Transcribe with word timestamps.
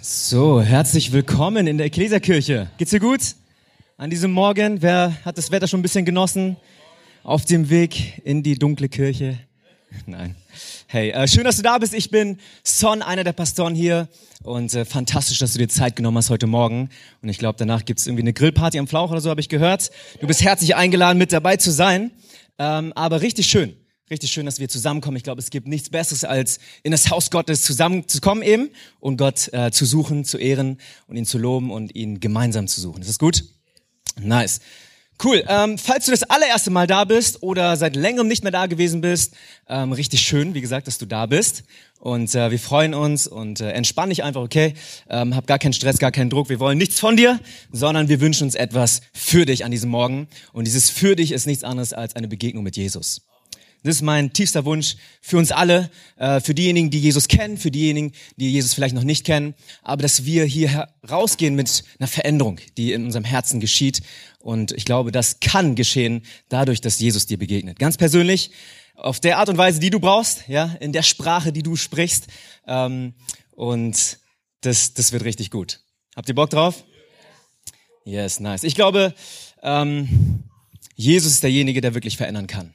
So, 0.00 0.62
herzlich 0.62 1.10
willkommen 1.10 1.66
in 1.66 1.76
der 1.76 1.88
Ekklesiakirche. 1.88 2.70
Geht's 2.78 2.92
dir 2.92 3.00
gut? 3.00 3.34
An 3.96 4.10
diesem 4.10 4.30
Morgen, 4.30 4.80
wer 4.80 5.24
hat 5.24 5.36
das 5.38 5.50
Wetter 5.50 5.66
schon 5.66 5.80
ein 5.80 5.82
bisschen 5.82 6.04
genossen? 6.04 6.56
Auf 7.24 7.44
dem 7.44 7.68
Weg 7.68 8.22
in 8.24 8.44
die 8.44 8.56
dunkle 8.56 8.88
Kirche? 8.88 9.40
Nein. 10.06 10.36
Hey, 10.86 11.10
äh, 11.10 11.26
schön, 11.26 11.42
dass 11.42 11.56
du 11.56 11.62
da 11.62 11.78
bist. 11.78 11.94
Ich 11.94 12.10
bin 12.10 12.38
Son, 12.62 13.02
einer 13.02 13.24
der 13.24 13.32
Pastoren 13.32 13.74
hier. 13.74 14.06
Und 14.44 14.72
äh, 14.72 14.84
fantastisch, 14.84 15.40
dass 15.40 15.54
du 15.54 15.58
dir 15.58 15.68
Zeit 15.68 15.96
genommen 15.96 16.16
hast 16.16 16.30
heute 16.30 16.46
Morgen. 16.46 16.90
Und 17.20 17.28
ich 17.28 17.38
glaube, 17.38 17.56
danach 17.58 17.84
gibt's 17.84 18.06
irgendwie 18.06 18.22
eine 18.22 18.32
Grillparty 18.32 18.78
am 18.78 18.86
Flauch 18.86 19.10
oder 19.10 19.20
so, 19.20 19.30
habe 19.30 19.40
ich 19.40 19.48
gehört. 19.48 19.90
Du 20.20 20.28
bist 20.28 20.44
herzlich 20.44 20.76
eingeladen, 20.76 21.18
mit 21.18 21.32
dabei 21.32 21.56
zu 21.56 21.72
sein. 21.72 22.12
Ähm, 22.60 22.92
aber 22.94 23.20
richtig 23.20 23.46
schön. 23.46 23.74
Richtig 24.10 24.30
schön, 24.30 24.46
dass 24.46 24.58
wir 24.58 24.68
zusammenkommen. 24.68 25.16
Ich 25.18 25.22
glaube, 25.22 25.40
es 25.40 25.50
gibt 25.50 25.68
nichts 25.68 25.90
Besseres, 25.90 26.24
als 26.24 26.58
in 26.82 26.92
das 26.92 27.10
Haus 27.10 27.30
Gottes 27.30 27.62
zusammenzukommen 27.62 28.42
eben 28.42 28.70
und 29.00 29.18
Gott 29.18 29.52
äh, 29.52 29.70
zu 29.70 29.84
suchen, 29.84 30.24
zu 30.24 30.38
ehren 30.38 30.78
und 31.08 31.16
ihn 31.16 31.26
zu 31.26 31.36
loben 31.36 31.70
und 31.70 31.94
ihn 31.94 32.18
gemeinsam 32.18 32.68
zu 32.68 32.80
suchen. 32.80 33.02
Ist 33.02 33.10
das 33.10 33.18
gut? 33.18 33.44
Nice. 34.18 34.60
Cool. 35.22 35.44
Ähm, 35.48 35.78
falls 35.78 36.04
du 36.04 36.12
das 36.12 36.22
allererste 36.22 36.70
Mal 36.70 36.86
da 36.86 37.04
bist 37.04 37.42
oder 37.42 37.76
seit 37.76 37.96
längerem 37.96 38.28
nicht 38.28 38.44
mehr 38.44 38.52
da 38.52 38.66
gewesen 38.66 39.00
bist, 39.00 39.34
ähm, 39.68 39.92
richtig 39.92 40.20
schön, 40.20 40.54
wie 40.54 40.60
gesagt, 40.60 40.86
dass 40.86 40.98
du 40.98 41.06
da 41.06 41.26
bist. 41.26 41.64
Und 41.98 42.32
äh, 42.36 42.52
wir 42.52 42.60
freuen 42.60 42.94
uns 42.94 43.26
und 43.26 43.60
äh, 43.60 43.72
entspann 43.72 44.10
dich 44.10 44.22
einfach, 44.22 44.42
okay? 44.42 44.74
Ähm, 45.10 45.34
hab 45.34 45.48
gar 45.48 45.58
keinen 45.58 45.72
Stress, 45.72 45.98
gar 45.98 46.12
keinen 46.12 46.30
Druck. 46.30 46.48
Wir 46.48 46.60
wollen 46.60 46.78
nichts 46.78 47.00
von 47.00 47.16
dir, 47.16 47.40
sondern 47.72 48.08
wir 48.08 48.20
wünschen 48.20 48.44
uns 48.44 48.54
etwas 48.54 49.00
für 49.12 49.44
dich 49.44 49.64
an 49.64 49.72
diesem 49.72 49.90
Morgen. 49.90 50.28
Und 50.52 50.68
dieses 50.68 50.88
für 50.88 51.16
dich 51.16 51.32
ist 51.32 51.46
nichts 51.46 51.64
anderes 51.64 51.92
als 51.92 52.14
eine 52.14 52.28
Begegnung 52.28 52.62
mit 52.62 52.76
Jesus. 52.76 53.22
Das 53.84 53.96
ist 53.96 54.02
mein 54.02 54.32
tiefster 54.32 54.64
Wunsch 54.64 54.96
für 55.20 55.38
uns 55.38 55.52
alle, 55.52 55.90
äh, 56.16 56.40
für 56.40 56.54
diejenigen, 56.54 56.90
die 56.90 56.98
Jesus 56.98 57.28
kennen, 57.28 57.56
für 57.56 57.70
diejenigen, 57.70 58.12
die 58.36 58.50
Jesus 58.50 58.74
vielleicht 58.74 58.94
noch 58.94 59.04
nicht 59.04 59.24
kennen, 59.24 59.54
aber 59.82 60.02
dass 60.02 60.24
wir 60.24 60.44
hier 60.44 60.88
rausgehen 61.08 61.54
mit 61.54 61.84
einer 61.98 62.08
Veränderung, 62.08 62.58
die 62.76 62.92
in 62.92 63.04
unserem 63.04 63.24
Herzen 63.24 63.60
geschieht. 63.60 64.02
Und 64.40 64.72
ich 64.72 64.84
glaube, 64.84 65.12
das 65.12 65.40
kann 65.40 65.74
geschehen 65.74 66.22
dadurch, 66.48 66.80
dass 66.80 66.98
Jesus 66.98 67.26
dir 67.26 67.38
begegnet. 67.38 67.78
Ganz 67.78 67.96
persönlich, 67.96 68.50
auf 68.98 69.20
der 69.20 69.38
Art 69.38 69.48
und 69.48 69.56
Weise, 69.56 69.78
die 69.80 69.90
du 69.90 70.00
brauchst, 70.00 70.48
ja, 70.48 70.76
in 70.80 70.92
der 70.92 71.02
Sprache, 71.02 71.52
die 71.52 71.62
du 71.62 71.76
sprichst. 71.76 72.26
Ähm, 72.66 73.14
und 73.52 74.18
das, 74.60 74.92
das 74.94 75.12
wird 75.12 75.24
richtig 75.24 75.50
gut. 75.50 75.80
Habt 76.16 76.28
ihr 76.28 76.34
Bock 76.34 76.50
drauf? 76.50 76.84
Yes, 78.04 78.40
nice. 78.40 78.64
Ich 78.64 78.74
glaube, 78.74 79.14
ähm, 79.62 80.42
Jesus 80.96 81.32
ist 81.32 81.42
derjenige, 81.42 81.80
der 81.80 81.94
wirklich 81.94 82.16
verändern 82.16 82.46
kann. 82.46 82.74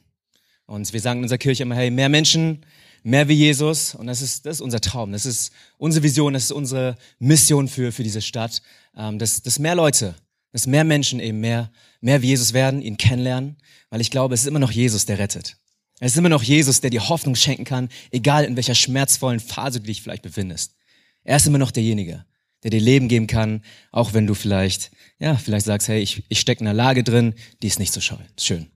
Und 0.66 0.92
wir 0.92 1.00
sagen 1.00 1.20
in 1.20 1.24
unserer 1.24 1.38
Kirche 1.38 1.64
immer, 1.64 1.76
hey, 1.76 1.92
mehr 1.92 2.10
Menschen, 2.10 2.66
mehr 3.04 3.28
wie 3.28 3.34
Jesus. 3.34 3.96
Und 3.96 4.08
das 4.08 4.22
ist, 4.22 4.46
das 4.46 4.58
ist 4.58 4.62
unser 4.62 4.82
Traum. 4.82 5.12
Das 5.12 5.26
ist 5.26 5.52
unsere 5.78 6.04
Vision. 6.04 6.34
Das 6.34 6.46
ist 6.46 6.52
unsere 6.52 6.96
Mission 7.20 7.68
für, 7.68 7.92
für 7.92 8.04
diese 8.04 8.22
Stadt. 8.22 8.62
Ähm, 8.96 9.20
dass, 9.20 9.42
dass 9.42 9.60
mehr 9.60 9.76
Leute, 9.76 10.16
dass 10.52 10.68
mehr 10.68 10.84
Menschen 10.84 11.20
eben 11.20 11.40
mehr, 11.40 11.72
mehr 12.02 12.22
wie 12.22 12.28
Jesus 12.28 12.54
werden, 12.54 12.82
ihn 12.82 12.98
kennenlernen. 12.98 13.58
Weil 13.90 14.02
ich 14.02 14.10
glaube, 14.12 14.34
es 14.34 14.42
ist 14.42 14.48
immer 14.48 14.60
noch 14.60 14.72
Jesus, 14.72 15.06
der 15.06 15.20
rettet. 15.20 15.58
Es 16.00 16.14
ist 16.14 16.18
immer 16.18 16.30
noch 16.30 16.44
Jesus, 16.44 16.82
der 16.82 16.90
dir 16.90 17.08
Hoffnung 17.08 17.36
schenken 17.36 17.66
kann, 17.66 17.90
egal 18.12 18.46
in 18.46 18.56
welcher 18.56 18.76
schmerzvollen 18.76 19.40
Phase 19.40 19.80
du 19.80 19.86
dich 19.86 20.02
vielleicht 20.02 20.24
befindest. 20.24 20.76
Er 21.24 21.38
ist 21.38 21.48
immer 21.48 21.60
noch 21.60 21.72
derjenige, 21.72 22.26
der 22.64 22.72
dir 22.72 22.82
Leben 22.82 23.08
geben 23.08 23.28
kann, 23.28 23.64
auch 23.92 24.14
wenn 24.14 24.28
du 24.28 24.34
vielleicht, 24.34 24.92
ja, 25.20 25.38
vielleicht 25.38 25.66
sagst, 25.66 25.88
hey, 25.88 26.02
ich, 26.02 26.24
ich 26.28 26.40
stecke 26.40 26.62
in 26.62 26.68
einer 26.68 26.76
Lage 26.76 27.04
drin, 27.04 27.36
die 27.62 27.68
ist 27.68 27.80
nicht 27.80 27.94
so 27.94 28.02
schön. 28.02 28.68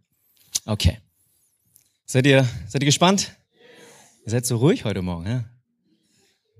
Okay. 0.66 0.99
Seid 2.09 2.25
ihr, 2.25 2.47
seid 2.69 2.81
ihr 2.81 2.86
gespannt? 2.86 3.36
Ihr 4.23 4.31
seid 4.31 4.45
so 4.45 4.55
ruhig 4.55 4.86
heute 4.86 5.02
Morgen, 5.02 5.27
ja? 5.27 5.44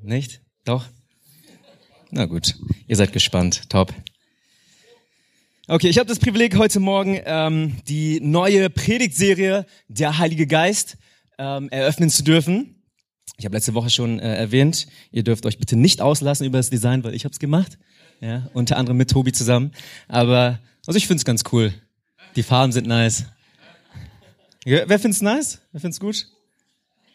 Nicht? 0.02 0.42
Doch? 0.66 0.84
Na 2.12 2.26
gut, 2.26 2.56
ihr 2.86 2.98
seid 2.98 3.14
gespannt. 3.14 3.70
Top. 3.70 3.94
Okay, 5.70 5.88
ich 5.88 6.00
habe 6.00 6.10
das 6.10 6.20
Privileg, 6.20 6.58
heute 6.58 6.82
Morgen 6.82 7.22
ähm, 7.24 7.78
die 7.88 8.20
neue 8.20 8.70
Predigtserie 8.70 9.66
Der 9.88 10.18
Heilige 10.18 10.48
Geist 10.48 10.98
ähm, 11.38 11.70
eröffnen 11.70 12.10
zu 12.10 12.26
dürfen. 12.26 12.84
Ich 13.38 13.46
habe 13.46 13.56
letzte 13.56 13.74
Woche 13.74 13.90
schon 13.90 14.20
äh, 14.20 14.36
erwähnt, 14.36 14.88
ihr 15.12 15.24
dürft 15.24 15.46
euch 15.46 15.60
bitte 15.60 15.78
nicht 15.78 16.02
auslassen 16.02 16.46
über 16.46 16.58
das 16.58 16.70
Design, 16.70 17.06
weil 17.06 17.16
ich 17.16 17.24
habe 17.24 17.32
es 17.32 17.40
gemacht. 17.40 17.78
Ja, 18.20 18.50
unter 18.54 18.76
anderem 18.76 18.98
mit 18.98 19.12
Tobi 19.12 19.32
zusammen. 19.32 19.72
Aber 20.10 20.60
also 20.86 20.98
ich 20.98 21.08
finde 21.08 21.22
es 21.22 21.26
ganz 21.26 21.44
cool. 21.54 21.74
Die 22.36 22.44
Farben 22.44 22.74
sind 22.74 22.86
nice. 22.86 23.28
Wer 24.68 25.00
find's 25.00 25.22
nice? 25.22 25.62
Wer 25.72 25.80
find's 25.80 25.98
gut? 25.98 26.28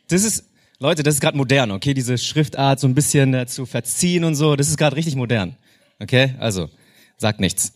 Das 0.09 0.25
ist, 0.25 0.45
Leute, 0.79 1.03
das 1.03 1.17
ist 1.17 1.21
gerade 1.21 1.37
modern, 1.37 1.71
okay? 1.71 1.93
Diese 1.93 2.17
Schriftart 2.17 2.81
so 2.81 2.87
ein 2.87 2.95
bisschen 2.95 3.35
äh, 3.35 3.47
zu 3.47 3.67
verziehen 3.67 4.25
und 4.25 4.37
so, 4.37 4.57
das 4.57 4.69
ist 4.69 4.79
gerade 4.79 4.97
richtig 4.97 5.17
modern. 5.17 5.57
Okay? 5.99 6.35
Also, 6.39 6.71
sagt 7.19 7.41
nichts. 7.41 7.75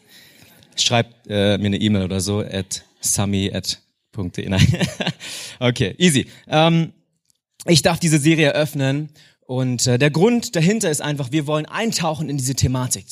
Schreibt 0.76 1.26
äh, 1.28 1.58
mir 1.58 1.66
eine 1.66 1.76
E-Mail 1.76 2.04
oder 2.04 2.20
so 2.20 2.40
at 2.40 2.84
sami 3.00 3.52
at 3.52 3.82
okay, 5.60 5.94
easy. 5.98 6.26
Ähm, 6.48 6.94
ich 7.66 7.82
darf 7.82 8.00
diese 8.00 8.18
Serie 8.18 8.46
eröffnen 8.46 9.10
und 9.40 9.86
äh, 9.86 9.98
der 9.98 10.10
Grund 10.10 10.56
dahinter 10.56 10.90
ist 10.90 11.02
einfach, 11.02 11.32
wir 11.32 11.46
wollen 11.46 11.66
eintauchen 11.66 12.30
in 12.30 12.38
diese 12.38 12.54
Thematik 12.54 13.04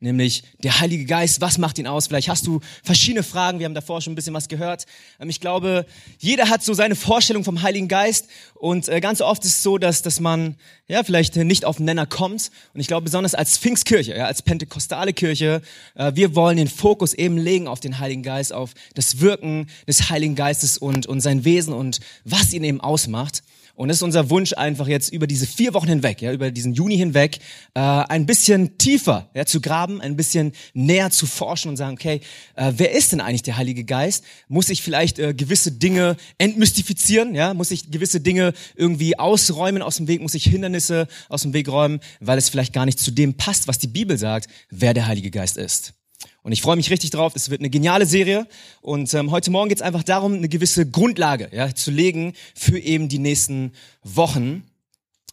nämlich 0.00 0.42
der 0.62 0.80
Heilige 0.80 1.04
Geist. 1.04 1.40
Was 1.40 1.58
macht 1.58 1.78
ihn 1.78 1.86
aus? 1.86 2.06
Vielleicht 2.06 2.28
hast 2.28 2.46
du 2.46 2.60
verschiedene 2.82 3.22
Fragen. 3.22 3.58
Wir 3.58 3.66
haben 3.66 3.74
davor 3.74 4.00
schon 4.00 4.14
ein 4.14 4.16
bisschen 4.16 4.34
was 4.34 4.48
gehört. 4.48 4.86
Ähm, 5.20 5.28
ich 5.28 5.40
glaube, 5.40 5.86
jeder 6.18 6.48
hat 6.48 6.64
so 6.64 6.74
seine 6.74 6.96
Vorstellung 6.96 7.44
vom 7.44 7.62
Heiligen 7.62 7.88
Geist 7.88 8.28
und 8.54 8.88
äh, 8.88 9.00
ganz 9.00 9.20
oft 9.20 9.44
ist 9.44 9.58
es 9.58 9.62
so, 9.62 9.78
dass, 9.78 10.02
dass 10.02 10.20
man 10.20 10.56
ja 10.88 11.04
vielleicht 11.04 11.36
nicht 11.36 11.64
auf 11.64 11.76
den 11.76 11.86
Nenner 11.86 12.06
kommt. 12.06 12.50
Und 12.74 12.80
ich 12.80 12.86
glaube, 12.86 13.04
besonders 13.04 13.34
als 13.34 13.58
Pfingstkirche, 13.58 14.16
ja, 14.16 14.26
als 14.26 14.42
pentekostale 14.42 15.12
Kirche, 15.12 15.62
äh, 15.94 16.12
wir 16.14 16.34
wollen 16.34 16.56
den 16.56 16.68
Fokus 16.68 17.14
eben 17.14 17.36
legen 17.36 17.68
auf 17.68 17.80
den 17.80 17.98
Heiligen 17.98 18.22
Geist, 18.22 18.52
auf 18.52 18.72
das 18.94 19.20
Wirken 19.20 19.68
des 19.86 20.10
Heiligen 20.10 20.34
Geistes 20.34 20.78
und, 20.78 21.06
und 21.06 21.20
sein 21.20 21.44
Wesen 21.44 21.74
und 21.74 22.00
was 22.24 22.52
ihn 22.52 22.64
eben 22.64 22.80
ausmacht. 22.80 23.42
Und 23.80 23.88
es 23.88 23.96
ist 23.96 24.02
unser 24.02 24.28
Wunsch 24.28 24.52
einfach 24.52 24.88
jetzt 24.88 25.10
über 25.10 25.26
diese 25.26 25.46
vier 25.46 25.72
Wochen 25.72 25.88
hinweg, 25.88 26.20
ja, 26.20 26.34
über 26.34 26.50
diesen 26.50 26.74
Juni 26.74 26.98
hinweg, 26.98 27.38
äh, 27.72 27.80
ein 27.80 28.26
bisschen 28.26 28.76
tiefer 28.76 29.30
ja, 29.32 29.46
zu 29.46 29.62
graben, 29.62 30.02
ein 30.02 30.16
bisschen 30.16 30.52
näher 30.74 31.10
zu 31.10 31.24
forschen 31.24 31.70
und 31.70 31.78
sagen, 31.78 31.94
okay, 31.94 32.20
äh, 32.56 32.74
wer 32.76 32.92
ist 32.92 33.12
denn 33.12 33.22
eigentlich 33.22 33.40
der 33.40 33.56
Heilige 33.56 33.84
Geist? 33.84 34.22
Muss 34.48 34.68
ich 34.68 34.82
vielleicht 34.82 35.18
äh, 35.18 35.32
gewisse 35.32 35.72
Dinge 35.72 36.18
entmystifizieren? 36.36 37.34
Ja, 37.34 37.54
muss 37.54 37.70
ich 37.70 37.90
gewisse 37.90 38.20
Dinge 38.20 38.52
irgendwie 38.76 39.18
ausräumen 39.18 39.80
aus 39.80 39.96
dem 39.96 40.08
Weg? 40.08 40.20
Muss 40.20 40.34
ich 40.34 40.44
Hindernisse 40.44 41.08
aus 41.30 41.40
dem 41.40 41.54
Weg 41.54 41.66
räumen, 41.66 42.00
weil 42.20 42.36
es 42.36 42.50
vielleicht 42.50 42.74
gar 42.74 42.84
nicht 42.84 42.98
zu 42.98 43.10
dem 43.10 43.32
passt, 43.32 43.66
was 43.66 43.78
die 43.78 43.88
Bibel 43.88 44.18
sagt, 44.18 44.50
wer 44.68 44.92
der 44.92 45.06
Heilige 45.06 45.30
Geist 45.30 45.56
ist? 45.56 45.94
Und 46.42 46.52
ich 46.52 46.62
freue 46.62 46.76
mich 46.76 46.90
richtig 46.90 47.10
drauf. 47.10 47.34
Es 47.36 47.50
wird 47.50 47.60
eine 47.60 47.70
geniale 47.70 48.06
Serie. 48.06 48.46
Und 48.80 49.12
ähm, 49.14 49.30
heute 49.30 49.50
Morgen 49.50 49.68
geht 49.68 49.78
es 49.78 49.82
einfach 49.82 50.02
darum, 50.02 50.34
eine 50.34 50.48
gewisse 50.48 50.88
Grundlage 50.88 51.50
ja, 51.52 51.74
zu 51.74 51.90
legen 51.90 52.34
für 52.54 52.78
eben 52.78 53.08
die 53.08 53.18
nächsten 53.18 53.72
Wochen, 54.02 54.64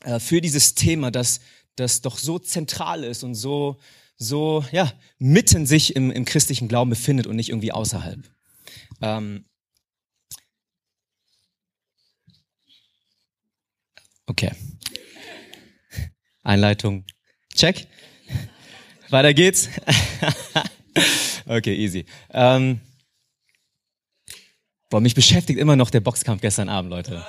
äh, 0.03 0.19
für 0.19 0.41
dieses 0.41 0.75
Thema, 0.75 1.11
das, 1.11 1.39
das 1.75 2.01
doch 2.01 2.17
so 2.17 2.39
zentral 2.39 3.03
ist 3.03 3.23
und 3.23 3.35
so, 3.35 3.77
so 4.17 4.65
ja, 4.71 4.91
mitten 5.17 5.65
sich 5.65 5.95
im, 5.95 6.11
im 6.11 6.25
christlichen 6.25 6.67
Glauben 6.67 6.89
befindet 6.89 7.27
und 7.27 7.37
nicht 7.37 7.49
irgendwie 7.49 7.71
außerhalb. 7.71 8.19
Ähm, 9.01 9.45
okay. 14.25 14.51
Einleitung. 16.43 17.05
Check. 17.55 17.87
Weiter 19.09 19.33
geht's. 19.33 19.69
okay, 21.45 21.75
easy. 21.75 22.05
Ähm, 22.31 22.79
boah, 24.89 25.01
mich 25.01 25.15
beschäftigt 25.15 25.59
immer 25.59 25.75
noch 25.75 25.89
der 25.89 26.01
Boxkampf 26.01 26.41
gestern 26.41 26.69
Abend, 26.69 26.91
Leute. 26.91 27.25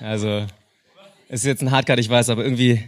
Also, 0.00 0.46
es 1.28 1.40
ist 1.40 1.46
jetzt 1.46 1.62
ein 1.62 1.70
Hardcard, 1.70 1.98
ich 1.98 2.08
weiß, 2.08 2.28
aber 2.30 2.44
irgendwie, 2.44 2.82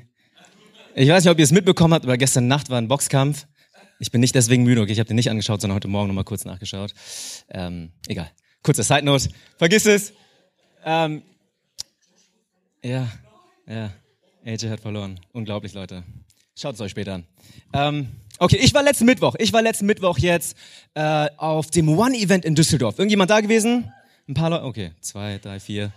ich 0.94 1.08
weiß 1.08 1.24
nicht, 1.24 1.30
ob 1.30 1.38
ihr 1.38 1.44
es 1.44 1.52
mitbekommen 1.52 1.94
habt, 1.94 2.04
aber 2.04 2.16
gestern 2.16 2.48
Nacht 2.48 2.70
war 2.70 2.78
ein 2.78 2.88
Boxkampf. 2.88 3.46
Ich 3.98 4.10
bin 4.10 4.20
nicht 4.20 4.34
deswegen 4.34 4.64
müde, 4.64 4.82
okay, 4.82 4.92
ich 4.92 4.98
habe 4.98 5.08
den 5.08 5.16
nicht 5.16 5.30
angeschaut, 5.30 5.60
sondern 5.60 5.76
heute 5.76 5.88
Morgen 5.88 6.08
nochmal 6.08 6.24
kurz 6.24 6.44
nachgeschaut. 6.44 6.92
Ähm, 7.48 7.92
egal. 8.08 8.30
Kurze 8.62 8.82
Side 8.82 9.04
Note. 9.04 9.28
Vergiss 9.56 9.86
es. 9.86 10.12
Ähm, 10.84 11.22
ja, 12.82 13.08
ja. 13.66 13.92
AJ 14.44 14.68
hat 14.68 14.80
verloren. 14.80 15.18
Unglaublich, 15.32 15.72
Leute. 15.72 16.04
Schaut 16.56 16.74
es 16.74 16.80
euch 16.80 16.90
später 16.90 17.14
an. 17.14 17.26
Ähm, 17.72 18.08
okay, 18.38 18.56
ich 18.56 18.74
war 18.74 18.82
letzten 18.82 19.04
Mittwoch. 19.06 19.34
Ich 19.38 19.52
war 19.52 19.62
letzten 19.62 19.86
Mittwoch 19.86 20.18
jetzt 20.18 20.56
äh, 20.94 21.28
auf 21.36 21.70
dem 21.70 21.88
One-Event 21.88 22.44
in 22.44 22.54
Düsseldorf. 22.54 22.98
Irgendjemand 22.98 23.30
da 23.30 23.40
gewesen? 23.40 23.92
Ein 24.28 24.34
paar 24.34 24.50
Leute? 24.50 24.64
Okay, 24.64 24.90
zwei, 25.00 25.38
drei, 25.38 25.60
vier. 25.60 25.92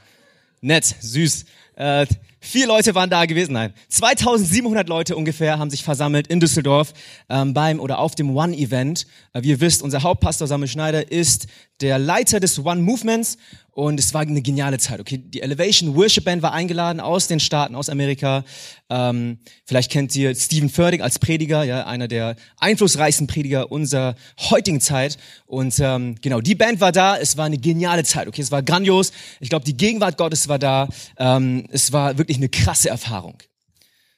Nett, 0.62 0.96
süß. 1.00 1.46
Äh, 1.76 2.06
Vier 2.42 2.68
Leute 2.68 2.96
waren 2.96 3.10
da 3.10 3.26
gewesen, 3.26 3.52
nein. 3.52 3.74
2700 3.90 4.88
Leute 4.88 5.18
ungefähr 5.18 5.60
haben 5.60 5.70
sich 5.70 5.84
versammelt 5.84 6.28
in 6.28 6.40
Düsseldorf 6.40 6.94
ähm, 7.28 7.54
beim 7.54 7.82
oder 7.82 8.00
auf 8.00 8.16
dem 8.16 8.34
One-Event. 8.36 9.08
Äh, 9.34 9.44
wie 9.44 9.50
ihr 9.50 9.60
wisst, 9.60 9.84
unser 9.84 10.04
Hauptpastor 10.04 10.48
Samuel 10.48 10.70
Schneider 10.70 11.12
ist 11.12 11.48
der 11.82 12.00
Leiter 12.00 12.40
des 12.40 12.64
One-Movements 12.64 13.38
und 13.80 13.98
es 13.98 14.14
war 14.14 14.22
eine 14.22 14.42
geniale 14.42 14.78
Zeit. 14.78 15.00
Okay, 15.00 15.18
die 15.18 15.42
Elevation 15.42 15.96
Worship 15.96 16.26
Band 16.26 16.42
war 16.42 16.52
eingeladen 16.52 17.00
aus 17.00 17.28
den 17.28 17.40
Staaten, 17.40 17.76
aus 17.76 17.88
Amerika. 17.88 18.44
Ähm, 18.90 19.38
vielleicht 19.66 19.90
kennt 19.90 20.14
ihr 20.18 20.36
Stephen 20.36 20.70
Furtick 20.70 21.00
als 21.00 21.18
Prediger, 21.18 21.64
ja, 21.64 21.86
einer 21.88 22.10
der 22.10 22.36
einflussreichsten 22.58 23.28
Prediger 23.28 23.72
unserer 23.72 24.16
heutigen 24.50 24.82
Zeit. 24.82 25.18
Und 25.46 25.80
ähm, 25.80 26.16
genau, 26.22 26.42
die 26.42 26.56
Band 26.56 26.82
war 26.82 26.92
da. 26.92 27.18
Es 27.18 27.38
war 27.38 27.46
eine 27.46 27.58
geniale 27.58 28.04
Zeit. 28.04 28.28
Okay, 28.28 28.42
es 28.42 28.52
war 28.52 28.62
grandios. 28.64 29.14
Ich 29.40 29.50
glaube, 29.50 29.64
die 29.64 29.78
Gegenwart 29.78 30.18
Gottes 30.18 30.50
war 30.50 30.60
da. 30.60 30.90
Ähm, 31.18 31.66
es 31.72 31.94
war 31.94 32.18
wirklich 32.18 32.36
eine 32.36 32.50
krasse 32.50 32.90
Erfahrung. 32.90 33.38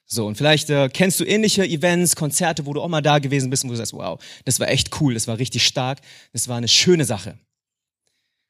So, 0.06 0.26
und 0.26 0.34
vielleicht 0.34 0.70
äh, 0.70 0.88
kennst 0.88 1.20
du 1.20 1.24
ähnliche 1.24 1.64
Events, 1.64 2.16
Konzerte, 2.16 2.66
wo 2.66 2.72
du 2.72 2.82
auch 2.82 2.88
mal 2.88 3.00
da 3.00 3.20
gewesen 3.20 3.48
bist 3.48 3.62
und 3.62 3.70
wo 3.70 3.74
du 3.74 3.78
sagst, 3.78 3.92
wow, 3.92 4.20
das 4.44 4.58
war 4.58 4.68
echt 4.68 5.00
cool, 5.00 5.14
das 5.14 5.28
war 5.28 5.38
richtig 5.38 5.64
stark, 5.64 6.00
das 6.32 6.48
war 6.48 6.56
eine 6.56 6.66
schöne 6.66 7.04
Sache. 7.04 7.38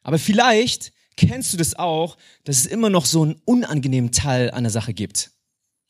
Aber 0.02 0.18
vielleicht 0.18 0.92
kennst 1.16 1.52
du 1.52 1.56
das 1.56 1.78
auch, 1.78 2.16
dass 2.44 2.58
es 2.58 2.66
immer 2.66 2.90
noch 2.90 3.06
so 3.06 3.22
einen 3.22 3.40
unangenehmen 3.44 4.12
Teil 4.12 4.50
an 4.50 4.64
der 4.64 4.70
Sache 4.70 4.94
gibt. 4.94 5.30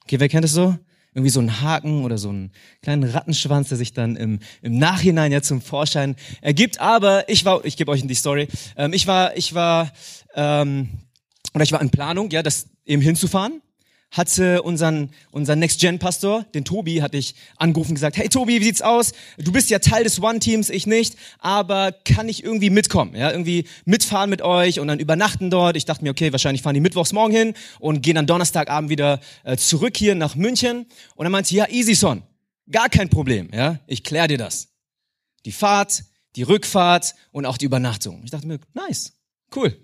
Okay, 0.04 0.20
wer 0.20 0.28
kennt 0.28 0.44
es 0.44 0.52
so? 0.52 0.76
Irgendwie 1.14 1.30
so 1.30 1.40
einen 1.40 1.60
Haken 1.60 2.04
oder 2.04 2.16
so 2.16 2.30
einen 2.30 2.52
kleinen 2.80 3.04
Rattenschwanz, 3.04 3.68
der 3.68 3.76
sich 3.76 3.92
dann 3.92 4.16
im, 4.16 4.38
im 4.62 4.78
Nachhinein 4.78 5.30
ja 5.30 5.42
zum 5.42 5.60
Vorschein 5.60 6.16
ergibt. 6.40 6.80
Aber 6.80 7.28
ich 7.28 7.44
war, 7.44 7.64
ich 7.64 7.76
gebe 7.76 7.90
euch 7.90 8.06
die 8.06 8.14
Story. 8.14 8.48
Ähm, 8.76 8.92
ich 8.92 9.06
war, 9.06 9.36
ich 9.36 9.54
war, 9.54 9.92
ähm, 10.34 10.88
oder 11.54 11.64
ich 11.64 11.72
war 11.72 11.82
in 11.82 11.90
Planung, 11.90 12.30
ja, 12.30 12.42
das 12.42 12.68
eben 12.86 13.02
hinzufahren 13.02 13.60
hatte 14.12 14.62
unseren, 14.62 15.10
unseren 15.30 15.58
Next-Gen-Pastor, 15.58 16.44
den 16.54 16.64
Tobi, 16.64 17.00
hatte 17.02 17.16
ich 17.16 17.34
angerufen 17.56 17.92
und 17.92 17.94
gesagt, 17.94 18.18
hey 18.18 18.28
Tobi, 18.28 18.60
wie 18.60 18.64
sieht's 18.64 18.82
aus? 18.82 19.12
Du 19.38 19.52
bist 19.52 19.70
ja 19.70 19.78
Teil 19.78 20.04
des 20.04 20.22
One-Teams, 20.22 20.68
ich 20.68 20.86
nicht, 20.86 21.16
aber 21.38 21.92
kann 21.92 22.28
ich 22.28 22.44
irgendwie 22.44 22.68
mitkommen? 22.68 23.16
Ja, 23.16 23.30
irgendwie 23.30 23.64
mitfahren 23.86 24.28
mit 24.28 24.42
euch 24.42 24.80
und 24.80 24.88
dann 24.88 25.00
übernachten 25.00 25.50
dort. 25.50 25.76
Ich 25.76 25.86
dachte 25.86 26.04
mir, 26.04 26.10
okay, 26.10 26.30
wahrscheinlich 26.30 26.62
fahren 26.62 26.74
die 26.74 26.80
mittwochs 26.80 27.12
morgen 27.12 27.32
hin 27.32 27.54
und 27.80 28.02
gehen 28.02 28.14
dann 28.14 28.26
Donnerstagabend 28.26 28.90
wieder 28.90 29.18
äh, 29.44 29.56
zurück 29.56 29.96
hier 29.96 30.14
nach 30.14 30.36
München. 30.36 30.86
Und 31.16 31.24
dann 31.24 31.32
meinte 31.32 31.54
ja, 31.54 31.66
easy 31.70 31.94
son, 31.94 32.22
gar 32.70 32.90
kein 32.90 33.08
Problem, 33.08 33.48
ja, 33.52 33.80
ich 33.86 34.04
klär 34.04 34.28
dir 34.28 34.38
das. 34.38 34.68
Die 35.46 35.52
Fahrt, 35.52 36.04
die 36.36 36.42
Rückfahrt 36.42 37.14
und 37.32 37.46
auch 37.46 37.56
die 37.56 37.64
Übernachtung. 37.64 38.20
Ich 38.24 38.30
dachte 38.30 38.46
mir, 38.46 38.60
nice, 38.74 39.14
cool 39.56 39.74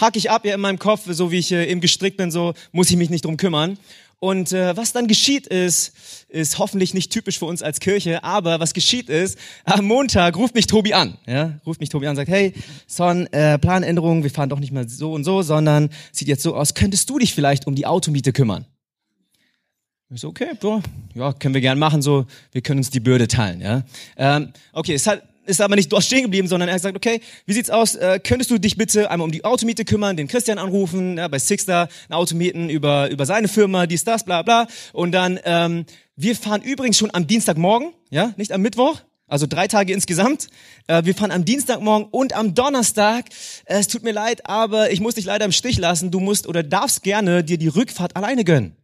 hake 0.00 0.18
ich 0.18 0.30
ab 0.30 0.44
ja 0.44 0.54
in 0.54 0.60
meinem 0.60 0.78
Kopf, 0.78 1.02
so 1.06 1.30
wie 1.30 1.38
ich 1.38 1.52
äh, 1.52 1.70
eben 1.70 1.80
gestrickt 1.80 2.16
bin, 2.16 2.30
so 2.30 2.54
muss 2.72 2.90
ich 2.90 2.96
mich 2.96 3.10
nicht 3.10 3.24
drum 3.24 3.36
kümmern. 3.36 3.78
Und 4.22 4.52
äh, 4.52 4.76
was 4.76 4.92
dann 4.92 5.08
geschieht 5.08 5.46
ist, 5.46 5.94
ist 6.28 6.58
hoffentlich 6.58 6.92
nicht 6.92 7.10
typisch 7.10 7.38
für 7.38 7.46
uns 7.46 7.62
als 7.62 7.80
Kirche, 7.80 8.22
aber 8.22 8.60
was 8.60 8.74
geschieht 8.74 9.08
ist, 9.08 9.38
am 9.64 9.86
Montag 9.86 10.36
ruft 10.36 10.54
mich 10.54 10.66
Tobi 10.66 10.92
an, 10.92 11.16
ja, 11.26 11.58
ruft 11.64 11.80
mich 11.80 11.88
Tobi 11.88 12.06
an, 12.06 12.16
sagt, 12.16 12.28
hey, 12.28 12.52
Son, 12.86 13.26
äh, 13.28 13.58
Planänderung, 13.58 14.22
wir 14.22 14.30
fahren 14.30 14.50
doch 14.50 14.60
nicht 14.60 14.72
mehr 14.72 14.86
so 14.86 15.14
und 15.14 15.24
so, 15.24 15.40
sondern 15.40 15.88
sieht 16.12 16.28
jetzt 16.28 16.42
so 16.42 16.54
aus, 16.54 16.74
könntest 16.74 17.08
du 17.08 17.18
dich 17.18 17.32
vielleicht 17.32 17.66
um 17.66 17.74
die 17.74 17.86
Automiete 17.86 18.34
kümmern? 18.34 18.66
Ich 20.12 20.20
so, 20.20 20.28
okay, 20.28 20.48
so, 20.60 20.82
ja, 21.14 21.32
können 21.32 21.54
wir 21.54 21.62
gern 21.62 21.78
machen, 21.78 22.02
so, 22.02 22.26
wir 22.52 22.60
können 22.60 22.80
uns 22.80 22.90
die 22.90 23.00
Bürde 23.00 23.26
teilen, 23.26 23.62
ja. 23.62 23.84
Ähm, 24.18 24.52
okay, 24.74 24.92
es 24.92 25.06
hat 25.06 25.22
ist 25.50 25.60
aber 25.60 25.76
nicht 25.76 25.92
dort 25.92 26.02
stehen 26.02 26.22
geblieben, 26.22 26.48
sondern 26.48 26.68
er 26.68 26.74
hat 26.74 26.80
gesagt, 26.80 26.96
okay, 26.96 27.20
wie 27.44 27.52
sieht's 27.52 27.68
aus? 27.68 27.94
Äh, 27.94 28.20
könntest 28.22 28.50
du 28.50 28.58
dich 28.58 28.76
bitte 28.76 29.10
einmal 29.10 29.26
um 29.26 29.32
die 29.32 29.44
Automiete 29.44 29.84
kümmern, 29.84 30.16
den 30.16 30.28
Christian 30.28 30.58
anrufen, 30.58 31.18
ja, 31.18 31.28
bei 31.28 31.38
Sixter, 31.38 31.88
ein 32.08 32.14
Automieten 32.14 32.70
über, 32.70 33.10
über 33.10 33.26
seine 33.26 33.48
Firma, 33.48 33.86
dies, 33.86 34.04
das, 34.04 34.24
bla, 34.24 34.42
bla. 34.42 34.66
Und 34.92 35.12
dann, 35.12 35.38
ähm, 35.44 35.84
wir 36.16 36.36
fahren 36.36 36.62
übrigens 36.62 36.96
schon 36.96 37.12
am 37.12 37.26
Dienstagmorgen, 37.26 37.92
ja, 38.10 38.32
nicht 38.36 38.52
am 38.52 38.62
Mittwoch, 38.62 39.00
also 39.30 39.46
drei 39.46 39.68
Tage 39.68 39.92
insgesamt. 39.92 40.48
Äh, 40.88 41.04
wir 41.04 41.14
fahren 41.14 41.30
am 41.30 41.44
Dienstagmorgen 41.44 42.08
und 42.10 42.34
am 42.34 42.54
Donnerstag. 42.54 43.26
Äh, 43.64 43.78
es 43.78 43.88
tut 43.88 44.02
mir 44.02 44.12
leid, 44.12 44.46
aber 44.46 44.90
ich 44.90 45.00
muss 45.00 45.14
dich 45.14 45.24
leider 45.24 45.44
im 45.44 45.52
Stich 45.52 45.78
lassen. 45.78 46.10
Du 46.10 46.20
musst 46.20 46.46
oder 46.48 46.62
darfst 46.62 47.02
gerne 47.02 47.44
dir 47.44 47.56
die 47.56 47.68
Rückfahrt 47.68 48.16
alleine 48.16 48.44
gönnen. 48.44 48.76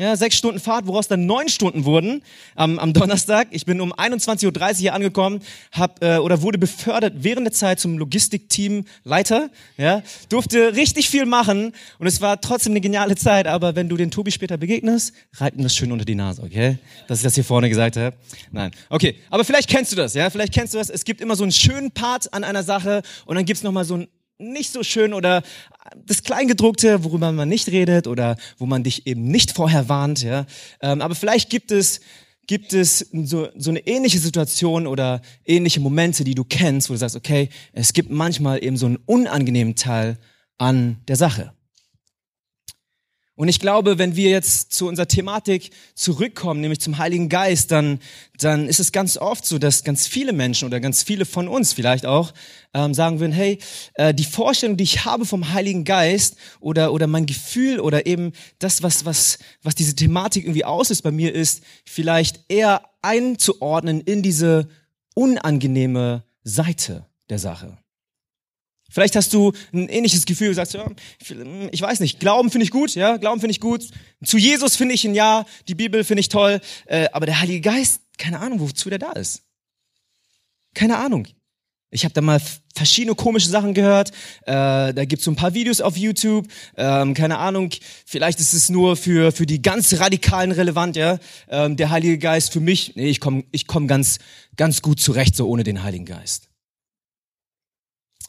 Ja, 0.00 0.16
sechs 0.16 0.36
Stunden 0.36 0.60
Fahrt, 0.60 0.86
woraus 0.86 1.08
dann 1.08 1.26
neun 1.26 1.50
Stunden 1.50 1.84
wurden 1.84 2.22
am, 2.54 2.78
am 2.78 2.94
Donnerstag. 2.94 3.48
Ich 3.50 3.66
bin 3.66 3.82
um 3.82 3.92
21.30 3.92 4.46
Uhr 4.46 4.74
hier 4.78 4.94
angekommen, 4.94 5.40
hab, 5.72 6.02
äh, 6.02 6.16
oder 6.16 6.40
wurde 6.40 6.56
befördert 6.56 7.16
während 7.18 7.46
der 7.46 7.52
Zeit 7.52 7.80
zum 7.80 7.98
Logistikteamleiter. 7.98 9.50
Ja, 9.76 10.02
durfte 10.30 10.74
richtig 10.74 11.10
viel 11.10 11.26
machen 11.26 11.74
und 11.98 12.06
es 12.06 12.22
war 12.22 12.40
trotzdem 12.40 12.72
eine 12.72 12.80
geniale 12.80 13.14
Zeit. 13.14 13.46
Aber 13.46 13.76
wenn 13.76 13.90
du 13.90 13.98
den 13.98 14.10
Tobi 14.10 14.30
später 14.30 14.56
begegnest, 14.56 15.12
reib 15.34 15.54
ihm 15.54 15.64
das 15.64 15.76
schön 15.76 15.92
unter 15.92 16.06
die 16.06 16.14
Nase, 16.14 16.44
okay? 16.44 16.78
Dass 17.06 17.18
ich 17.18 17.24
das 17.24 17.34
hier 17.34 17.44
vorne 17.44 17.68
gesagt 17.68 17.98
habe. 17.98 18.16
Nein, 18.52 18.70
okay. 18.88 19.16
Aber 19.28 19.44
vielleicht 19.44 19.68
kennst 19.68 19.92
du 19.92 19.96
das, 19.96 20.14
ja? 20.14 20.30
Vielleicht 20.30 20.54
kennst 20.54 20.72
du 20.72 20.78
das. 20.78 20.88
Es 20.88 21.04
gibt 21.04 21.20
immer 21.20 21.36
so 21.36 21.42
einen 21.42 21.52
schönen 21.52 21.90
Part 21.90 22.32
an 22.32 22.42
einer 22.42 22.62
Sache 22.62 23.02
und 23.26 23.36
dann 23.36 23.44
gibt's 23.44 23.62
noch 23.62 23.72
mal 23.72 23.84
so 23.84 23.96
einen 23.96 24.08
nicht 24.40 24.72
so 24.72 24.82
schön 24.82 25.12
oder 25.12 25.42
das 26.06 26.22
Kleingedruckte, 26.22 27.04
worüber 27.04 27.32
man 27.32 27.48
nicht 27.48 27.68
redet 27.68 28.06
oder 28.06 28.36
wo 28.58 28.66
man 28.66 28.82
dich 28.82 29.06
eben 29.06 29.24
nicht 29.24 29.52
vorher 29.52 29.88
warnt. 29.88 30.22
Ja? 30.22 30.46
Ähm, 30.80 31.00
aber 31.00 31.14
vielleicht 31.14 31.50
gibt 31.50 31.70
es 31.70 32.00
gibt 32.46 32.72
es 32.72 33.08
so, 33.12 33.48
so 33.56 33.70
eine 33.70 33.86
ähnliche 33.86 34.18
Situation 34.18 34.88
oder 34.88 35.22
ähnliche 35.46 35.78
Momente, 35.78 36.24
die 36.24 36.34
du 36.34 36.42
kennst, 36.42 36.90
wo 36.90 36.94
du 36.94 36.98
sagst, 36.98 37.14
okay, 37.14 37.48
es 37.72 37.92
gibt 37.92 38.10
manchmal 38.10 38.64
eben 38.64 38.76
so 38.76 38.86
einen 38.86 38.98
unangenehmen 39.06 39.76
Teil 39.76 40.18
an 40.58 40.96
der 41.06 41.14
Sache. 41.14 41.52
Und 43.40 43.48
ich 43.48 43.58
glaube, 43.58 43.96
wenn 43.96 44.16
wir 44.16 44.28
jetzt 44.28 44.74
zu 44.74 44.86
unserer 44.86 45.08
Thematik 45.08 45.70
zurückkommen, 45.94 46.60
nämlich 46.60 46.78
zum 46.78 46.98
Heiligen 46.98 47.30
Geist, 47.30 47.70
dann, 47.70 47.98
dann 48.36 48.68
ist 48.68 48.80
es 48.80 48.92
ganz 48.92 49.16
oft 49.16 49.46
so, 49.46 49.58
dass 49.58 49.82
ganz 49.82 50.06
viele 50.06 50.34
Menschen 50.34 50.66
oder 50.68 50.78
ganz 50.78 51.02
viele 51.02 51.24
von 51.24 51.48
uns 51.48 51.72
vielleicht 51.72 52.04
auch 52.04 52.34
ähm, 52.74 52.92
sagen 52.92 53.18
würden, 53.18 53.32
hey, 53.32 53.58
äh, 53.94 54.12
die 54.12 54.26
Vorstellung, 54.26 54.76
die 54.76 54.84
ich 54.84 55.06
habe 55.06 55.24
vom 55.24 55.54
Heiligen 55.54 55.84
Geist 55.84 56.36
oder, 56.60 56.92
oder 56.92 57.06
mein 57.06 57.24
Gefühl 57.24 57.80
oder 57.80 58.04
eben 58.04 58.32
das, 58.58 58.82
was, 58.82 59.06
was, 59.06 59.38
was 59.62 59.74
diese 59.74 59.96
Thematik 59.96 60.44
irgendwie 60.44 60.66
auslöst 60.66 61.02
bei 61.02 61.10
mir, 61.10 61.34
ist 61.34 61.62
vielleicht 61.86 62.44
eher 62.48 62.82
einzuordnen 63.00 64.02
in 64.02 64.22
diese 64.22 64.68
unangenehme 65.14 66.24
Seite 66.44 67.06
der 67.30 67.38
Sache. 67.38 67.78
Vielleicht 68.90 69.16
hast 69.16 69.32
du 69.32 69.52
ein 69.72 69.88
ähnliches 69.88 70.26
Gefühl, 70.26 70.48
du 70.48 70.54
sagst, 70.54 70.74
ja, 70.74 70.86
ich 71.70 71.80
weiß 71.80 72.00
nicht, 72.00 72.20
Glauben 72.20 72.50
finde 72.50 72.64
ich 72.64 72.70
gut, 72.70 72.94
ja, 72.94 73.16
Glauben 73.16 73.40
finde 73.40 73.52
ich 73.52 73.60
gut. 73.60 73.88
Zu 74.24 74.36
Jesus 74.36 74.76
finde 74.76 74.94
ich 74.94 75.04
ein 75.04 75.14
Ja, 75.14 75.46
die 75.68 75.74
Bibel 75.74 76.04
finde 76.04 76.20
ich 76.20 76.28
toll, 76.28 76.60
äh, 76.86 77.08
aber 77.12 77.26
der 77.26 77.40
Heilige 77.40 77.60
Geist, 77.60 78.02
keine 78.18 78.40
Ahnung, 78.40 78.60
wozu 78.60 78.90
der 78.90 78.98
da 78.98 79.12
ist. 79.12 79.42
Keine 80.74 80.98
Ahnung. 80.98 81.26
Ich 81.92 82.04
habe 82.04 82.14
da 82.14 82.20
mal 82.20 82.40
verschiedene 82.74 83.16
komische 83.16 83.48
Sachen 83.48 83.74
gehört. 83.74 84.10
Äh, 84.42 84.94
da 84.94 85.04
gibt's 85.04 85.24
so 85.24 85.30
ein 85.32 85.36
paar 85.36 85.54
Videos 85.54 85.80
auf 85.80 85.96
YouTube. 85.96 86.46
Ähm, 86.76 87.14
keine 87.14 87.38
Ahnung, 87.38 87.70
vielleicht 88.06 88.38
ist 88.38 88.52
es 88.52 88.68
nur 88.68 88.96
für 88.96 89.32
für 89.32 89.44
die 89.44 89.60
ganz 89.60 89.98
radikalen 89.98 90.52
relevant, 90.52 90.96
ja. 90.96 91.18
Ähm, 91.48 91.76
der 91.76 91.90
Heilige 91.90 92.18
Geist 92.18 92.52
für 92.52 92.60
mich, 92.60 92.94
nee, 92.94 93.08
ich 93.08 93.18
komme 93.18 93.44
ich 93.50 93.66
komm 93.66 93.88
ganz 93.88 94.18
ganz 94.56 94.82
gut 94.82 95.00
zurecht 95.00 95.34
so 95.34 95.48
ohne 95.48 95.64
den 95.64 95.82
Heiligen 95.82 96.06
Geist. 96.06 96.49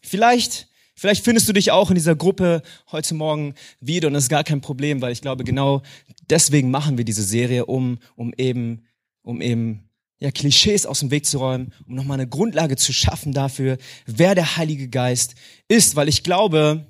Vielleicht, 0.02 0.68
vielleicht 0.96 1.24
findest 1.24 1.48
du 1.48 1.54
dich 1.54 1.72
auch 1.72 1.90
in 1.90 1.96
dieser 1.96 2.16
Gruppe 2.16 2.64
heute 2.92 3.14
Morgen 3.14 3.56
wieder 3.80 4.08
und 4.08 4.14
das 4.14 4.24
ist 4.24 4.30
gar 4.30 4.44
kein 4.44 4.62
Problem, 4.62 5.02
weil 5.02 5.12
ich 5.12 5.22
glaube, 5.22 5.44
genau 5.44 5.82
deswegen 6.30 6.72
machen 6.72 6.98
wir 6.98 7.06
diese 7.06 7.24
Serie, 7.24 7.66
um, 7.66 8.00
um 8.16 8.34
eben, 8.38 8.86
um 9.22 9.42
eben 9.42 9.90
ja, 10.20 10.32
Klischees 10.32 10.86
aus 10.86 11.00
dem 11.00 11.12
Weg 11.12 11.26
zu 11.26 11.40
räumen, 11.40 11.74
um 11.88 11.96
nochmal 11.96 12.20
eine 12.20 12.30
Grundlage 12.30 12.76
zu 12.76 12.94
schaffen 12.94 13.34
dafür, 13.34 13.78
wer 14.06 14.36
der 14.36 14.58
Heilige 14.58 14.88
Geist 14.88 15.36
ist, 15.68 15.96
weil 15.96 16.08
ich 16.08 16.24
glaube, 16.24 16.86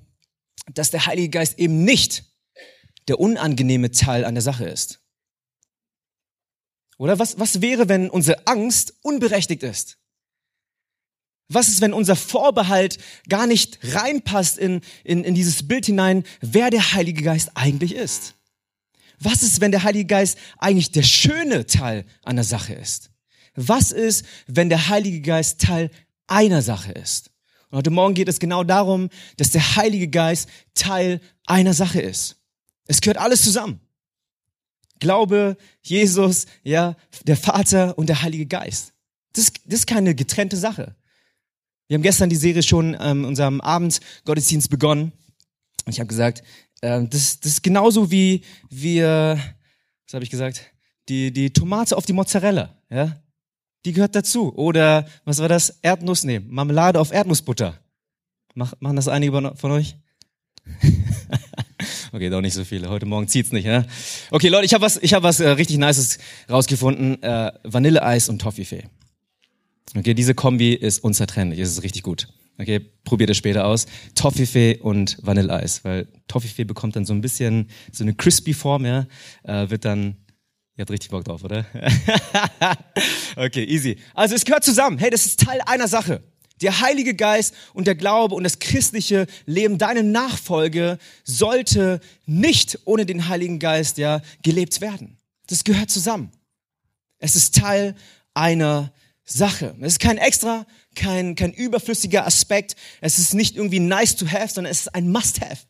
dass 0.73 0.91
der 0.91 1.05
Heilige 1.05 1.29
Geist 1.29 1.57
eben 1.57 1.83
nicht 1.83 2.25
der 3.07 3.19
unangenehme 3.19 3.91
Teil 3.91 4.25
an 4.25 4.35
der 4.35 4.41
Sache 4.41 4.65
ist. 4.65 4.99
Oder 6.97 7.17
was, 7.17 7.39
was 7.39 7.61
wäre, 7.61 7.89
wenn 7.89 8.09
unsere 8.09 8.45
Angst 8.47 8.93
unberechtigt 9.01 9.63
ist? 9.63 9.97
Was 11.53 11.67
ist, 11.67 11.81
wenn 11.81 11.91
unser 11.91 12.15
Vorbehalt 12.15 12.97
gar 13.27 13.45
nicht 13.45 13.79
reinpasst 13.83 14.57
in, 14.57 14.79
in, 15.03 15.25
in 15.25 15.35
dieses 15.35 15.67
Bild 15.67 15.85
hinein, 15.85 16.23
wer 16.39 16.69
der 16.69 16.93
Heilige 16.93 17.23
Geist 17.23 17.51
eigentlich 17.55 17.93
ist? 17.93 18.35
Was 19.19 19.43
ist, 19.43 19.59
wenn 19.59 19.71
der 19.71 19.83
Heilige 19.83 20.05
Geist 20.05 20.37
eigentlich 20.57 20.91
der 20.91 21.03
schöne 21.03 21.65
Teil 21.65 22.05
einer 22.23 22.45
Sache 22.45 22.73
ist? 22.73 23.11
Was 23.53 23.91
ist, 23.91 24.25
wenn 24.47 24.69
der 24.69 24.87
Heilige 24.87 25.19
Geist 25.19 25.59
Teil 25.59 25.91
einer 26.27 26.61
Sache 26.61 26.93
ist? 26.93 27.31
Und 27.69 27.79
heute 27.79 27.89
Morgen 27.89 28.13
geht 28.13 28.29
es 28.29 28.39
genau 28.39 28.63
darum, 28.63 29.09
dass 29.35 29.51
der 29.51 29.75
Heilige 29.75 30.07
Geist 30.07 30.47
Teil 30.73 31.19
einer 31.45 31.73
Sache 31.73 31.99
ist. 31.99 32.37
Es 32.87 33.01
gehört 33.01 33.17
alles 33.17 33.43
zusammen. 33.43 33.81
Glaube, 34.99 35.57
Jesus, 35.81 36.45
ja, 36.63 36.95
der 37.25 37.35
Vater 37.35 37.97
und 37.97 38.07
der 38.07 38.21
Heilige 38.21 38.45
Geist. 38.45 38.93
Das, 39.33 39.51
das 39.65 39.81
ist 39.81 39.87
keine 39.87 40.15
getrennte 40.15 40.55
Sache. 40.55 40.95
Wir 41.91 41.95
haben 41.95 42.03
gestern 42.03 42.29
die 42.29 42.37
Serie 42.37 42.63
schon 42.63 42.95
ähm, 43.01 43.25
unserem 43.25 43.59
Abend 43.59 43.99
Gottesdienst 44.23 44.69
begonnen. 44.69 45.11
Ich 45.87 45.99
habe 45.99 46.07
gesagt, 46.07 46.41
Ähm, 46.81 47.09
das, 47.09 47.41
das 47.41 47.51
ist 47.51 47.63
genauso 47.63 48.09
wie 48.09 48.43
wir, 48.69 49.37
was 50.05 50.13
habe 50.13 50.23
ich 50.23 50.29
gesagt, 50.29 50.71
die, 51.09 51.33
die 51.33 51.51
Tomate 51.51 51.97
auf 51.97 52.05
die 52.05 52.13
Mozzarella, 52.13 52.77
ja, 52.89 53.17
die 53.83 53.91
gehört 53.91 54.15
dazu. 54.15 54.55
Oder 54.55 55.05
was 55.25 55.39
war 55.39 55.49
das? 55.49 55.79
Erdnuss, 55.81 56.23
nee, 56.23 56.39
Marmelade 56.39 56.97
auf 56.97 57.11
Erdnussbutter. 57.11 57.77
Mach, 58.55 58.73
machen 58.79 58.95
das 58.95 59.09
einige 59.09 59.53
von 59.57 59.71
euch? 59.71 59.97
okay, 62.13 62.29
doch 62.29 62.39
nicht 62.39 62.53
so 62.53 62.63
viele. 62.63 62.87
Heute 62.87 63.05
Morgen 63.05 63.27
zieht's 63.27 63.51
nicht, 63.51 63.65
ja? 63.65 63.83
Okay, 64.29 64.47
Leute, 64.47 64.63
ich 64.63 64.73
habe 64.73 64.85
was, 64.85 64.95
ich 64.95 65.13
habe 65.13 65.23
was 65.23 65.41
äh, 65.41 65.49
richtig 65.49 65.77
Nices 65.77 66.19
rausgefunden. 66.49 67.21
Äh, 67.21 67.51
Vanilleeis 67.63 68.29
und 68.29 68.41
Toffifee. 68.41 68.85
Okay, 69.95 70.13
diese 70.13 70.33
Kombi 70.33 70.73
ist 70.73 71.03
unzertrennlich. 71.03 71.59
Es 71.59 71.69
ist 71.71 71.83
richtig 71.83 72.03
gut. 72.03 72.27
Okay, 72.57 72.79
probiert 73.03 73.29
es 73.29 73.37
später 73.37 73.65
aus. 73.65 73.87
Toffifee 74.15 74.77
und 74.77 75.17
Vanilleeis, 75.21 75.83
weil 75.83 76.07
Toffifee 76.27 76.63
bekommt 76.63 76.95
dann 76.95 77.05
so 77.05 77.13
ein 77.13 77.21
bisschen 77.21 77.69
so 77.91 78.03
eine 78.03 78.13
crispy 78.13 78.53
Form, 78.53 78.85
ja, 78.85 79.07
äh, 79.43 79.69
wird 79.69 79.85
dann 79.85 80.17
Ihr 80.77 80.83
habt 80.83 80.91
richtig 80.91 81.11
Bock 81.11 81.25
drauf, 81.25 81.43
oder? 81.43 81.65
okay, 83.35 83.63
easy. 83.65 83.97
Also 84.13 84.35
es 84.35 84.45
gehört 84.45 84.63
zusammen. 84.63 84.97
Hey, 84.97 85.09
das 85.09 85.25
ist 85.25 85.41
Teil 85.41 85.59
einer 85.65 85.87
Sache. 85.87 86.23
Der 86.61 86.79
Heilige 86.79 87.13
Geist 87.13 87.53
und 87.73 87.87
der 87.87 87.95
Glaube 87.95 88.35
und 88.35 88.43
das 88.45 88.59
christliche 88.59 89.27
Leben, 89.45 89.77
deine 89.77 90.01
Nachfolge 90.01 90.97
sollte 91.23 91.99
nicht 92.25 92.79
ohne 92.85 93.05
den 93.05 93.27
Heiligen 93.27 93.59
Geist 93.59 93.97
ja 93.97 94.21
gelebt 94.43 94.79
werden. 94.79 95.17
Das 95.47 95.65
gehört 95.65 95.89
zusammen. 95.89 96.31
Es 97.19 97.35
ist 97.35 97.55
Teil 97.55 97.95
einer 98.33 98.93
Sache. 99.33 99.75
Es 99.81 99.93
ist 99.93 99.99
kein 99.99 100.17
extra, 100.17 100.65
kein, 100.95 101.35
kein 101.35 101.53
überflüssiger 101.53 102.25
Aspekt. 102.25 102.75
Es 102.99 103.19
ist 103.19 103.33
nicht 103.33 103.55
irgendwie 103.55 103.79
nice 103.79 104.15
to 104.15 104.27
have, 104.29 104.53
sondern 104.53 104.71
es 104.71 104.81
ist 104.81 104.95
ein 104.95 105.09
Must-have. 105.09 105.65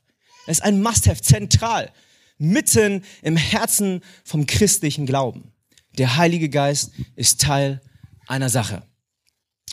Es 0.48 0.58
ist 0.58 0.64
ein 0.64 0.82
Must-have, 0.82 1.22
zentral, 1.22 1.92
mitten 2.38 3.04
im 3.22 3.38
Herzen 3.38 4.02
vom 4.24 4.48
christlichen 4.48 5.06
Glauben. 5.06 5.52
Der 5.98 6.18
Heilige 6.18 6.50
Geist 6.50 6.92
ist 7.16 7.42
Teil 7.42 7.82
einer 8.28 8.50
Sache. 8.50 8.84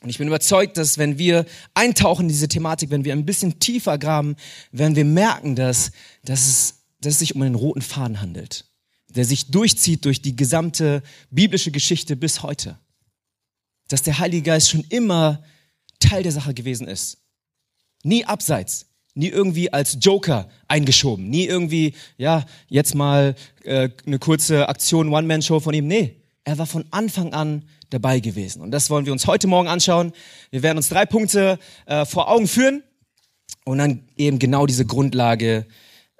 Und 0.02 0.10
ich 0.10 0.18
bin 0.18 0.28
überzeugt, 0.28 0.76
dass 0.76 0.98
wenn 0.98 1.18
wir 1.18 1.44
eintauchen 1.74 2.22
in 2.22 2.28
diese 2.28 2.48
Thematik, 2.48 2.90
wenn 2.90 3.04
wir 3.04 3.12
ein 3.12 3.26
bisschen 3.26 3.58
tiefer 3.58 3.98
graben, 3.98 4.36
werden 4.70 4.94
wir 4.94 5.04
merken, 5.04 5.56
dass, 5.56 5.90
dass, 6.22 6.46
es, 6.46 6.74
dass 7.00 7.14
es 7.14 7.18
sich 7.20 7.34
um 7.34 7.42
einen 7.42 7.56
roten 7.56 7.82
Faden 7.82 8.20
handelt, 8.20 8.66
der 9.08 9.24
sich 9.24 9.50
durchzieht 9.50 10.04
durch 10.04 10.22
die 10.22 10.36
gesamte 10.36 11.02
biblische 11.30 11.72
Geschichte 11.72 12.14
bis 12.14 12.42
heute. 12.42 12.78
Dass 13.88 14.02
der 14.02 14.18
Heilige 14.18 14.42
Geist 14.42 14.70
schon 14.70 14.84
immer 14.88 15.42
Teil 16.00 16.22
der 16.22 16.32
Sache 16.32 16.54
gewesen 16.54 16.86
ist. 16.86 17.18
Nie 18.04 18.24
abseits, 18.24 18.86
nie 19.14 19.28
irgendwie 19.28 19.72
als 19.72 19.98
Joker 20.00 20.48
eingeschoben, 20.68 21.28
nie 21.28 21.46
irgendwie, 21.46 21.94
ja, 22.16 22.44
jetzt 22.68 22.94
mal 22.94 23.34
äh, 23.64 23.88
eine 24.06 24.18
kurze 24.18 24.68
Aktion, 24.68 25.12
One-Man-Show 25.12 25.60
von 25.60 25.74
ihm. 25.74 25.88
Nee, 25.88 26.22
er 26.44 26.58
war 26.58 26.66
von 26.66 26.84
Anfang 26.90 27.32
an 27.32 27.64
dabei 27.90 28.20
gewesen. 28.20 28.62
Und 28.62 28.70
das 28.70 28.90
wollen 28.90 29.06
wir 29.06 29.12
uns 29.12 29.26
heute 29.26 29.46
Morgen 29.46 29.68
anschauen. 29.68 30.12
Wir 30.50 30.62
werden 30.62 30.78
uns 30.78 30.88
drei 30.88 31.04
Punkte 31.04 31.58
äh, 31.86 32.04
vor 32.04 32.30
Augen 32.30 32.46
führen 32.46 32.82
und 33.64 33.78
dann 33.78 34.08
eben 34.16 34.38
genau 34.38 34.66
diese 34.66 34.86
Grundlage 34.86 35.66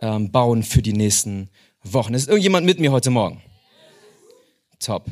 ähm, 0.00 0.30
bauen 0.30 0.62
für 0.62 0.82
die 0.82 0.92
nächsten 0.92 1.50
Wochen. 1.82 2.14
Ist 2.14 2.28
irgendjemand 2.28 2.66
mit 2.66 2.80
mir 2.80 2.92
heute 2.92 3.10
Morgen? 3.10 3.42
Top. 4.80 5.06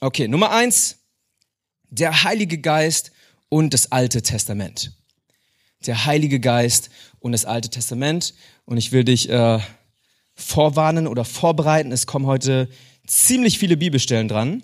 Okay, 0.00 0.28
Nummer 0.28 0.50
eins, 0.50 0.98
der 1.90 2.22
Heilige 2.22 2.58
Geist 2.58 3.12
und 3.48 3.74
das 3.74 3.92
Alte 3.92 4.22
Testament. 4.22 4.92
Der 5.86 6.06
Heilige 6.06 6.40
Geist 6.40 6.90
und 7.18 7.32
das 7.32 7.44
Alte 7.44 7.68
Testament. 7.68 8.34
Und 8.64 8.76
ich 8.76 8.92
will 8.92 9.04
dich 9.04 9.28
äh, 9.28 9.58
vorwarnen 10.34 11.06
oder 11.06 11.24
vorbereiten. 11.24 11.92
Es 11.92 12.06
kommen 12.06 12.26
heute 12.26 12.68
ziemlich 13.06 13.58
viele 13.58 13.76
Bibelstellen 13.76 14.28
dran. 14.28 14.62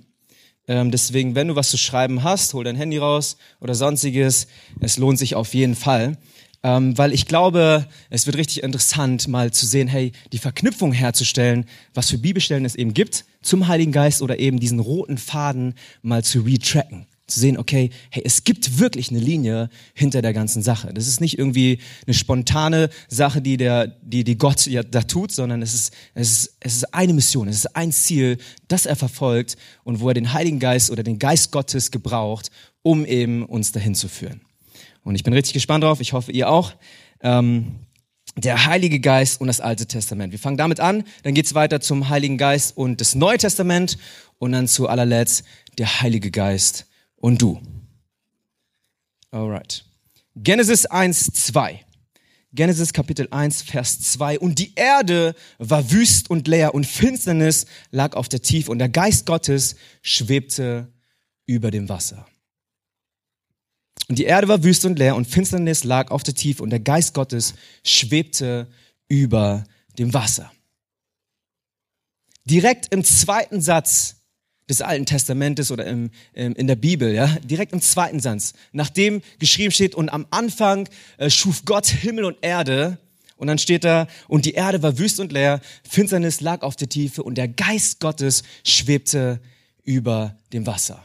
Ähm, 0.68 0.90
deswegen, 0.90 1.34
wenn 1.34 1.48
du 1.48 1.56
was 1.56 1.70
zu 1.70 1.78
schreiben 1.78 2.22
hast, 2.22 2.54
hol 2.54 2.64
dein 2.64 2.76
Handy 2.76 2.98
raus 2.98 3.36
oder 3.60 3.74
sonstiges. 3.74 4.46
Es 4.80 4.96
lohnt 4.96 5.18
sich 5.18 5.34
auf 5.34 5.54
jeden 5.54 5.74
Fall. 5.74 6.18
Ähm, 6.62 6.96
weil 6.98 7.12
ich 7.12 7.26
glaube, 7.26 7.86
es 8.10 8.26
wird 8.26 8.36
richtig 8.36 8.62
interessant, 8.62 9.28
mal 9.28 9.52
zu 9.52 9.66
sehen, 9.66 9.88
hey, 9.88 10.12
die 10.32 10.38
Verknüpfung 10.38 10.92
herzustellen, 10.92 11.66
was 11.94 12.10
für 12.10 12.18
Bibelstellen 12.18 12.64
es 12.64 12.74
eben 12.74 12.94
gibt 12.94 13.24
zum 13.42 13.68
Heiligen 13.68 13.92
Geist 13.92 14.22
oder 14.22 14.38
eben 14.38 14.58
diesen 14.58 14.80
roten 14.80 15.18
Faden 15.18 15.74
mal 16.02 16.24
zu 16.24 16.40
retracken 16.40 17.06
zu 17.26 17.40
sehen, 17.40 17.58
okay, 17.58 17.90
hey, 18.10 18.22
es 18.24 18.44
gibt 18.44 18.78
wirklich 18.78 19.10
eine 19.10 19.18
Linie 19.18 19.68
hinter 19.94 20.22
der 20.22 20.32
ganzen 20.32 20.62
Sache. 20.62 20.94
Das 20.94 21.08
ist 21.08 21.20
nicht 21.20 21.38
irgendwie 21.38 21.80
eine 22.06 22.14
spontane 22.14 22.88
Sache, 23.08 23.42
die 23.42 23.56
der, 23.56 23.88
die, 24.02 24.22
die 24.22 24.38
Gott 24.38 24.66
ja 24.66 24.82
da 24.82 25.02
tut, 25.02 25.32
sondern 25.32 25.60
es 25.60 25.74
ist, 25.74 25.94
es 26.14 26.30
ist, 26.30 26.56
es 26.60 26.76
ist 26.76 26.94
eine 26.94 27.12
Mission, 27.12 27.48
es 27.48 27.56
ist 27.56 27.76
ein 27.76 27.90
Ziel, 27.90 28.38
das 28.68 28.86
er 28.86 28.96
verfolgt 28.96 29.56
und 29.82 30.00
wo 30.00 30.08
er 30.08 30.14
den 30.14 30.32
Heiligen 30.32 30.60
Geist 30.60 30.90
oder 30.90 31.02
den 31.02 31.18
Geist 31.18 31.50
Gottes 31.50 31.90
gebraucht, 31.90 32.50
um 32.82 33.04
eben 33.04 33.44
uns 33.44 33.72
dahin 33.72 33.96
zu 33.96 34.08
führen. 34.08 34.42
Und 35.02 35.16
ich 35.16 35.24
bin 35.24 35.32
richtig 35.32 35.54
gespannt 35.54 35.84
drauf. 35.84 36.00
Ich 36.00 36.12
hoffe, 36.12 36.32
ihr 36.32 36.48
auch. 36.48 36.72
Ähm, 37.20 37.80
der 38.36 38.66
Heilige 38.66 39.00
Geist 39.00 39.40
und 39.40 39.46
das 39.46 39.60
Alte 39.60 39.86
Testament. 39.86 40.30
Wir 40.30 40.38
fangen 40.38 40.58
damit 40.58 40.78
an, 40.78 41.04
dann 41.22 41.32
geht's 41.32 41.54
weiter 41.54 41.80
zum 41.80 42.10
Heiligen 42.10 42.36
Geist 42.36 42.76
und 42.76 43.00
das 43.00 43.14
Neue 43.14 43.38
Testament 43.38 43.96
und 44.38 44.52
dann 44.52 44.68
zu 44.68 44.88
allerletzt 44.88 45.44
der 45.78 46.02
Heilige 46.02 46.30
Geist 46.30 46.85
und 47.16 47.42
du. 47.42 47.60
Alright. 49.30 49.84
Genesis 50.34 50.86
1, 50.86 51.32
2. 51.32 51.84
Genesis 52.52 52.92
Kapitel 52.92 53.28
1, 53.30 53.62
Vers 53.62 54.00
2. 54.00 54.38
Und 54.38 54.58
die 54.58 54.74
Erde 54.74 55.34
war 55.58 55.90
wüst 55.90 56.30
und 56.30 56.48
leer 56.48 56.74
und 56.74 56.86
Finsternis 56.86 57.66
lag 57.90 58.14
auf 58.14 58.28
der 58.28 58.42
Tiefe 58.42 58.70
und 58.70 58.78
der 58.78 58.88
Geist 58.88 59.26
Gottes 59.26 59.76
schwebte 60.02 60.92
über 61.44 61.70
dem 61.70 61.88
Wasser. 61.88 62.26
Und 64.08 64.18
die 64.18 64.24
Erde 64.24 64.48
war 64.48 64.62
wüst 64.62 64.84
und 64.84 64.98
leer 64.98 65.16
und 65.16 65.26
Finsternis 65.26 65.84
lag 65.84 66.10
auf 66.10 66.22
der 66.22 66.34
Tiefe 66.34 66.62
und 66.62 66.70
der 66.70 66.80
Geist 66.80 67.14
Gottes 67.14 67.54
schwebte 67.84 68.68
über 69.08 69.64
dem 69.98 70.14
Wasser. 70.14 70.52
Direkt 72.44 72.92
im 72.94 73.02
zweiten 73.04 73.60
Satz 73.60 74.15
des 74.68 74.82
Alten 74.82 75.06
Testamentes 75.06 75.70
oder 75.70 75.86
im, 75.86 76.10
im, 76.32 76.54
in 76.54 76.66
der 76.66 76.76
Bibel, 76.76 77.14
ja, 77.14 77.26
direkt 77.44 77.72
im 77.72 77.80
zweiten 77.80 78.20
Satz, 78.20 78.54
nachdem 78.72 79.22
geschrieben 79.38 79.70
steht, 79.70 79.94
und 79.94 80.08
am 80.08 80.26
Anfang 80.30 80.88
äh, 81.18 81.30
schuf 81.30 81.64
Gott 81.64 81.86
Himmel 81.86 82.24
und 82.24 82.38
Erde, 82.42 82.98
und 83.36 83.48
dann 83.48 83.58
steht 83.58 83.84
da, 83.84 84.08
und 84.28 84.44
die 84.44 84.54
Erde 84.54 84.82
war 84.82 84.98
wüst 84.98 85.20
und 85.20 85.30
leer, 85.30 85.60
Finsternis 85.88 86.40
lag 86.40 86.62
auf 86.62 86.74
der 86.74 86.88
Tiefe, 86.88 87.22
und 87.22 87.36
der 87.36 87.48
Geist 87.48 88.00
Gottes 88.00 88.42
schwebte 88.64 89.40
über 89.84 90.36
dem 90.52 90.66
Wasser. 90.66 91.04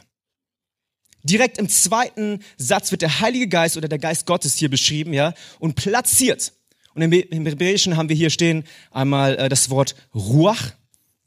Direkt 1.22 1.58
im 1.58 1.68
zweiten 1.68 2.40
Satz 2.56 2.90
wird 2.90 3.02
der 3.02 3.20
Heilige 3.20 3.46
Geist 3.46 3.76
oder 3.76 3.86
der 3.86 4.00
Geist 4.00 4.26
Gottes 4.26 4.56
hier 4.56 4.70
beschrieben, 4.70 5.12
ja, 5.12 5.34
und 5.60 5.76
platziert. 5.76 6.52
Und 6.94 7.02
im, 7.02 7.12
im 7.12 7.46
Hebräischen 7.46 7.96
haben 7.96 8.08
wir 8.08 8.16
hier 8.16 8.30
stehen 8.30 8.64
einmal 8.90 9.36
äh, 9.36 9.48
das 9.48 9.70
Wort 9.70 9.94
Ruach. 10.14 10.72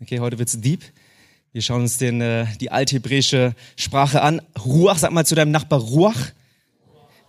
Okay, 0.02 0.20
heute 0.20 0.38
wird's 0.38 0.60
deep. 0.60 0.84
Wir 1.56 1.62
schauen 1.62 1.84
uns 1.84 1.98
den, 1.98 2.20
äh, 2.20 2.48
die 2.60 2.70
althebräische 2.70 3.56
Sprache 3.78 4.22
an. 4.22 4.42
Ruach, 4.66 4.98
sag 4.98 5.12
mal 5.12 5.26
zu 5.26 5.36
deinem 5.36 5.52
Nachbar 5.52 5.80
Ruach. 5.80 6.34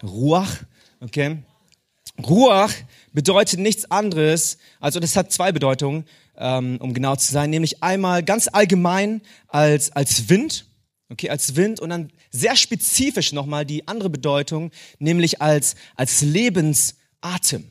Ruach, 0.02 0.50
okay. 0.98 1.44
Ruach 2.26 2.72
bedeutet 3.12 3.60
nichts 3.60 3.88
anderes, 3.88 4.58
also 4.80 4.98
das 4.98 5.14
hat 5.14 5.30
zwei 5.30 5.52
Bedeutungen, 5.52 6.06
ähm, 6.36 6.78
um 6.80 6.92
genau 6.92 7.14
zu 7.14 7.30
sein, 7.30 7.50
nämlich 7.50 7.84
einmal 7.84 8.24
ganz 8.24 8.48
allgemein 8.52 9.22
als, 9.46 9.92
als 9.92 10.28
Wind, 10.28 10.66
okay, 11.08 11.30
als 11.30 11.54
Wind 11.54 11.78
und 11.78 11.90
dann 11.90 12.10
sehr 12.32 12.56
spezifisch 12.56 13.32
nochmal 13.32 13.64
die 13.64 13.86
andere 13.86 14.10
Bedeutung, 14.10 14.72
nämlich 14.98 15.40
als, 15.40 15.76
als 15.94 16.22
Lebensatem. 16.22 17.70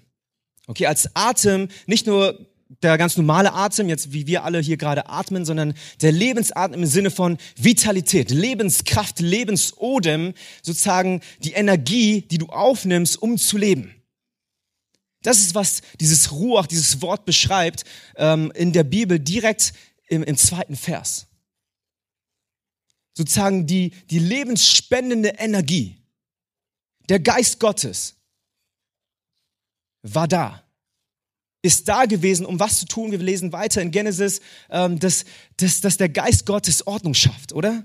Okay, 0.68 0.86
als 0.88 1.14
Atem, 1.18 1.68
nicht 1.86 2.08
nur 2.08 2.48
der 2.68 2.98
ganz 2.98 3.16
normale 3.16 3.54
Atem, 3.54 3.90
jetzt 3.90 4.12
wie 4.12 4.26
wir 4.28 4.44
alle 4.44 4.60
hier 4.60 4.78
gerade 4.78 5.08
atmen, 5.08 5.46
sondern 5.46 5.76
der 6.02 6.12
Lebensatem 6.12 6.82
im 6.82 6.88
Sinne 6.88 7.12
von 7.12 7.38
Vitalität, 7.56 8.32
Lebenskraft, 8.32 9.20
Lebensodem, 9.20 10.34
sozusagen 10.64 11.22
die 11.44 11.54
Energie, 11.54 12.22
die 12.22 12.38
du 12.38 12.48
aufnimmst, 12.48 13.22
um 13.22 13.38
zu 13.38 13.58
leben. 13.58 13.94
Das 15.22 15.40
ist, 15.40 15.56
was 15.56 15.82
dieses 16.00 16.32
Ruach, 16.32 16.68
dieses 16.68 17.02
Wort 17.02 17.26
beschreibt 17.26 17.84
ähm, 18.16 18.52
in 18.56 18.74
der 18.74 18.84
Bibel 18.84 19.20
direkt 19.20 19.74
im, 20.08 20.24
im 20.24 20.38
zweiten 20.38 20.76
Vers. 20.76 21.28
Sozusagen 23.14 23.66
die, 23.66 23.92
die 24.10 24.20
lebensspendende 24.20 25.30
Energie. 25.30 25.98
Der 27.10 27.20
Geist 27.20 27.60
Gottes 27.60 28.16
war 30.02 30.28
da 30.28 30.65
ist 31.66 31.88
da 31.90 32.06
gewesen, 32.06 32.46
um 32.46 32.60
was 32.60 32.80
zu 32.80 32.86
tun. 32.86 33.12
Wir 33.12 33.18
lesen 33.18 33.52
weiter 33.52 33.82
in 33.82 33.92
Genesis, 33.92 34.40
ähm, 34.70 35.00
dass, 35.00 35.26
dass, 35.58 35.82
dass 35.82 35.98
der 35.98 36.10
Geist 36.10 36.46
Gottes 36.46 36.86
Ordnung 36.88 37.14
schafft, 37.14 37.54
oder? 37.54 37.84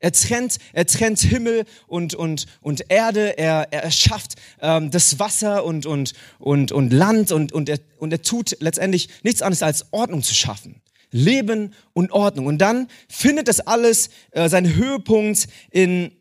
Er 0.00 0.12
trennt, 0.12 0.58
er 0.72 0.86
trennt 0.86 1.18
Himmel 1.20 1.64
und, 1.86 2.14
und, 2.14 2.46
und 2.60 2.84
Erde, 2.88 3.36
er, 3.36 3.68
er 3.72 3.82
erschafft 3.82 4.34
ähm, 4.60 4.90
das 4.90 5.18
Wasser 5.18 5.64
und, 5.64 5.86
und, 5.86 6.12
und, 6.38 6.70
und 6.70 6.92
Land 6.92 7.32
und, 7.32 7.52
und, 7.52 7.68
er, 7.68 7.78
und 7.98 8.12
er 8.12 8.22
tut 8.22 8.56
letztendlich 8.60 9.08
nichts 9.24 9.42
anderes 9.42 9.62
als 9.62 9.92
Ordnung 9.92 10.22
zu 10.22 10.34
schaffen. 10.34 10.80
Leben 11.10 11.74
und 11.94 12.12
Ordnung. 12.12 12.46
Und 12.46 12.58
dann 12.58 12.88
findet 13.08 13.48
das 13.48 13.60
alles 13.60 14.10
äh, 14.30 14.48
seinen 14.48 14.74
Höhepunkt 14.74 15.48
in 15.70 16.12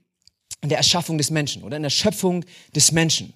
der 0.64 0.78
Erschaffung 0.78 1.18
des 1.18 1.30
Menschen 1.30 1.64
oder 1.64 1.78
in 1.78 1.84
der 1.84 1.90
Schöpfung 1.90 2.46
des 2.76 2.92
Menschen. 2.92 3.34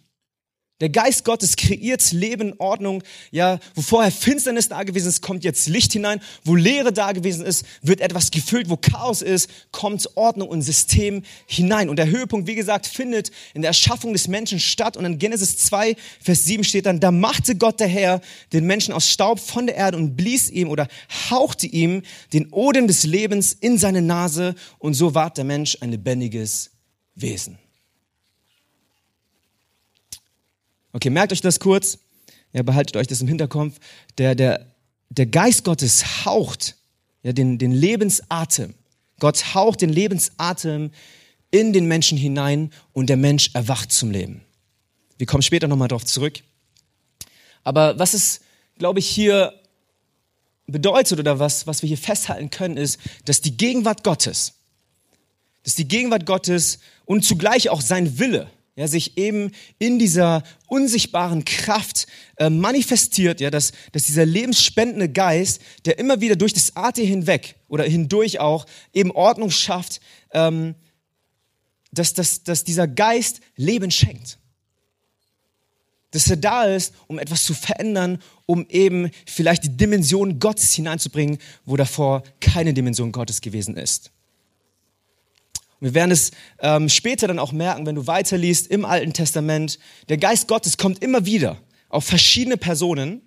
Der 0.82 0.90
Geist 0.90 1.24
Gottes 1.26 1.56
kreiert 1.56 2.12
Leben, 2.12 2.56
Ordnung. 2.58 3.04
Ja, 3.30 3.60
wo 3.76 3.82
vorher 3.82 4.12
Finsternis 4.12 4.68
da 4.68 4.82
gewesen 4.82 5.08
ist, 5.08 5.22
kommt 5.22 5.44
jetzt 5.44 5.68
Licht 5.68 5.94
hinein. 5.94 6.20
Wo 6.44 6.56
Leere 6.56 6.92
da 6.92 7.12
gewesen 7.12 7.46
ist, 7.46 7.66
wird 7.84 8.02
etwas 8.02 8.32
gefüllt. 8.32 8.68
Wo 8.68 8.78
Chaos 8.78 9.22
ist, 9.22 9.50
kommt 9.72 10.10
Ordnung 10.16 10.50
und 10.50 10.64
System 10.64 11.22
hinein. 11.46 11.88
Und 11.88 11.98
der 11.98 12.10
Höhepunkt, 12.10 12.48
wie 12.48 12.56
gesagt, 12.56 12.88
findet 12.88 13.32
in 13.54 13.62
der 13.62 13.70
Erschaffung 13.70 14.12
des 14.12 14.28
Menschen 14.28 14.60
statt. 14.60 14.98
Und 14.98 15.06
in 15.06 15.20
Genesis 15.20 15.58
2, 15.58 15.96
Vers 16.20 16.46
7 16.46 16.64
steht 16.64 16.88
dann, 16.88 17.00
da 17.00 17.12
machte 17.12 17.56
Gott 17.56 17.80
der 17.80 17.88
Herr 17.88 18.20
den 18.52 18.66
Menschen 18.66 18.94
aus 18.94 19.08
Staub 19.08 19.40
von 19.40 19.68
der 19.68 19.76
Erde 19.76 19.98
und 19.98 20.16
blies 20.16 20.50
ihm 20.50 20.68
oder 20.68 20.88
hauchte 21.30 21.68
ihm 21.68 22.02
den 22.34 22.52
Odem 22.52 22.88
des 22.88 23.04
Lebens 23.04 23.54
in 23.54 23.78
seine 23.78 24.02
Nase. 24.02 24.56
Und 24.80 24.96
so 24.96 25.14
ward 25.14 25.38
der 25.38 25.46
Mensch 25.46 25.78
ein 25.80 25.92
lebendiges 25.92 26.72
Wesen. 27.14 27.60
Okay, 30.94 31.10
merkt 31.10 31.32
euch 31.32 31.42
das 31.42 31.60
kurz. 31.60 32.00
Ja, 32.54 32.64
behaltet 32.64 32.98
euch 32.98 33.08
das 33.08 33.22
im 33.22 33.28
Hinterkopf. 33.28 33.78
Der, 34.18 34.36
der, 34.36 34.68
der 35.10 35.26
Geist 35.26 35.64
Gottes 35.64 36.26
haucht 36.26 36.76
ja, 37.24 37.34
den, 37.34 37.58
den 37.58 37.72
Lebensatem. 37.72 38.74
Gott 39.20 39.54
haucht 39.54 39.82
den 39.82 39.90
Lebensatem 39.90 40.92
in 41.52 41.74
den 41.74 41.86
Menschen 41.86 42.18
hinein 42.18 42.72
und 42.94 43.08
der 43.08 43.18
Mensch 43.18 43.52
erwacht 43.54 43.92
zum 43.92 44.12
Leben. 44.12 44.42
Wir 45.18 45.28
kommen 45.28 45.44
später 45.44 45.68
nochmal 45.68 45.88
darauf 45.88 46.06
zurück. 46.06 46.42
Aber 47.64 48.00
was 48.00 48.14
es, 48.14 48.42
glaube 48.78 49.00
ich, 49.00 49.08
hier 49.08 49.54
bedeutet 50.66 51.20
oder 51.20 51.40
was, 51.40 51.68
was 51.68 51.82
wir 51.82 51.88
hier 51.88 51.98
festhalten 51.98 52.50
können, 52.50 52.78
ist, 52.78 53.00
dass 53.26 53.42
die 53.42 53.56
Gegenwart 53.56 54.04
Gottes, 54.04 54.54
dass 55.64 55.76
die 55.76 55.88
Gegenwart 55.88 56.26
Gottes 56.26 56.80
und 57.06 57.24
zugleich 57.24 57.70
auch 57.70 57.82
sein 57.82 58.18
Wille, 58.18 58.50
ja, 58.76 58.88
sich 58.88 59.18
eben 59.18 59.52
in 59.80 60.00
dieser 60.00 60.44
unsichtbaren 60.68 61.44
Kraft 61.44 62.08
äh, 62.38 62.50
manifestiert, 62.50 63.42
ja, 63.42 63.50
dass, 63.50 63.74
dass 63.92 64.06
dieser 64.06 64.26
lebensspendende 64.26 65.10
Geist, 65.10 65.62
der 65.86 66.00
immer 66.00 66.22
wieder 66.22 66.36
durch 66.36 66.54
das 66.54 66.76
AT 66.76 66.98
hinweg 66.98 67.56
oder 67.68 67.84
hindurch 67.84 68.40
auch 68.40 68.66
eben 68.94 69.12
Ordnung 69.12 69.52
schafft, 69.52 70.00
ähm, 70.32 70.76
dass, 71.92 72.14
dass, 72.14 72.44
dass 72.44 72.64
dieser 72.64 72.88
Geist 72.88 73.42
Leben 73.58 73.92
schenkt. 73.92 74.38
Dass 76.12 76.30
er 76.30 76.38
da 76.38 76.64
ist, 76.64 76.94
um 77.08 77.20
etwas 77.20 77.44
zu 77.44 77.54
verändern, 77.54 78.22
um 78.46 78.66
eben 78.70 79.12
vielleicht 79.26 79.64
die 79.64 79.78
Dimension 79.78 80.40
Gottes 80.40 80.74
hineinzubringen, 80.74 81.38
wo 81.66 81.76
davor 81.76 82.24
keine 82.40 82.74
Dimension 82.74 83.12
Gottes 83.12 83.42
gewesen 83.42 83.76
ist. 83.76 84.12
Wir 85.82 85.96
werden 85.96 86.12
es 86.12 86.32
ähm, 86.60 86.88
später 86.90 87.28
dann 87.28 87.40
auch 87.40 87.52
merken, 87.52 87.88
wenn 87.88 87.96
du 87.96 88.06
weiterliest 88.06 88.68
im 88.68 88.86
Alten 88.86 89.14
Testament. 89.14 89.80
Der 90.10 90.18
Geist 90.18 90.48
Gottes 90.48 90.78
kommt 90.78 91.04
immer 91.04 91.26
wieder 91.26 91.58
auf 91.90 92.06
verschiedene 92.06 92.56
Personen. 92.56 93.24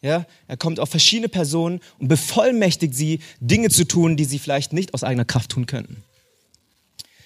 Ja, 0.00 0.24
er 0.48 0.56
kommt 0.56 0.80
auf 0.80 0.88
verschiedene 0.88 1.28
Personen 1.28 1.80
und 1.98 2.08
bevollmächtigt 2.08 2.94
sie, 2.94 3.20
Dinge 3.40 3.68
zu 3.68 3.84
tun, 3.84 4.16
die 4.16 4.24
sie 4.24 4.38
vielleicht 4.38 4.72
nicht 4.72 4.94
aus 4.94 5.04
eigener 5.04 5.26
Kraft 5.26 5.50
tun 5.50 5.66
könnten. 5.66 6.02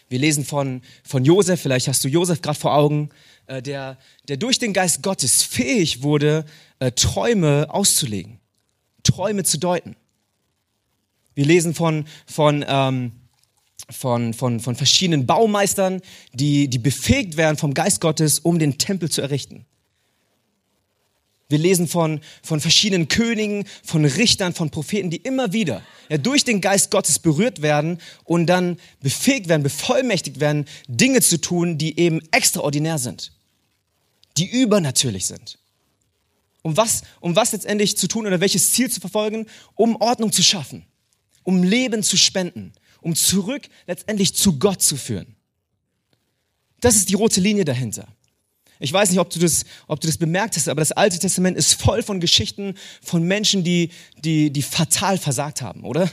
Wir 0.08 0.18
lesen 0.18 0.44
von, 0.44 0.82
von 1.04 1.24
Josef, 1.24 1.60
vielleicht 1.60 1.86
hast 1.86 2.02
du 2.02 2.08
Josef 2.08 2.42
gerade 2.42 2.58
vor 2.58 2.74
Augen, 2.74 3.10
äh, 3.46 3.62
der, 3.62 3.96
der 4.26 4.36
durch 4.36 4.58
den 4.58 4.72
Geist 4.72 5.02
Gottes 5.02 5.44
fähig 5.44 6.02
wurde, 6.02 6.44
äh, 6.80 6.90
Träume 6.90 7.68
auszulegen, 7.70 8.40
Träume 9.04 9.44
zu 9.44 9.58
deuten. 9.58 9.94
Wir 11.36 11.46
lesen 11.46 11.74
von, 11.74 12.06
von 12.26 12.64
ähm, 12.66 13.12
von, 13.90 14.34
von, 14.34 14.60
von 14.60 14.76
verschiedenen 14.76 15.26
Baumeistern, 15.26 16.00
die, 16.32 16.68
die 16.68 16.78
befähigt 16.78 17.36
werden 17.36 17.56
vom 17.56 17.74
Geist 17.74 18.00
Gottes, 18.00 18.38
um 18.38 18.58
den 18.58 18.78
Tempel 18.78 19.10
zu 19.10 19.20
errichten. 19.20 19.66
Wir 21.48 21.58
lesen 21.58 21.86
von, 21.86 22.20
von 22.42 22.58
verschiedenen 22.58 23.08
Königen, 23.08 23.66
von 23.82 24.04
Richtern, 24.04 24.54
von 24.54 24.70
Propheten, 24.70 25.10
die 25.10 25.18
immer 25.18 25.52
wieder 25.52 25.82
ja, 26.08 26.16
durch 26.16 26.44
den 26.44 26.60
Geist 26.60 26.90
Gottes 26.90 27.18
berührt 27.18 27.60
werden 27.60 27.98
und 28.24 28.46
dann 28.46 28.78
befähigt 29.00 29.48
werden, 29.48 29.62
bevollmächtigt 29.62 30.40
werden, 30.40 30.64
Dinge 30.88 31.20
zu 31.20 31.40
tun, 31.40 31.76
die 31.76 31.98
eben 31.98 32.22
extraordinär 32.32 32.98
sind, 32.98 33.32
die 34.38 34.48
übernatürlich 34.48 35.26
sind. 35.26 35.58
Um 36.62 36.78
was, 36.78 37.02
um 37.20 37.36
was 37.36 37.52
letztendlich 37.52 37.98
zu 37.98 38.08
tun 38.08 38.26
oder 38.26 38.40
welches 38.40 38.72
Ziel 38.72 38.90
zu 38.90 39.00
verfolgen? 39.00 39.46
Um 39.74 39.96
Ordnung 39.96 40.32
zu 40.32 40.42
schaffen, 40.42 40.86
um 41.42 41.62
Leben 41.62 42.02
zu 42.02 42.16
spenden, 42.16 42.72
um 43.04 43.14
zurück 43.14 43.68
letztendlich 43.86 44.34
zu 44.34 44.58
Gott 44.58 44.82
zu 44.82 44.96
führen. 44.96 45.36
Das 46.80 46.96
ist 46.96 47.08
die 47.08 47.14
rote 47.14 47.40
Linie 47.40 47.64
dahinter. 47.64 48.08
Ich 48.80 48.92
weiß 48.92 49.10
nicht, 49.10 49.20
ob 49.20 49.30
du 49.30 49.38
das, 49.38 49.64
ob 49.86 50.00
du 50.00 50.06
das 50.06 50.18
bemerkt 50.18 50.56
hast, 50.56 50.68
aber 50.68 50.80
das 50.80 50.92
Alte 50.92 51.18
Testament 51.18 51.56
ist 51.56 51.74
voll 51.74 52.02
von 52.02 52.18
Geschichten 52.18 52.74
von 53.02 53.22
Menschen, 53.22 53.62
die, 53.62 53.90
die, 54.18 54.50
die 54.50 54.62
fatal 54.62 55.16
versagt 55.16 55.62
haben, 55.62 55.84
oder? 55.84 56.10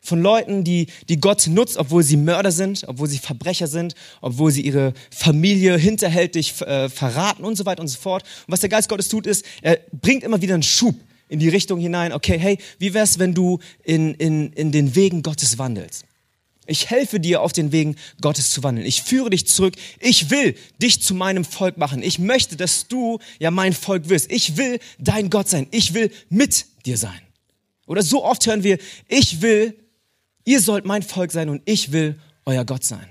Von 0.00 0.20
Leuten, 0.20 0.64
die, 0.64 0.88
die 1.08 1.20
Gott 1.20 1.46
nutzt, 1.46 1.76
obwohl 1.76 2.02
sie 2.02 2.16
Mörder 2.16 2.50
sind, 2.50 2.84
obwohl 2.88 3.08
sie 3.08 3.18
Verbrecher 3.18 3.68
sind, 3.68 3.94
obwohl 4.20 4.50
sie 4.50 4.62
ihre 4.62 4.94
Familie 5.10 5.78
hinterhältig 5.78 6.60
äh, 6.62 6.88
verraten 6.88 7.44
und 7.44 7.56
so 7.56 7.64
weiter 7.64 7.82
und 7.82 7.88
so 7.88 7.98
fort. 7.98 8.24
Und 8.46 8.52
was 8.52 8.60
der 8.60 8.68
Geist 8.68 8.88
Gottes 8.88 9.08
tut, 9.08 9.26
ist, 9.26 9.44
er 9.60 9.78
bringt 9.92 10.24
immer 10.24 10.42
wieder 10.42 10.54
einen 10.54 10.64
Schub 10.64 10.96
in 11.32 11.38
die 11.38 11.48
Richtung 11.48 11.80
hinein, 11.80 12.12
okay, 12.12 12.38
hey, 12.38 12.58
wie 12.78 12.92
wär's, 12.92 13.18
wenn 13.18 13.32
du 13.32 13.58
in, 13.84 14.14
in, 14.16 14.52
in 14.52 14.70
den 14.70 14.94
Wegen 14.94 15.22
Gottes 15.22 15.56
wandelst? 15.56 16.04
Ich 16.66 16.90
helfe 16.90 17.20
dir, 17.20 17.40
auf 17.40 17.54
den 17.54 17.72
Wegen 17.72 17.96
Gottes 18.20 18.50
zu 18.50 18.62
wandeln. 18.62 18.86
Ich 18.86 19.02
führe 19.02 19.30
dich 19.30 19.46
zurück. 19.46 19.74
Ich 19.98 20.30
will 20.30 20.54
dich 20.80 21.00
zu 21.00 21.14
meinem 21.14 21.46
Volk 21.46 21.78
machen. 21.78 22.02
Ich 22.02 22.18
möchte, 22.18 22.56
dass 22.56 22.86
du 22.86 23.18
ja 23.38 23.50
mein 23.50 23.72
Volk 23.72 24.10
wirst. 24.10 24.30
Ich 24.30 24.58
will 24.58 24.78
dein 24.98 25.30
Gott 25.30 25.48
sein. 25.48 25.66
Ich 25.70 25.94
will 25.94 26.12
mit 26.28 26.66
dir 26.84 26.98
sein. 26.98 27.20
Oder 27.86 28.02
so 28.02 28.22
oft 28.22 28.46
hören 28.46 28.62
wir, 28.62 28.76
ich 29.08 29.40
will, 29.40 29.74
ihr 30.44 30.60
sollt 30.60 30.84
mein 30.84 31.02
Volk 31.02 31.32
sein 31.32 31.48
und 31.48 31.62
ich 31.64 31.92
will 31.92 32.20
euer 32.44 32.66
Gott 32.66 32.84
sein. 32.84 33.08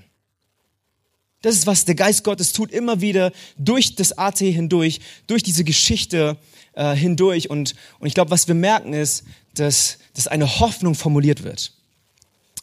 Das 1.42 1.56
ist, 1.56 1.66
was 1.66 1.86
der 1.86 1.96
Geist 1.96 2.24
Gottes 2.24 2.54
tut, 2.54 2.72
immer 2.72 3.02
wieder 3.02 3.32
durch 3.58 3.96
das 3.96 4.18
AT 4.18 4.40
hindurch, 4.40 5.00
durch 5.28 5.42
diese 5.44 5.64
Geschichte 5.64 6.38
äh, 6.74 6.96
hindurch. 6.96 7.50
Und, 7.50 7.76
und 8.00 8.08
ich 8.08 8.14
glaube, 8.14 8.32
was 8.32 8.48
wir 8.48 8.56
merken 8.56 8.94
ist, 8.94 9.24
dass, 9.56 9.98
dass 10.14 10.28
eine 10.28 10.60
Hoffnung 10.60 10.96
formuliert 10.96 11.44
wird. 11.44 11.74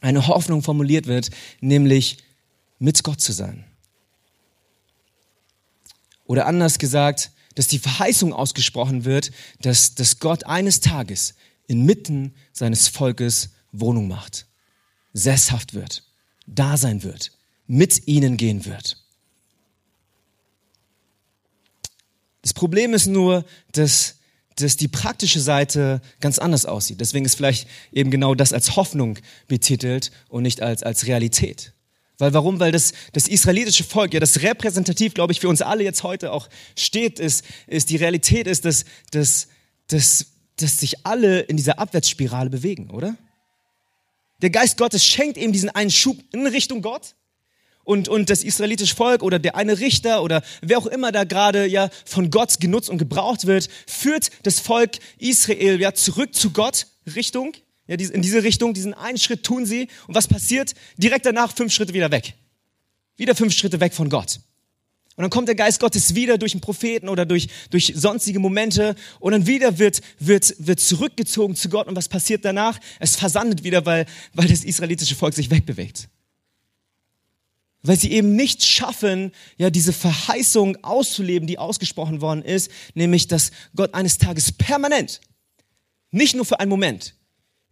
Eine 0.01 0.29
Hoffnung 0.29 0.63
formuliert 0.63 1.07
wird, 1.07 1.31
nämlich 1.61 2.19
mit 2.79 3.03
Gott 3.03 3.21
zu 3.21 3.33
sein. 3.33 3.65
Oder 6.25 6.47
anders 6.47 6.79
gesagt, 6.79 7.33
dass 7.57 7.67
die 7.67 7.81
Verheißung 7.81 8.33
ausgesprochen 8.33 9.05
wird, 9.05 9.33
dass, 9.61 9.97
dass 9.97 10.21
Gott 10.21 10.47
eines 10.47 10.81
Tages 10.81 11.35
inmitten 11.67 12.35
seines 12.53 12.87
Volkes 12.87 13.51
Wohnung 13.73 14.07
macht, 14.07 14.47
sesshaft 15.13 15.75
wird, 15.75 16.05
da 16.47 16.77
sein 16.77 17.03
wird, 17.03 17.33
mit 17.69 18.09
ihnen 18.09 18.37
gehen 18.37 18.65
wird. 18.65 18.97
Das 22.43 22.55
Problem 22.55 22.95
ist 22.95 23.07
nur, 23.07 23.45
dass, 23.73 24.17
dass 24.57 24.77
die 24.77 24.89
praktische 24.89 25.39
Seite 25.39 26.01
ganz 26.21 26.39
anders 26.39 26.65
aussieht. 26.67 27.01
Deswegen 27.01 27.27
ist 27.27 27.35
vielleicht 27.35 27.69
eben 27.93 28.11
genau 28.11 28.35
das 28.35 28.53
als 28.53 28.75
Hoffnung 28.75 29.19
betitelt 29.47 30.11
und 30.29 30.43
nicht 30.43 30.63
als, 30.63 30.83
als 30.83 31.07
Realität. 31.07 31.75
Weil 32.17 32.33
warum? 32.33 32.59
Weil 32.59 32.73
das, 32.73 32.95
das 33.13 33.29
israelitische 33.29 33.85
Volk, 33.85 34.15
ja, 34.15 34.19
das 34.19 34.43
repräsentativ, 34.43 35.15
glaube 35.15 35.33
ich, 35.33 35.41
für 35.41 35.49
uns 35.49 35.63
alle 35.63 35.85
jetzt 35.85 36.03
heute 36.03 36.33
auch 36.33 36.49
steht, 36.77 37.21
ist, 37.21 37.45
ist 37.67 37.91
die 37.91 37.97
Realität 37.97 38.47
ist, 38.47 38.65
dass, 38.65 38.85
dass, 39.13 39.49
dass, 39.89 40.27
dass 40.57 40.81
sich 40.81 41.07
alle 41.07 41.41
in 41.41 41.57
dieser 41.57 41.79
Abwärtsspirale 41.79 42.51
bewegen, 42.51 42.91
oder? 42.91 43.17
Der 44.41 44.51
Geist 44.51 44.79
Gottes 44.79 45.05
schenkt 45.05 45.37
eben 45.37 45.53
diesen 45.53 45.69
einen 45.69 45.91
Schub 45.91 46.17
in 46.33 46.47
Richtung 46.47 46.81
Gott 46.83 47.15
und, 47.89 48.07
und 48.07 48.29
das 48.29 48.43
israelitische 48.43 48.95
Volk 48.95 49.23
oder 49.23 49.39
der 49.39 49.57
eine 49.57 49.81
Richter 49.81 50.23
oder 50.23 50.43
wer 50.61 50.77
auch 50.77 50.87
immer 50.87 51.11
da 51.11 51.25
gerade 51.25 51.67
ja 51.67 51.89
von 52.05 52.31
Gott 52.31 52.61
genutzt 52.61 52.91
und 52.91 52.99
gebraucht 52.99 53.47
wird, 53.47 53.71
führt 53.87 54.31
das 54.43 54.61
Volk 54.61 54.99
Israel 55.17 55.81
ja 55.81 55.95
zurück 55.95 56.35
zu 56.35 56.51
Gott 56.51 56.87
Richtung, 57.17 57.55
ja, 57.87 57.95
in 57.95 58.21
diese 58.21 58.43
Richtung, 58.43 58.75
diesen 58.75 58.93
einen 58.93 59.17
Schritt 59.17 59.43
tun 59.43 59.65
sie 59.65 59.89
und 60.07 60.15
was 60.15 60.29
passiert? 60.29 60.75
Direkt 60.99 61.25
danach 61.25 61.57
fünf 61.57 61.73
Schritte 61.73 61.95
wieder 61.95 62.11
weg. 62.11 62.35
Wieder 63.17 63.35
fünf 63.35 63.55
Schritte 63.55 63.81
weg 63.81 63.95
von 63.95 64.11
Gott. 64.11 64.39
Und 65.17 65.23
dann 65.23 65.31
kommt 65.31 65.49
der 65.49 65.55
Geist 65.55 65.81
Gottes 65.81 66.15
wieder 66.15 66.37
durch 66.37 66.53
einen 66.53 66.61
Propheten 66.61 67.09
oder 67.09 67.25
durch, 67.25 67.49
durch 67.71 67.95
sonstige 67.97 68.39
Momente 68.39 68.97
und 69.19 69.33
dann 69.33 69.47
wieder 69.47 69.79
wird, 69.79 70.03
wird, 70.19 70.55
wird 70.59 70.79
zurückgezogen 70.79 71.57
zu 71.57 71.71
Gott. 71.71 71.89
Und 71.89 71.97
was 71.97 72.11
passiert 72.11 72.45
danach? 72.45 72.79
Es 73.01 73.17
versandet 73.17 73.65
wieder, 73.65 73.87
weil, 73.87 74.05
weil 74.35 74.47
das 74.47 74.63
israelitische 74.63 75.15
Volk 75.15 75.33
sich 75.33 75.51
wegbewegt. 75.51 76.11
Weil 77.89 77.99
sie 77.99 78.13
eben 78.13 78.37
nicht 78.37 78.63
schaffen, 78.63 79.33
ja, 79.57 79.71
diese 79.71 79.95
Verheißung 79.95 80.77
auszuleben, 80.85 81.47
die 81.47 81.57
ausgesprochen 81.57 82.21
worden 82.21 82.43
ist, 82.43 82.71
nämlich, 82.93 83.29
dass 83.29 83.51
Gott 83.75 83.95
eines 83.95 84.19
Tages 84.19 84.53
permanent, 84.53 85.23
nicht 86.11 86.37
nur 86.37 86.45
für 86.45 86.61
einen 86.61 86.69
Moment, 86.69 87.15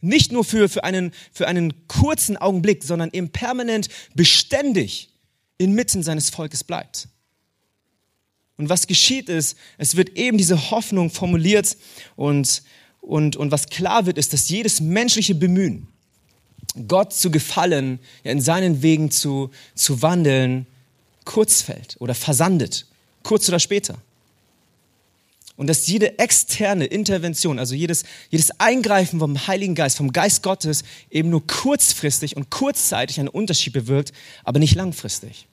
nicht 0.01 0.33
nur 0.33 0.43
für, 0.43 0.71
für, 0.71 0.85
einen, 0.85 1.13
für 1.33 1.47
einen 1.47 1.87
kurzen 1.87 2.39
Augenblick, 2.39 2.83
sondern 2.83 3.11
eben 3.13 3.29
permanent 3.29 3.91
beständig 4.15 5.11
inmitten 5.59 6.03
seines 6.03 6.31
Volkes 6.31 6.65
bleibt. 6.65 7.09
Und 8.57 8.71
was 8.71 8.87
geschieht 8.87 9.29
ist, 9.29 9.59
es 9.77 9.97
wird 9.97 10.17
eben 10.17 10.39
diese 10.39 10.71
Hoffnung 10.71 11.11
formuliert 11.11 11.77
und, 12.15 12.63
und, 13.03 13.37
und 13.37 13.51
was 13.51 13.67
klar 13.67 14.07
wird, 14.07 14.17
ist, 14.17 14.33
dass 14.33 14.49
jedes 14.49 14.81
menschliche 14.81 15.35
Bemühen, 15.35 15.89
Gott 16.89 17.13
zu 17.13 17.31
gefallen, 17.31 17.99
in 18.25 18.41
seinen 18.41 18.83
Wegen 18.83 19.11
zu, 19.11 19.51
zu 19.75 20.03
wandeln, 20.03 20.67
kurz 21.25 21.63
fällt 21.63 21.97
oder 21.99 22.15
versandet, 22.15 22.87
kurz 23.23 23.49
oder 23.49 23.59
später. 23.59 23.97
Und 25.57 25.69
dass 25.69 25.87
jede 25.87 26.19
externe 26.19 26.85
Intervention, 26.85 27.59
also 27.59 27.75
jedes, 27.75 28.05
jedes 28.31 28.61
Eingreifen 28.61 29.19
vom 29.19 29.47
Heiligen 29.47 29.75
Geist, 29.75 29.97
vom 29.97 30.13
Geist 30.13 30.43
Gottes, 30.43 30.85
eben 31.11 31.31
nur 31.31 31.47
kurzfristig 31.47 32.37
und 32.37 32.51
kurzzeitig 32.51 33.19
einen 33.19 33.29
Unterschied 33.29 33.73
bewirkt, 33.73 34.13
aber 34.45 34.59
nicht 34.59 34.75
langfristig. 34.75 35.47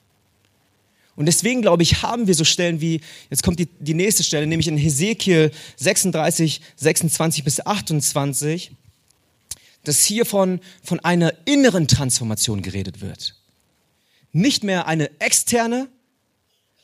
Und 1.16 1.26
deswegen, 1.26 1.62
glaube 1.62 1.82
ich, 1.82 2.02
haben 2.02 2.26
wir 2.26 2.34
so 2.34 2.44
Stellen 2.44 2.80
wie, 2.80 3.00
jetzt 3.30 3.42
kommt 3.42 3.58
die, 3.58 3.68
die 3.78 3.94
nächste 3.94 4.24
Stelle, 4.24 4.46
nämlich 4.46 4.68
in 4.68 4.76
Hesekiel 4.76 5.52
36, 5.76 6.60
26 6.76 7.44
bis 7.44 7.64
28, 7.64 8.72
dass 9.84 10.04
hier 10.04 10.26
von, 10.26 10.60
von 10.82 11.00
einer 11.00 11.32
inneren 11.44 11.88
Transformation 11.88 12.62
geredet 12.62 13.00
wird. 13.00 13.36
Nicht 14.32 14.64
mehr 14.64 14.86
eine 14.86 15.20
externe 15.20 15.88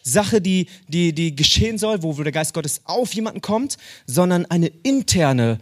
Sache, 0.02 0.40
die, 0.40 0.66
die, 0.88 1.12
die 1.12 1.34
geschehen 1.34 1.78
soll, 1.78 2.02
wo, 2.02 2.12
der 2.22 2.32
Geist 2.32 2.54
Gottes 2.54 2.82
auf 2.84 3.12
jemanden 3.12 3.40
kommt, 3.40 3.76
sondern 4.06 4.46
eine 4.46 4.68
interne 4.68 5.58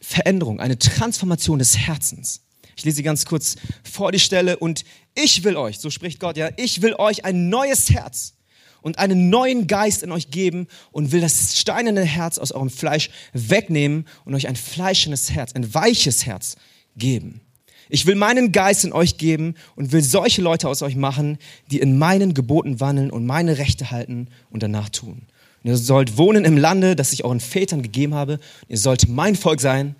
Veränderung, 0.00 0.60
eine 0.60 0.78
Transformation 0.78 1.58
des 1.58 1.78
Herzens. 1.78 2.42
Ich 2.76 2.84
lese 2.84 2.96
sie 2.96 3.02
ganz 3.02 3.26
kurz 3.26 3.56
vor 3.82 4.12
die 4.12 4.20
Stelle. 4.20 4.58
Und 4.58 4.84
ich 5.14 5.44
will 5.44 5.56
euch, 5.56 5.78
so 5.78 5.90
spricht 5.90 6.20
Gott, 6.20 6.36
ja, 6.36 6.50
ich 6.56 6.82
will 6.82 6.94
euch 6.94 7.24
ein 7.24 7.48
neues 7.48 7.90
Herz 7.90 8.34
und 8.80 8.98
einen 8.98 9.28
neuen 9.28 9.66
Geist 9.66 10.02
in 10.02 10.12
euch 10.12 10.30
geben 10.30 10.66
und 10.90 11.12
will 11.12 11.20
das 11.20 11.58
steinerne 11.58 12.04
Herz 12.04 12.38
aus 12.38 12.52
eurem 12.52 12.70
Fleisch 12.70 13.10
wegnehmen 13.32 14.06
und 14.24 14.34
euch 14.34 14.48
ein 14.48 14.56
fleischendes 14.56 15.30
Herz, 15.30 15.52
ein 15.52 15.74
weiches 15.74 16.24
Herz 16.24 16.56
geben. 16.96 17.40
Ich 17.88 18.06
will 18.06 18.14
meinen 18.14 18.52
Geist 18.52 18.84
in 18.84 18.92
euch 18.92 19.18
geben 19.18 19.54
und 19.74 19.90
will 19.90 20.02
solche 20.02 20.42
Leute 20.42 20.68
aus 20.68 20.82
euch 20.82 20.94
machen, 20.94 21.38
die 21.70 21.80
in 21.80 21.98
meinen 21.98 22.34
Geboten 22.34 22.78
wandeln 22.78 23.10
und 23.10 23.26
meine 23.26 23.58
Rechte 23.58 23.90
halten 23.90 24.28
und 24.50 24.62
danach 24.62 24.88
tun. 24.88 25.22
Und 25.62 25.70
ihr 25.70 25.76
sollt 25.76 26.16
wohnen 26.16 26.44
im 26.44 26.56
Lande, 26.56 26.94
das 26.94 27.12
ich 27.12 27.24
euren 27.24 27.40
Vätern 27.40 27.82
gegeben 27.82 28.14
habe. 28.14 28.38
Ihr 28.68 28.78
sollt 28.78 29.08
mein 29.08 29.34
Volk 29.34 29.60
sein 29.60 29.96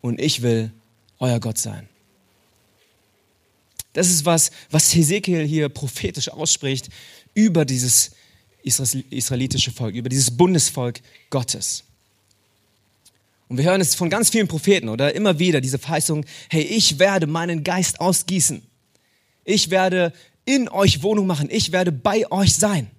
und 0.00 0.20
ich 0.20 0.42
will 0.42 0.72
euer 1.18 1.40
Gott 1.40 1.58
sein. 1.58 1.88
Das 3.92 4.08
ist 4.08 4.24
was, 4.24 4.50
was 4.70 4.94
Hesekiel 4.94 5.44
hier 5.44 5.68
prophetisch 5.68 6.30
ausspricht 6.30 6.88
über 7.34 7.64
dieses 7.64 8.12
israelitische 8.62 9.72
Volk, 9.72 9.94
über 9.94 10.08
dieses 10.08 10.30
Bundesvolk 10.30 11.00
Gottes. 11.28 11.84
Und 13.52 13.58
wir 13.58 13.66
hören 13.66 13.82
es 13.82 13.94
von 13.94 14.08
ganz 14.08 14.30
vielen 14.30 14.48
Propheten 14.48 14.88
oder 14.88 15.14
immer 15.14 15.38
wieder 15.38 15.60
diese 15.60 15.78
Verheißung, 15.78 16.24
hey, 16.48 16.62
ich 16.62 16.98
werde 16.98 17.26
meinen 17.26 17.64
Geist 17.64 18.00
ausgießen. 18.00 18.62
Ich 19.44 19.68
werde 19.68 20.14
in 20.46 20.70
euch 20.70 21.02
Wohnung 21.02 21.26
machen. 21.26 21.48
Ich 21.50 21.70
werde 21.70 21.92
bei 21.92 22.24
euch 22.32 22.54
sein. 22.54 22.90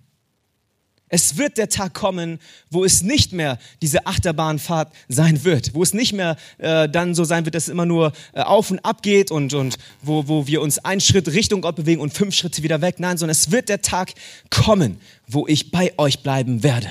Es 1.09 1.39
wird 1.39 1.57
der 1.57 1.69
Tag 1.69 1.95
kommen, 1.95 2.37
wo 2.69 2.85
es 2.85 3.01
nicht 3.01 3.33
mehr 3.33 3.57
diese 3.81 4.05
Achterbahnfahrt 4.05 4.93
sein 5.07 5.43
wird, 5.43 5.73
wo 5.73 5.81
es 5.81 5.95
nicht 5.95 6.13
mehr 6.13 6.37
äh, 6.59 6.87
dann 6.87 7.15
so 7.15 7.23
sein 7.23 7.45
wird, 7.45 7.55
dass 7.55 7.63
es 7.63 7.69
immer 7.69 7.87
nur 7.87 8.13
äh, 8.33 8.41
auf 8.41 8.69
und 8.69 8.77
ab 8.85 9.01
geht 9.01 9.31
und, 9.31 9.55
und 9.55 9.79
wo, 10.03 10.27
wo 10.27 10.45
wir 10.45 10.61
uns 10.61 10.77
einen 10.77 11.01
Schritt 11.01 11.29
Richtung 11.29 11.61
Gott 11.61 11.77
bewegen 11.77 11.99
und 11.99 12.13
fünf 12.13 12.35
Schritte 12.35 12.61
wieder 12.61 12.79
weg. 12.81 12.99
Nein, 12.99 13.17
sondern 13.17 13.31
es 13.31 13.49
wird 13.49 13.69
der 13.69 13.81
Tag 13.81 14.13
kommen, 14.51 15.01
wo 15.25 15.47
ich 15.47 15.71
bei 15.71 15.93
euch 15.97 16.21
bleiben 16.21 16.61
werde. 16.61 16.89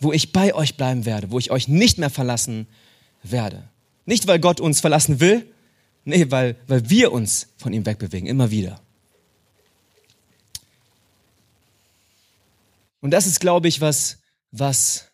Wo 0.00 0.12
ich 0.12 0.32
bei 0.32 0.54
euch 0.54 0.76
bleiben 0.76 1.04
werde, 1.04 1.30
wo 1.30 1.38
ich 1.38 1.50
euch 1.50 1.68
nicht 1.68 1.98
mehr 1.98 2.10
verlassen 2.10 2.66
werde. 3.22 3.68
Nicht, 4.06 4.26
weil 4.26 4.38
Gott 4.38 4.60
uns 4.60 4.80
verlassen 4.80 5.20
will, 5.20 5.50
nee, 6.04 6.30
weil, 6.30 6.56
weil 6.66 6.88
wir 6.90 7.12
uns 7.12 7.48
von 7.56 7.72
ihm 7.72 7.86
wegbewegen, 7.86 8.28
immer 8.28 8.50
wieder. 8.50 8.80
Und 13.00 13.10
das 13.10 13.26
ist, 13.26 13.40
glaube 13.40 13.68
ich, 13.68 13.80
was, 13.80 14.18
was, 14.50 15.10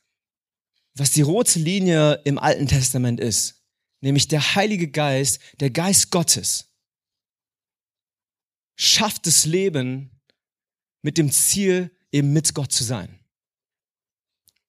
was 0.94 1.10
die 1.10 1.22
rote 1.22 1.58
Linie 1.58 2.20
im 2.24 2.38
Alten 2.38 2.68
Testament 2.68 3.20
ist. 3.20 3.62
Nämlich 4.00 4.28
der 4.28 4.54
Heilige 4.54 4.88
Geist, 4.88 5.40
der 5.60 5.70
Geist 5.70 6.10
Gottes, 6.10 6.70
schafft 8.76 9.26
das 9.26 9.44
Leben 9.44 10.10
mit 11.02 11.18
dem 11.18 11.30
Ziel, 11.30 11.90
eben 12.12 12.32
mit 12.32 12.54
Gott 12.54 12.72
zu 12.72 12.82
sein. 12.82 13.19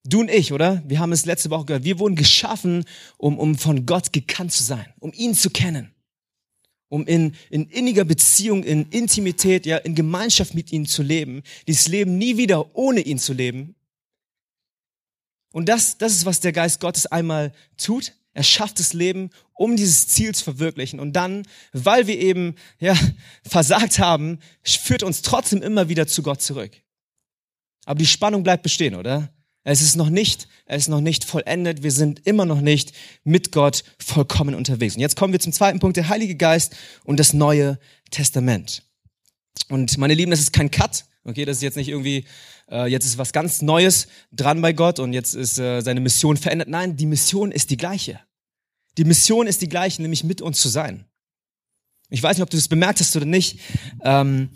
Du 0.04 0.22
und 0.22 0.32
ich, 0.32 0.52
oder? 0.52 0.84
Wir 0.88 1.00
haben 1.00 1.12
es 1.12 1.26
letzte 1.26 1.50
Woche 1.50 1.66
gehört. 1.66 1.84
Wir 1.84 2.00
wurden 2.00 2.16
geschaffen, 2.16 2.86
um, 3.18 3.38
um 3.38 3.58
von 3.58 3.86
Gott 3.86 4.14
gekannt 4.14 4.52
zu 4.52 4.64
sein, 4.64 4.86
um 5.00 5.14
ihn 5.14 5.36
zu 5.36 5.50
kennen 5.50 5.94
um 6.92 7.08
in, 7.08 7.36
in 7.50 7.70
inniger 7.70 8.04
Beziehung, 8.04 8.64
in 8.64 8.90
Intimität, 8.90 9.66
ja, 9.66 9.78
in 9.78 9.96
Gemeinschaft 9.96 10.54
mit 10.54 10.74
ihm 10.74 10.86
zu 10.86 11.02
leben, 11.02 11.42
dieses 11.66 11.88
Leben 11.88 12.18
nie 12.18 12.36
wieder 12.36 12.76
ohne 12.76 13.00
ihn 13.00 13.18
zu 13.18 13.32
leben. 13.32 13.76
Und 15.54 15.70
das, 15.70 15.98
das 15.98 16.12
ist, 16.12 16.26
was 16.26 16.42
der 16.42 16.52
Geist 16.52 16.82
Gottes 16.82 17.06
einmal 17.06 17.54
tut. 17.78 18.14
Er 18.34 18.44
schafft 18.44 18.80
das 18.80 18.92
Leben, 18.92 19.30
um 19.54 19.78
dieses 19.78 20.10
Ziel 20.10 20.36
zu 20.36 20.44
verwirklichen. 20.44 21.00
Und 21.00 21.14
dann, 21.14 21.48
weil 21.72 22.08
wir 22.08 22.20
eben, 22.20 22.56
ja, 22.80 22.96
versagt 23.44 24.00
haben, 24.00 24.40
führt 24.62 25.04
uns 25.04 25.22
trotzdem 25.22 25.62
immer 25.62 25.88
wieder 25.88 26.08
zu 26.08 26.22
Gott 26.22 26.42
zurück. 26.42 26.72
Aber 27.86 28.00
die 28.00 28.06
Spannung 28.06 28.44
bleibt 28.44 28.64
bestehen, 28.64 28.96
oder? 28.96 29.34
Es 29.64 29.82
ist 29.82 29.96
noch 29.96 30.10
nicht, 30.10 30.48
es 30.66 30.84
ist 30.84 30.88
noch 30.88 31.02
nicht 31.02 31.24
vollendet. 31.24 31.84
Wir 31.84 31.92
sind 31.92 32.26
immer 32.26 32.46
noch 32.46 32.62
nicht 32.62 32.94
mit 33.24 33.52
Gott 33.52 33.84
vollkommen 34.00 34.56
unterwegs. 34.56 34.96
Und 34.96 35.02
jetzt 35.02 35.16
kommen 35.16 35.34
wir 35.34 35.40
zum 35.40 35.54
zweiten 35.54 35.80
Punkt, 35.80 35.98
der 35.98 36.10
Heilige 36.10 36.36
Geist 36.36 36.76
und 37.04 37.20
das 37.20 37.34
Neue 37.34 37.80
Testament. 38.10 38.84
Und 39.70 39.98
meine 39.98 40.16
Lieben, 40.16 40.32
das 40.32 40.40
ist 40.40 40.54
kein 40.54 40.72
Cut. 40.72 41.06
Okay, 41.24 41.46
das 41.46 41.58
ist 41.58 41.64
jetzt 41.64 41.78
nicht 41.78 41.90
irgendwie, 41.90 42.26
äh, 42.70 42.88
jetzt 42.88 43.06
ist 43.06 43.20
was 43.20 43.32
ganz 43.32 43.62
Neues 43.62 44.08
dran 44.32 44.62
bei 44.62 44.74
Gott 44.74 44.98
und 44.98 45.14
jetzt 45.14 45.36
ist 45.36 45.60
äh, 45.60 45.82
seine 45.82 46.00
Mission 46.00 46.38
verändert. 46.38 46.68
Nein, 46.68 46.98
die 46.98 47.06
Mission 47.06 47.52
ist 47.52 47.70
die 47.70 47.78
gleiche. 47.78 48.20
Die 48.98 49.06
Mission 49.06 49.46
ist 49.46 49.62
die 49.62 49.70
gleiche, 49.70 50.02
nämlich 50.02 50.24
mit 50.24 50.42
uns 50.42 50.60
zu 50.60 50.70
sein. 50.70 51.06
Ich 52.10 52.24
weiß 52.24 52.38
nicht, 52.38 52.44
ob 52.44 52.50
du 52.50 52.58
das 52.58 52.68
bemerkt 52.68 53.00
hast 53.00 53.16
oder 53.16 53.26
nicht, 53.26 53.60
ähm, 54.04 54.50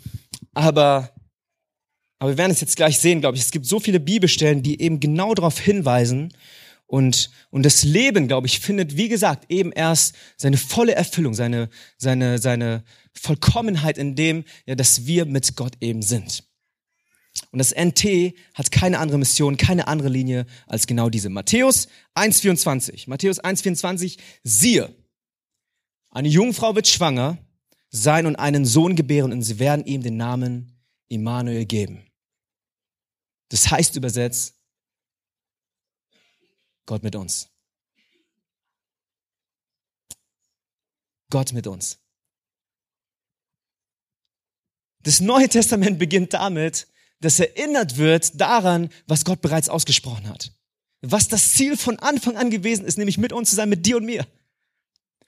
aber 0.52 1.15
aber 2.18 2.30
wir 2.30 2.38
werden 2.38 2.52
es 2.52 2.60
jetzt 2.60 2.76
gleich 2.76 2.98
sehen, 2.98 3.20
glaube 3.20 3.36
ich. 3.36 3.42
Es 3.42 3.50
gibt 3.50 3.66
so 3.66 3.78
viele 3.78 4.00
Bibelstellen, 4.00 4.62
die 4.62 4.80
eben 4.80 5.00
genau 5.00 5.34
darauf 5.34 5.58
hinweisen. 5.58 6.32
Und, 6.86 7.30
und 7.50 7.64
das 7.64 7.82
Leben, 7.82 8.28
glaube 8.28 8.46
ich, 8.46 8.60
findet, 8.60 8.96
wie 8.96 9.08
gesagt, 9.08 9.50
eben 9.50 9.72
erst 9.72 10.14
seine 10.36 10.56
volle 10.56 10.94
Erfüllung, 10.94 11.34
seine, 11.34 11.68
seine, 11.98 12.38
seine 12.38 12.84
Vollkommenheit 13.12 13.98
in 13.98 14.14
dem, 14.14 14.44
ja, 14.66 14.76
dass 14.76 15.06
wir 15.06 15.26
mit 15.26 15.56
Gott 15.56 15.72
eben 15.80 16.02
sind. 16.02 16.44
Und 17.50 17.58
das 17.58 17.74
NT 17.74 18.34
hat 18.54 18.70
keine 18.70 18.98
andere 18.98 19.18
Mission, 19.18 19.56
keine 19.56 19.88
andere 19.88 20.08
Linie 20.08 20.46
als 20.66 20.86
genau 20.86 21.10
diese. 21.10 21.28
Matthäus 21.28 21.88
1,24. 22.14 23.10
Matthäus 23.10 23.42
1,24. 23.42 24.16
Siehe, 24.42 24.94
eine 26.10 26.28
Jungfrau 26.28 26.74
wird 26.74 26.88
schwanger 26.88 27.36
sein 27.90 28.26
und 28.26 28.36
einen 28.36 28.64
Sohn 28.64 28.96
gebären 28.96 29.32
und 29.32 29.42
sie 29.42 29.58
werden 29.58 29.84
ihm 29.84 30.02
den 30.02 30.16
Namen 30.16 30.75
Immanuel 31.08 31.64
geben. 31.66 32.06
Das 33.48 33.70
heißt 33.70 33.96
übersetzt, 33.96 34.54
Gott 36.86 37.02
mit 37.02 37.16
uns. 37.16 37.48
Gott 41.30 41.52
mit 41.52 41.66
uns. 41.66 41.98
Das 45.02 45.20
Neue 45.20 45.48
Testament 45.48 45.98
beginnt 45.98 46.32
damit, 46.34 46.88
dass 47.20 47.40
erinnert 47.40 47.96
wird 47.96 48.40
daran, 48.40 48.90
was 49.06 49.24
Gott 49.24 49.40
bereits 49.40 49.68
ausgesprochen 49.68 50.28
hat. 50.28 50.52
Was 51.02 51.28
das 51.28 51.52
Ziel 51.52 51.76
von 51.76 51.98
Anfang 51.98 52.36
an 52.36 52.50
gewesen 52.50 52.84
ist, 52.84 52.98
nämlich 52.98 53.18
mit 53.18 53.32
uns 53.32 53.50
zu 53.50 53.56
sein, 53.56 53.68
mit 53.68 53.86
dir 53.86 53.96
und 53.96 54.04
mir. 54.04 54.26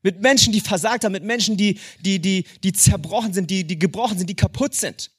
Mit 0.02 0.20
Menschen, 0.20 0.52
die 0.52 0.60
versagt 0.60 1.04
haben, 1.04 1.12
mit 1.12 1.24
Menschen, 1.24 1.56
die, 1.56 1.78
die, 2.00 2.20
die, 2.20 2.44
die 2.62 2.72
zerbrochen 2.72 3.32
sind, 3.32 3.50
die, 3.50 3.64
die 3.64 3.78
gebrochen 3.78 4.18
sind, 4.18 4.28
die 4.30 4.36
kaputt 4.36 4.74
sind. 4.74 5.10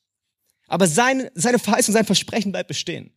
Aber 0.70 0.88
sein, 0.88 1.30
seine 1.36 1.60
Verheißung, 1.60 1.94
sein 1.94 2.06
Versprechen 2.06 2.52
bleibt 2.52 2.70
bestehen. 2.70 3.12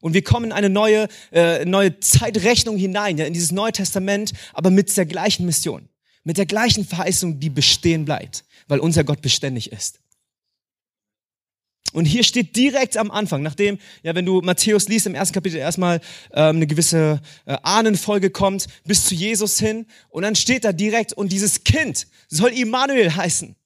Und 0.00 0.14
wir 0.14 0.22
kommen 0.22 0.46
in 0.46 0.52
eine 0.52 0.70
neue, 0.70 1.08
äh, 1.30 1.64
neue 1.66 2.00
Zeitrechnung 2.00 2.78
hinein, 2.78 3.18
ja, 3.18 3.26
in 3.26 3.34
dieses 3.34 3.52
Neue 3.52 3.72
Testament, 3.72 4.32
aber 4.54 4.70
mit 4.70 4.96
der 4.96 5.04
gleichen 5.04 5.44
Mission, 5.44 5.88
mit 6.24 6.38
der 6.38 6.46
gleichen 6.46 6.86
Verheißung, 6.86 7.38
die 7.38 7.50
bestehen 7.50 8.06
bleibt, 8.06 8.44
weil 8.66 8.78
unser 8.78 9.04
Gott 9.04 9.20
beständig 9.20 9.72
ist. 9.72 10.00
Und 11.92 12.04
hier 12.04 12.22
steht 12.22 12.54
direkt 12.54 12.96
am 12.96 13.10
Anfang, 13.10 13.42
nachdem, 13.42 13.78
ja, 14.02 14.14
wenn 14.14 14.24
du 14.24 14.40
Matthäus 14.42 14.88
liest, 14.88 15.06
im 15.06 15.14
ersten 15.14 15.34
Kapitel 15.34 15.56
erstmal 15.56 16.00
ähm, 16.32 16.56
eine 16.56 16.66
gewisse 16.66 17.20
äh, 17.46 17.56
Ahnenfolge 17.62 18.30
kommt, 18.30 18.68
bis 18.84 19.06
zu 19.06 19.14
Jesus 19.14 19.58
hin. 19.58 19.86
Und 20.08 20.22
dann 20.22 20.36
steht 20.36 20.64
da 20.64 20.72
direkt, 20.72 21.12
und 21.12 21.32
dieses 21.32 21.64
Kind 21.64 22.06
soll 22.28 22.50
Immanuel 22.50 23.14
heißen. 23.14 23.56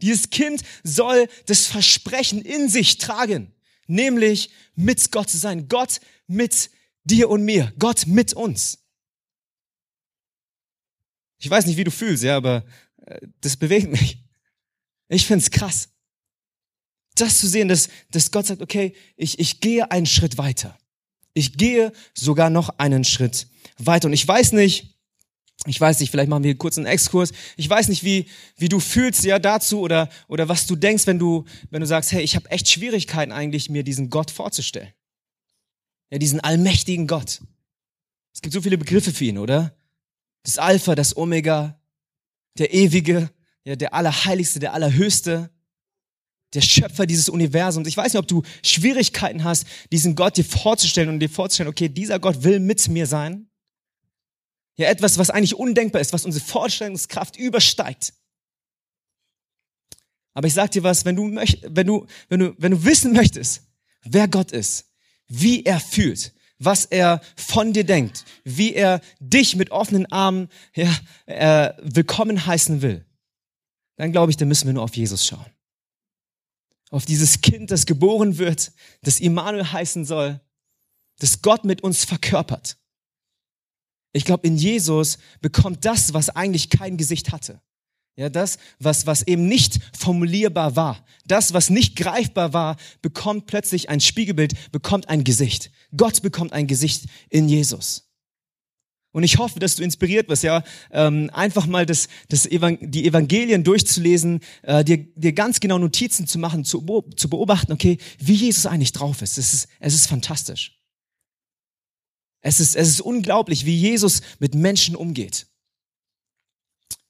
Dieses 0.00 0.30
Kind 0.30 0.62
soll 0.82 1.28
das 1.46 1.66
Versprechen 1.66 2.42
in 2.42 2.68
sich 2.68 2.98
tragen, 2.98 3.52
nämlich 3.86 4.50
mit 4.74 5.10
Gott 5.10 5.30
zu 5.30 5.38
sein. 5.38 5.68
Gott 5.68 6.00
mit 6.26 6.70
dir 7.04 7.30
und 7.30 7.44
mir. 7.44 7.72
Gott 7.78 8.06
mit 8.06 8.34
uns. 8.34 8.78
Ich 11.38 11.48
weiß 11.48 11.66
nicht, 11.66 11.76
wie 11.76 11.84
du 11.84 11.90
fühlst, 11.90 12.22
ja, 12.22 12.36
aber 12.36 12.64
äh, 13.06 13.20
das 13.40 13.56
bewegt 13.56 13.90
mich. 13.90 14.18
Ich 15.08 15.26
find's 15.26 15.50
krass. 15.50 15.90
Das 17.14 17.38
zu 17.38 17.48
sehen, 17.48 17.68
dass, 17.68 17.88
dass 18.10 18.30
Gott 18.30 18.46
sagt, 18.46 18.62
okay, 18.62 18.94
ich, 19.16 19.38
ich 19.38 19.60
gehe 19.60 19.90
einen 19.90 20.06
Schritt 20.06 20.38
weiter. 20.38 20.76
Ich 21.32 21.56
gehe 21.56 21.92
sogar 22.14 22.50
noch 22.50 22.70
einen 22.78 23.04
Schritt 23.04 23.48
weiter. 23.78 24.06
Und 24.06 24.12
ich 24.12 24.26
weiß 24.26 24.52
nicht, 24.52 24.95
ich 25.64 25.80
weiß 25.80 26.00
nicht, 26.00 26.10
vielleicht 26.10 26.28
machen 26.28 26.44
wir 26.44 26.56
kurz 26.56 26.76
einen 26.76 26.86
Exkurs. 26.86 27.32
Ich 27.56 27.68
weiß 27.68 27.88
nicht, 27.88 28.04
wie, 28.04 28.26
wie 28.56 28.68
du 28.68 28.78
fühlst 28.78 29.24
ja 29.24 29.38
dazu 29.38 29.80
oder, 29.80 30.08
oder 30.28 30.48
was 30.48 30.66
du 30.66 30.76
denkst, 30.76 31.06
wenn 31.06 31.18
du, 31.18 31.44
wenn 31.70 31.80
du 31.80 31.86
sagst, 31.86 32.12
hey, 32.12 32.22
ich 32.22 32.36
habe 32.36 32.50
echt 32.50 32.68
Schwierigkeiten 32.68 33.32
eigentlich, 33.32 33.70
mir 33.70 33.82
diesen 33.82 34.10
Gott 34.10 34.30
vorzustellen. 34.30 34.92
Ja, 36.10 36.18
diesen 36.18 36.40
allmächtigen 36.40 37.06
Gott. 37.06 37.40
Es 38.34 38.42
gibt 38.42 38.52
so 38.52 38.60
viele 38.60 38.78
Begriffe 38.78 39.12
für 39.12 39.24
ihn, 39.24 39.38
oder? 39.38 39.74
Das 40.42 40.58
Alpha, 40.58 40.94
das 40.94 41.16
Omega, 41.16 41.80
der 42.58 42.72
Ewige, 42.72 43.30
ja, 43.64 43.76
der 43.76 43.94
Allerheiligste, 43.94 44.60
der 44.60 44.74
Allerhöchste, 44.74 45.50
der 46.54 46.60
Schöpfer 46.60 47.06
dieses 47.06 47.28
Universums. 47.28 47.88
Ich 47.88 47.96
weiß 47.96 48.12
nicht, 48.12 48.20
ob 48.20 48.28
du 48.28 48.42
Schwierigkeiten 48.62 49.42
hast, 49.42 49.66
diesen 49.90 50.14
Gott 50.14 50.36
dir 50.36 50.44
vorzustellen 50.44 51.08
und 51.08 51.18
dir 51.18 51.28
vorzustellen, 51.28 51.70
okay, 51.70 51.88
dieser 51.88 52.20
Gott 52.20 52.44
will 52.44 52.60
mit 52.60 52.86
mir 52.88 53.06
sein. 53.06 53.48
Ja, 54.76 54.88
etwas, 54.88 55.18
was 55.18 55.30
eigentlich 55.30 55.54
undenkbar 55.54 56.00
ist, 56.00 56.12
was 56.12 56.24
unsere 56.24 56.44
Vorstellungskraft 56.44 57.36
übersteigt. 57.36 58.12
Aber 60.34 60.46
ich 60.46 60.54
sag 60.54 60.70
dir 60.72 60.82
was, 60.82 61.06
wenn 61.06 61.16
du, 61.16 61.24
möcht, 61.24 61.62
wenn 61.66 61.86
du, 61.86 62.06
wenn 62.28 62.40
du, 62.40 62.54
wenn 62.58 62.72
du 62.72 62.84
wissen 62.84 63.14
möchtest, 63.14 63.62
wer 64.02 64.28
Gott 64.28 64.52
ist, 64.52 64.84
wie 65.28 65.64
er 65.64 65.80
fühlt, 65.80 66.34
was 66.58 66.84
er 66.84 67.22
von 67.36 67.72
dir 67.72 67.84
denkt, 67.84 68.24
wie 68.44 68.74
er 68.74 69.00
dich 69.18 69.56
mit 69.56 69.70
offenen 69.70 70.04
Armen 70.12 70.48
ja, 70.74 70.94
äh, 71.24 71.72
willkommen 71.82 72.44
heißen 72.44 72.82
will, 72.82 73.06
dann 73.96 74.12
glaube 74.12 74.30
ich, 74.30 74.36
dann 74.36 74.48
müssen 74.48 74.66
wir 74.66 74.74
nur 74.74 74.82
auf 74.82 74.94
Jesus 74.94 75.26
schauen. 75.26 75.46
Auf 76.90 77.06
dieses 77.06 77.40
Kind, 77.40 77.70
das 77.70 77.86
geboren 77.86 78.36
wird, 78.38 78.72
das 79.02 79.20
Immanuel 79.20 79.64
heißen 79.64 80.04
soll, 80.04 80.40
das 81.18 81.40
Gott 81.40 81.64
mit 81.64 81.82
uns 81.82 82.04
verkörpert. 82.04 82.76
Ich 84.16 84.24
glaube, 84.24 84.46
in 84.46 84.56
Jesus 84.56 85.18
bekommt 85.42 85.84
das, 85.84 86.14
was 86.14 86.30
eigentlich 86.30 86.70
kein 86.70 86.96
Gesicht 86.96 87.32
hatte. 87.32 87.60
Ja, 88.16 88.30
das, 88.30 88.56
was, 88.78 89.06
was 89.06 89.22
eben 89.26 89.46
nicht 89.46 89.78
formulierbar 89.92 90.74
war, 90.74 91.04
das, 91.26 91.52
was 91.52 91.68
nicht 91.68 91.96
greifbar 91.96 92.54
war, 92.54 92.76
bekommt 93.02 93.44
plötzlich 93.44 93.90
ein 93.90 94.00
Spiegelbild, 94.00 94.72
bekommt 94.72 95.10
ein 95.10 95.22
Gesicht. 95.22 95.70
Gott 95.94 96.22
bekommt 96.22 96.54
ein 96.54 96.66
Gesicht 96.66 97.04
in 97.28 97.46
Jesus. 97.46 98.08
Und 99.12 99.22
ich 99.22 99.36
hoffe, 99.36 99.58
dass 99.58 99.76
du 99.76 99.82
inspiriert 99.82 100.30
wirst, 100.30 100.44
ja, 100.44 100.64
ähm, 100.92 101.28
einfach 101.34 101.66
mal 101.66 101.84
das, 101.84 102.08
das 102.30 102.46
Evang 102.46 102.78
die 102.80 103.06
Evangelien 103.06 103.64
durchzulesen, 103.64 104.40
äh, 104.62 104.82
dir, 104.82 104.98
dir 105.14 105.34
ganz 105.34 105.60
genau 105.60 105.76
Notizen 105.78 106.26
zu 106.26 106.38
machen, 106.38 106.64
zu, 106.64 106.84
zu 107.16 107.28
beobachten, 107.28 107.72
okay, 107.72 107.98
wie 108.18 108.34
Jesus 108.34 108.64
eigentlich 108.64 108.92
drauf 108.92 109.20
ist. 109.20 109.36
Es 109.36 109.52
ist, 109.52 109.68
es 109.78 109.94
ist 109.94 110.06
fantastisch. 110.06 110.75
Es 112.40 112.60
ist, 112.60 112.76
es 112.76 112.88
ist 112.88 113.00
unglaublich, 113.00 113.66
wie 113.66 113.76
Jesus 113.76 114.22
mit 114.38 114.54
Menschen 114.54 114.94
umgeht. 114.94 115.46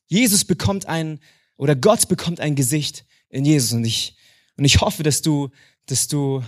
Jesus 0.07 0.45
bekommt 0.45 0.87
ein, 0.87 1.21
oder 1.57 1.75
Gott 1.75 2.09
bekommt 2.09 2.41
ein 2.41 2.55
Gesicht 2.55 3.05
in 3.29 3.45
Jesus. 3.45 3.73
Und 3.73 3.85
ich, 3.85 4.17
und 4.57 4.65
ich 4.65 4.81
hoffe, 4.81 5.03
dass 5.03 5.23
du, 5.23 5.51
dass 5.87 6.09
du, 6.09 6.43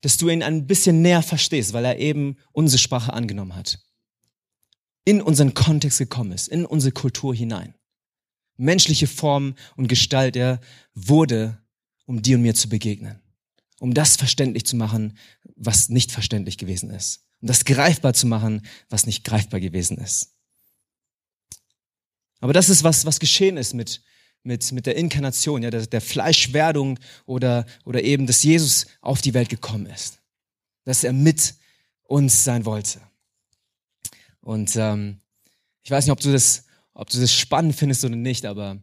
dass 0.00 0.16
du 0.16 0.28
ihn 0.28 0.42
ein 0.42 0.66
bisschen 0.66 1.00
näher 1.00 1.22
verstehst, 1.22 1.72
weil 1.72 1.84
er 1.84 1.98
eben 1.98 2.36
unsere 2.52 2.78
Sprache 2.78 3.12
angenommen 3.12 3.54
hat. 3.54 3.78
In 5.06 5.22
unseren 5.22 5.54
Kontext 5.54 5.98
gekommen 5.98 6.32
ist, 6.32 6.48
in 6.48 6.66
unsere 6.66 6.92
Kultur 6.92 7.34
hinein. 7.34 7.74
Menschliche 8.56 9.06
Form 9.06 9.54
und 9.76 9.88
Gestalt, 9.88 10.36
er 10.36 10.60
wurde, 10.94 11.62
um 12.06 12.22
dir 12.22 12.36
und 12.36 12.42
mir 12.42 12.54
zu 12.54 12.68
begegnen 12.68 13.23
um 13.84 13.92
das 13.92 14.16
verständlich 14.16 14.64
zu 14.64 14.76
machen, 14.76 15.14
was 15.56 15.90
nicht 15.90 16.10
verständlich 16.10 16.56
gewesen 16.56 16.88
ist. 16.88 17.26
Um 17.42 17.48
das 17.48 17.66
greifbar 17.66 18.14
zu 18.14 18.26
machen, 18.26 18.66
was 18.88 19.04
nicht 19.04 19.24
greifbar 19.24 19.60
gewesen 19.60 19.98
ist. 19.98 20.32
Aber 22.40 22.54
das 22.54 22.70
ist 22.70 22.82
was, 22.82 23.04
was 23.04 23.20
geschehen 23.20 23.58
ist 23.58 23.74
mit, 23.74 24.00
mit, 24.42 24.72
mit 24.72 24.86
der 24.86 24.96
Inkarnation, 24.96 25.62
ja, 25.62 25.70
der, 25.70 25.86
der 25.86 26.00
Fleischwerdung 26.00 26.98
oder, 27.26 27.66
oder 27.84 28.02
eben, 28.02 28.26
dass 28.26 28.42
Jesus 28.42 28.86
auf 29.02 29.20
die 29.20 29.34
Welt 29.34 29.50
gekommen 29.50 29.84
ist. 29.84 30.18
Dass 30.84 31.04
er 31.04 31.12
mit 31.12 31.54
uns 32.04 32.42
sein 32.42 32.64
wollte. 32.64 33.02
Und 34.40 34.76
ähm, 34.76 35.20
ich 35.82 35.90
weiß 35.90 36.06
nicht, 36.06 36.12
ob 36.12 36.20
du 36.20 36.32
das, 36.32 36.64
ob 36.94 37.10
du 37.10 37.20
das 37.20 37.34
spannend 37.34 37.76
findest 37.76 38.02
oder 38.02 38.16
nicht, 38.16 38.46
aber, 38.46 38.78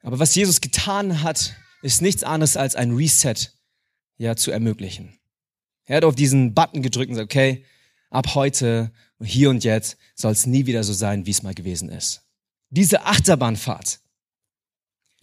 aber 0.00 0.18
was 0.18 0.34
Jesus 0.34 0.62
getan 0.62 1.22
hat, 1.22 1.54
ist 1.82 2.00
nichts 2.00 2.24
anderes 2.24 2.56
als 2.56 2.76
ein 2.76 2.92
Reset 2.92 3.59
ja 4.20 4.36
zu 4.36 4.50
ermöglichen. 4.50 5.18
Er 5.86 5.96
hat 5.96 6.04
auf 6.04 6.14
diesen 6.14 6.54
Button 6.54 6.82
gedrückt 6.82 7.10
und 7.10 7.16
sagt, 7.16 7.32
okay, 7.32 7.64
ab 8.10 8.34
heute, 8.34 8.92
hier 9.22 9.50
und 9.50 9.64
jetzt 9.64 9.96
soll 10.14 10.32
es 10.32 10.46
nie 10.46 10.66
wieder 10.66 10.84
so 10.84 10.92
sein, 10.92 11.26
wie 11.26 11.30
es 11.30 11.42
mal 11.42 11.54
gewesen 11.54 11.88
ist. 11.88 12.22
Diese 12.68 13.06
Achterbahnfahrt, 13.06 14.00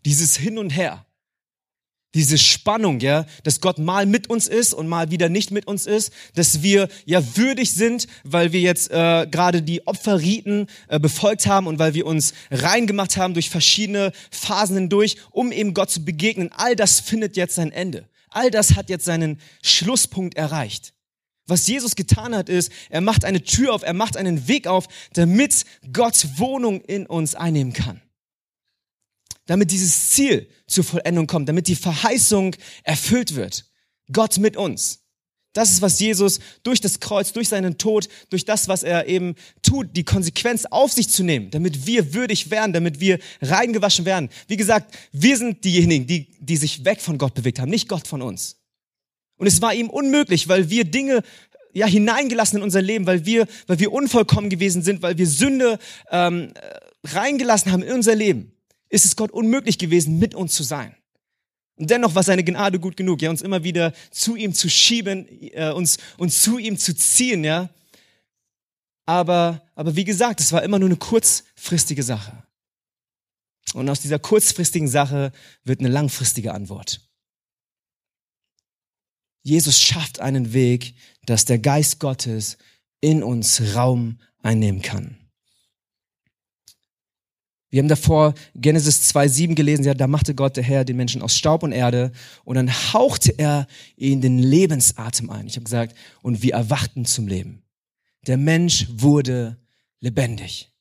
dieses 0.04 0.36
Hin 0.36 0.58
und 0.58 0.72
Her, 0.72 1.06
diese 2.16 2.40
Spannung, 2.40 3.00
ja, 3.00 3.28
dass 3.44 3.62
Gott 3.62 3.78
mal 3.78 4.08
mit 4.08 4.30
uns 4.30 4.48
ist 4.48 4.74
und 4.74 4.88
mal 4.88 5.12
wieder 5.12 5.30
nicht 5.30 5.52
mit 5.52 5.68
uns 5.68 5.86
ist, 5.86 6.12
dass 6.34 6.64
wir 6.64 6.90
ja 7.06 7.22
würdig 7.38 7.74
sind, 7.74 8.08
weil 8.24 8.52
wir 8.52 8.62
jetzt 8.62 8.90
äh, 8.90 9.28
gerade 9.30 9.62
die 9.62 9.86
Opferriten 9.86 10.68
äh, 10.88 11.00
befolgt 11.00 11.46
haben 11.46 11.68
und 11.68 11.78
weil 11.78 11.94
wir 11.94 12.08
uns 12.08 12.34
reingemacht 12.50 13.18
haben 13.18 13.36
durch 13.36 13.52
verschiedene 13.52 14.12
Phasen 14.32 14.78
hindurch, 14.78 15.18
um 15.30 15.52
eben 15.52 15.76
Gott 15.76 15.92
zu 15.92 16.04
begegnen. 16.04 16.50
All 16.52 16.76
das 16.76 17.00
findet 17.00 17.38
jetzt 17.38 17.56
sein 17.56 17.72
Ende. 17.72 18.10
All 18.30 18.52
das 18.52 18.76
hat 18.76 18.90
jetzt 18.90 19.06
seinen 19.06 19.40
Schlusspunkt 19.64 20.36
erreicht. 20.36 20.94
Was 21.48 21.66
Jesus 21.68 21.96
getan 21.96 22.36
hat, 22.36 22.50
ist, 22.50 22.72
er 22.90 23.02
macht 23.02 23.24
eine 23.24 23.42
Tür 23.42 23.74
auf, 23.74 23.84
er 23.84 23.94
macht 23.94 24.18
einen 24.18 24.48
Weg 24.50 24.68
auf, 24.68 24.88
damit 25.14 25.64
Gott 25.94 26.28
Wohnung 26.36 26.82
in 26.82 27.06
uns 27.06 27.36
einnehmen 27.36 27.74
kann. 27.74 28.02
Damit 29.46 29.72
dieses 29.72 30.10
Ziel 30.10 30.50
zur 30.68 30.84
Vollendung 30.84 31.26
kommt, 31.26 31.48
damit 31.48 31.70
die 31.70 31.76
Verheißung 31.76 32.54
erfüllt 32.84 33.36
wird. 33.36 33.66
Gott 34.12 34.38
mit 34.40 34.58
uns. 34.58 35.07
Das 35.58 35.72
ist, 35.72 35.82
was 35.82 36.00
Jesus 36.00 36.40
durch 36.62 36.82
das 36.82 37.00
Kreuz, 37.00 37.34
durch 37.34 37.50
seinen 37.50 37.80
Tod, 37.80 38.08
durch 38.30 38.46
das, 38.46 38.68
was 38.68 38.84
er 38.84 39.08
eben 39.08 39.34
tut, 39.64 39.88
die 39.96 40.04
Konsequenz 40.04 40.66
auf 40.66 40.92
sich 40.92 41.10
zu 41.10 41.24
nehmen, 41.24 41.50
damit 41.50 41.88
wir 41.88 42.14
würdig 42.14 42.52
werden, 42.52 42.74
damit 42.74 43.00
wir 43.00 43.18
reingewaschen 43.42 44.06
werden. 44.06 44.30
Wie 44.48 44.56
gesagt, 44.56 44.96
wir 45.12 45.36
sind 45.36 45.64
diejenigen, 45.64 46.06
die, 46.06 46.28
die 46.40 46.58
sich 46.58 46.86
weg 46.86 47.02
von 47.02 47.18
Gott 47.18 47.34
bewegt 47.34 47.58
haben, 47.58 47.72
nicht 47.72 47.90
Gott 47.90 48.08
von 48.08 48.22
uns. 48.22 48.58
Und 49.38 49.48
es 49.48 49.60
war 49.60 49.74
ihm 49.74 49.90
unmöglich, 49.90 50.48
weil 50.48 50.70
wir 50.70 50.84
Dinge 50.84 51.24
ja 51.74 51.88
hineingelassen 51.88 52.58
in 52.60 52.64
unser 52.64 52.84
Leben, 52.84 53.08
weil 53.08 53.26
wir, 53.26 53.48
weil 53.66 53.80
wir 53.80 53.92
unvollkommen 53.92 54.52
gewesen 54.52 54.84
sind, 54.84 55.02
weil 55.02 55.18
wir 55.18 55.26
Sünde 55.26 55.80
ähm, 56.12 56.54
reingelassen 57.04 57.72
haben 57.72 57.82
in 57.82 57.94
unser 57.94 58.14
Leben, 58.14 58.52
ist 58.90 59.06
es 59.06 59.16
Gott 59.16 59.32
unmöglich 59.32 59.80
gewesen, 59.80 60.20
mit 60.20 60.36
uns 60.36 60.54
zu 60.54 60.62
sein. 60.62 60.96
Und 61.78 61.90
dennoch 61.92 62.16
war 62.16 62.24
seine 62.24 62.44
Gnade 62.44 62.80
gut 62.80 62.98
genug, 62.98 63.22
ja, 63.22 63.30
uns 63.30 63.42
immer 63.42 63.64
wieder 63.64 63.94
zu 64.12 64.36
ihm 64.36 64.54
zu 64.54 64.70
schieben, 64.70 65.28
äh, 65.54 65.72
uns, 65.72 65.98
uns 66.18 66.42
zu 66.42 66.58
ihm 66.58 66.78
zu 66.78 66.96
ziehen, 66.96 67.44
ja. 67.44 67.70
Aber, 69.06 69.62
aber 69.76 69.96
wie 69.96 70.04
gesagt, 70.04 70.42
es 70.42 70.52
war 70.52 70.64
immer 70.64 70.80
nur 70.80 70.90
eine 70.90 70.98
kurzfristige 70.98 72.04
Sache. 72.04 72.44
Und 73.74 73.90
aus 73.90 74.02
dieser 74.02 74.20
kurzfristigen 74.20 74.88
Sache 74.88 75.32
wird 75.64 75.80
eine 75.80 75.90
langfristige 75.90 76.54
Antwort. 76.54 77.02
Jesus 79.44 79.80
schafft 79.80 80.20
einen 80.20 80.54
Weg, 80.54 80.96
dass 81.26 81.46
der 81.46 81.60
Geist 81.60 82.00
Gottes 82.00 82.58
in 83.02 83.24
uns 83.24 83.76
Raum 83.76 84.20
einnehmen 84.42 84.82
kann. 84.82 85.17
Wir 87.70 87.82
haben 87.82 87.90
davor 87.90 88.34
Genesis 88.56 89.14
2,7 89.14 89.56
gelesen, 89.56 89.84
ja, 89.84 89.94
da 89.94 90.08
machte 90.08 90.34
Gott 90.34 90.56
der 90.56 90.64
Herr 90.64 90.86
den 90.86 90.96
Menschen 90.96 91.22
aus 91.22 91.36
Staub 91.36 91.64
und 91.64 91.74
Erde 91.74 92.12
und 92.46 92.56
dann 92.56 92.72
hauchte 92.72 93.38
er 93.38 93.68
ihnen 93.98 94.22
den 94.22 94.40
Lebensatem 94.40 95.30
ein. 95.30 95.48
Ich 95.48 95.56
habe 95.56 95.66
gesagt, 95.66 95.96
und 96.22 96.42
wir 96.42 96.54
erwachten 96.54 97.04
zum 97.04 97.28
Leben. 97.28 97.64
Der 98.26 98.38
Mensch 98.38 98.88
wurde 98.90 99.58
lebendig. 100.00 100.72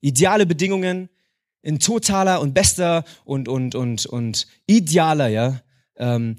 Ideale 0.00 0.44
Bedingungen 0.44 1.08
in 1.62 1.78
totaler 1.78 2.40
und 2.40 2.52
bester 2.52 3.04
und, 3.24 3.48
und, 3.48 3.74
und, 3.74 4.06
und 4.06 4.46
idealer, 4.66 5.28
ja, 5.28 5.60
ähm, 5.96 6.36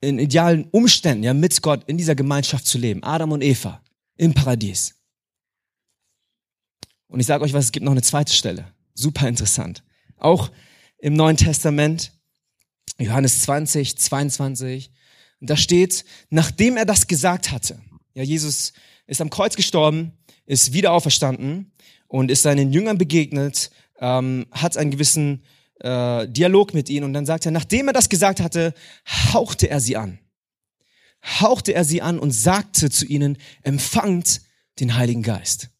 in 0.00 0.18
idealen 0.18 0.64
Umständen, 0.70 1.24
ja, 1.24 1.32
mit 1.32 1.62
Gott 1.62 1.84
in 1.86 1.96
dieser 1.96 2.14
Gemeinschaft 2.14 2.66
zu 2.66 2.76
leben. 2.76 3.02
Adam 3.02 3.32
und 3.32 3.42
Eva 3.42 3.80
im 4.16 4.34
Paradies. 4.34 4.94
Und 7.06 7.20
ich 7.20 7.26
sage 7.26 7.44
euch 7.44 7.52
was, 7.52 7.66
es 7.66 7.72
gibt 7.72 7.84
noch 7.84 7.92
eine 7.92 8.02
zweite 8.02 8.32
Stelle. 8.32 8.73
Super 8.94 9.28
interessant. 9.28 9.82
Auch 10.16 10.50
im 10.98 11.14
Neuen 11.14 11.36
Testament, 11.36 12.12
Johannes 12.98 13.40
20, 13.42 13.98
22, 13.98 14.90
da 15.40 15.56
steht, 15.56 16.04
nachdem 16.30 16.76
er 16.76 16.86
das 16.86 17.06
gesagt 17.06 17.50
hatte, 17.50 17.80
ja, 18.14 18.22
Jesus 18.22 18.72
ist 19.06 19.20
am 19.20 19.30
Kreuz 19.30 19.56
gestorben, 19.56 20.12
ist 20.46 20.72
wieder 20.72 20.92
auferstanden 20.92 21.72
und 22.06 22.30
ist 22.30 22.42
seinen 22.42 22.72
Jüngern 22.72 22.96
begegnet, 22.96 23.70
ähm, 23.98 24.46
hat 24.52 24.76
einen 24.76 24.90
gewissen 24.92 25.44
äh, 25.80 26.28
Dialog 26.28 26.74
mit 26.74 26.88
ihnen 26.88 27.04
und 27.04 27.12
dann 27.12 27.26
sagt 27.26 27.46
er, 27.46 27.52
nachdem 27.52 27.88
er 27.88 27.92
das 27.92 28.08
gesagt 28.08 28.40
hatte, 28.40 28.74
hauchte 29.32 29.68
er 29.68 29.80
sie 29.80 29.96
an. 29.96 30.18
Hauchte 31.40 31.74
er 31.74 31.84
sie 31.84 32.02
an 32.02 32.18
und 32.18 32.30
sagte 32.30 32.90
zu 32.90 33.06
ihnen, 33.06 33.38
empfangt 33.62 34.42
den 34.78 34.96
Heiligen 34.96 35.22
Geist. 35.22 35.70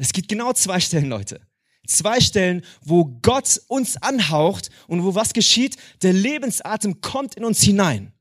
Es 0.00 0.14
gibt 0.14 0.28
genau 0.28 0.54
zwei 0.54 0.80
Stellen, 0.80 1.10
Leute. 1.10 1.42
Zwei 1.86 2.20
Stellen, 2.20 2.62
wo 2.82 3.04
Gott 3.20 3.60
uns 3.68 3.98
anhaucht 3.98 4.70
und 4.86 5.04
wo 5.04 5.14
was 5.14 5.34
geschieht? 5.34 5.76
Der 6.00 6.14
Lebensatem 6.14 7.02
kommt 7.02 7.34
in 7.34 7.44
uns 7.44 7.60
hinein. 7.60 8.12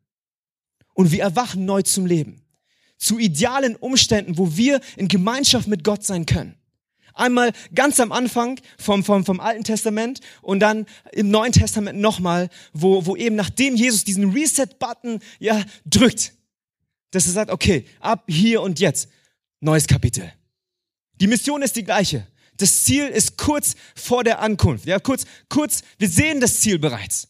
Und 0.93 1.13
wir 1.13 1.21
erwachen 1.21 1.63
neu 1.63 1.81
zum 1.83 2.05
Leben. 2.05 2.41
Zu 2.97 3.17
idealen 3.17 3.77
Umständen, 3.77 4.37
wo 4.37 4.57
wir 4.57 4.81
in 4.97 5.07
Gemeinschaft 5.07 5.69
mit 5.69 5.85
Gott 5.85 6.03
sein 6.03 6.25
können. 6.25 6.55
Einmal 7.13 7.53
ganz 7.73 8.01
am 8.01 8.11
Anfang 8.11 8.59
vom, 8.77 9.01
vom, 9.01 9.23
vom 9.23 9.39
Alten 9.39 9.63
Testament 9.63 10.19
und 10.41 10.59
dann 10.59 10.85
im 11.13 11.31
Neuen 11.31 11.53
Testament 11.53 11.97
nochmal, 11.97 12.49
wo, 12.73 13.05
wo 13.05 13.15
eben 13.15 13.37
nachdem 13.37 13.77
Jesus 13.77 14.03
diesen 14.03 14.33
Reset-Button 14.33 15.21
ja 15.39 15.63
drückt, 15.85 16.33
dass 17.11 17.25
er 17.25 17.31
sagt, 17.31 17.51
okay, 17.51 17.85
ab 18.01 18.25
hier 18.27 18.61
und 18.61 18.81
jetzt, 18.81 19.07
neues 19.61 19.87
Kapitel. 19.87 20.33
Die 21.19 21.27
Mission 21.27 21.61
ist 21.61 21.75
die 21.75 21.83
gleiche. 21.83 22.27
Das 22.57 22.83
Ziel 22.83 23.07
ist 23.07 23.37
kurz 23.37 23.75
vor 23.95 24.23
der 24.23 24.39
Ankunft. 24.39 24.85
Ja, 24.85 24.99
kurz, 24.99 25.25
kurz, 25.47 25.81
wir 25.97 26.09
sehen 26.09 26.41
das 26.41 26.59
Ziel 26.59 26.77
bereits. 26.79 27.29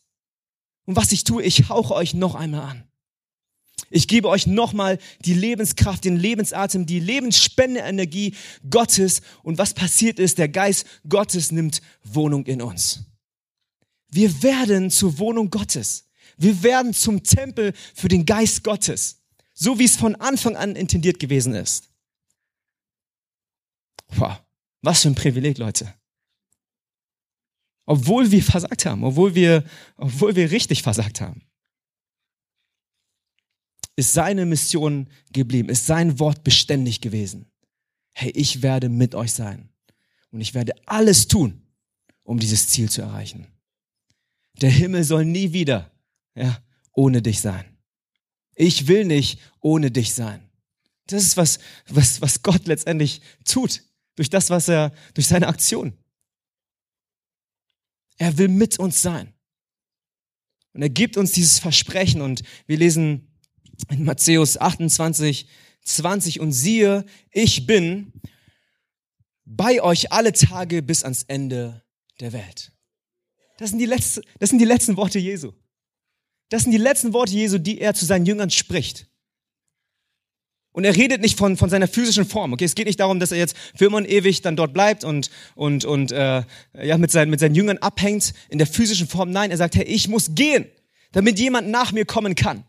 Und 0.86 0.96
was 0.96 1.12
ich 1.12 1.24
tue, 1.24 1.44
ich 1.44 1.70
hauche 1.70 1.94
euch 1.94 2.14
noch 2.14 2.36
einmal 2.36 2.62
an. 2.62 2.84
Ich 3.92 4.08
gebe 4.08 4.28
euch 4.28 4.48
nochmal 4.48 5.00
die 5.26 5.34
Lebenskraft, 5.34 6.04
den 6.04 6.18
Lebensatem, 6.18 6.86
die 6.86 7.00
Lebensspendenergie 7.00 8.36
Gottes. 8.70 9.22
Und 9.44 9.58
was 9.58 9.74
passiert 9.74 10.20
ist, 10.20 10.38
der 10.38 10.50
Geist 10.50 10.86
Gottes 11.08 11.52
nimmt 11.52 11.82
Wohnung 12.04 12.46
in 12.46 12.62
uns. 12.62 13.06
Wir 14.12 14.44
werden 14.44 14.92
zur 14.92 15.18
Wohnung 15.20 15.50
Gottes. 15.50 16.06
Wir 16.38 16.64
werden 16.64 16.94
zum 16.94 17.24
Tempel 17.24 17.74
für 17.94 18.08
den 18.08 18.26
Geist 18.26 18.64
Gottes. 18.64 19.22
So 19.54 19.78
wie 19.78 19.86
es 19.86 19.96
von 19.96 20.16
Anfang 20.16 20.56
an 20.56 20.76
intendiert 20.76 21.20
gewesen 21.20 21.54
ist. 21.54 21.89
Wow, 24.10 24.42
was 24.82 25.02
für 25.02 25.10
ein 25.10 25.16
Privileg, 25.16 25.58
Leute. 25.58 25.94
Obwohl 27.86 28.30
wir 28.32 28.44
versagt 28.44 28.86
haben, 28.86 29.04
obwohl 29.04 29.34
wir, 29.34 29.64
obwohl 29.98 30.36
wir 30.36 30.52
richtig 30.52 30.84
versagt 30.84 31.22
haben, 31.22 31.42
ist 33.96 34.14
seine 34.14 34.46
Mission 34.46 35.10
geblieben, 35.34 35.70
ist 35.70 35.86
sein 35.86 36.20
Wort 36.20 36.44
beständig 36.44 37.02
gewesen. 37.02 37.52
Hey, 38.14 38.32
ich 38.32 38.62
werde 38.62 38.90
mit 38.90 39.16
euch 39.16 39.34
sein 39.34 39.70
und 40.32 40.40
ich 40.42 40.54
werde 40.54 40.74
alles 40.86 41.28
tun, 41.28 41.62
um 42.24 42.40
dieses 42.40 42.68
Ziel 42.70 42.90
zu 42.90 43.02
erreichen. 43.02 43.48
Der 44.62 44.70
Himmel 44.70 45.04
soll 45.04 45.26
nie 45.26 45.52
wieder 45.54 45.92
ja, 46.36 46.62
ohne 46.94 47.22
dich 47.22 47.42
sein. 47.42 47.66
Ich 48.56 48.88
will 48.88 49.06
nicht 49.06 49.40
ohne 49.62 49.90
dich 49.90 50.14
sein. 50.14 50.50
Das 51.08 51.24
ist 51.24 51.38
was, 51.38 51.60
was, 51.88 52.22
was 52.22 52.44
Gott 52.44 52.68
letztendlich 52.68 53.22
tut 53.46 53.82
durch 54.20 54.30
das, 54.30 54.50
was 54.50 54.68
er, 54.68 54.92
durch 55.14 55.28
seine 55.28 55.48
Aktion. 55.48 55.94
Er 58.18 58.38
will 58.38 58.50
mit 58.50 58.78
uns 58.78 59.02
sein. 59.02 59.34
Und 60.74 60.82
er 60.82 60.90
gibt 60.90 61.16
uns 61.16 61.32
dieses 61.32 61.60
Versprechen 61.60 62.20
und 62.20 62.44
wir 62.68 62.76
lesen 62.76 63.32
in 63.90 64.04
Matthäus 64.04 64.58
28, 64.58 65.48
20 65.86 66.42
und 66.42 66.52
siehe, 66.52 67.06
ich 67.32 67.66
bin 67.66 68.12
bei 69.46 69.82
euch 69.82 70.12
alle 70.12 70.34
Tage 70.34 70.84
bis 70.84 71.04
ans 71.04 71.24
Ende 71.24 71.86
der 72.20 72.34
Welt. 72.34 72.74
Das 73.58 73.70
sind 73.70 73.80
die, 73.80 73.86
letzte, 73.86 74.22
das 74.38 74.50
sind 74.50 74.60
die 74.60 74.66
letzten 74.66 74.98
Worte 74.98 75.18
Jesu. 75.18 75.54
Das 76.50 76.64
sind 76.64 76.74
die 76.74 76.78
letzten 76.78 77.14
Worte 77.14 77.32
Jesu, 77.32 77.58
die 77.58 77.80
er 77.80 77.94
zu 77.94 78.04
seinen 78.04 78.26
Jüngern 78.26 78.50
spricht. 78.50 79.09
Und 80.72 80.84
er 80.84 80.96
redet 80.96 81.22
nicht 81.22 81.38
von, 81.38 81.58
von 81.58 81.70
seiner 81.70 81.88
physischen 81.88 82.26
Form. 82.26 82.54
Okay, 82.54 82.66
es 82.66 82.76
geht 82.76 82.86
nicht 82.86 83.00
darum, 83.00 83.20
dass 83.20 83.32
er 83.32 83.40
jetzt 83.40 83.56
für 83.76 83.86
immer 83.86 83.98
und 83.98 84.10
ewig 84.10 84.42
dann 84.42 84.56
dort 84.56 84.74
bleibt 84.74 85.04
und 85.04 85.32
und 85.56 85.84
und 85.84 86.12
äh, 86.12 86.44
ja 86.82 86.98
mit 86.98 87.12
seinen 87.12 87.32
mit 87.32 87.40
seinen 87.40 87.56
Jüngern 87.56 87.80
abhängt 87.80 88.34
in 88.50 88.60
der 88.60 88.68
physischen 88.68 89.08
Form. 89.08 89.32
Nein, 89.32 89.52
er 89.52 89.58
sagt, 89.58 89.76
Herr, 89.76 89.88
ich 89.88 90.08
muss 90.08 90.36
gehen, 90.36 90.66
damit 91.12 91.40
jemand 91.40 91.70
nach 91.70 91.92
mir 91.92 92.06
kommen 92.06 92.36
kann. 92.36 92.64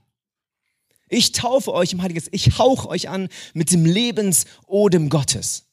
Ich 1.11 1.33
taufe 1.33 1.75
euch 1.75 1.93
im 1.93 2.03
Heiligen 2.03 2.19
Geist. 2.19 2.31
Ich 2.33 2.59
hauche 2.59 2.89
euch 2.89 3.09
an 3.09 3.29
mit 3.53 3.73
dem 3.73 3.85
Lebensodem 3.85 5.09
Gottes. 5.11 5.67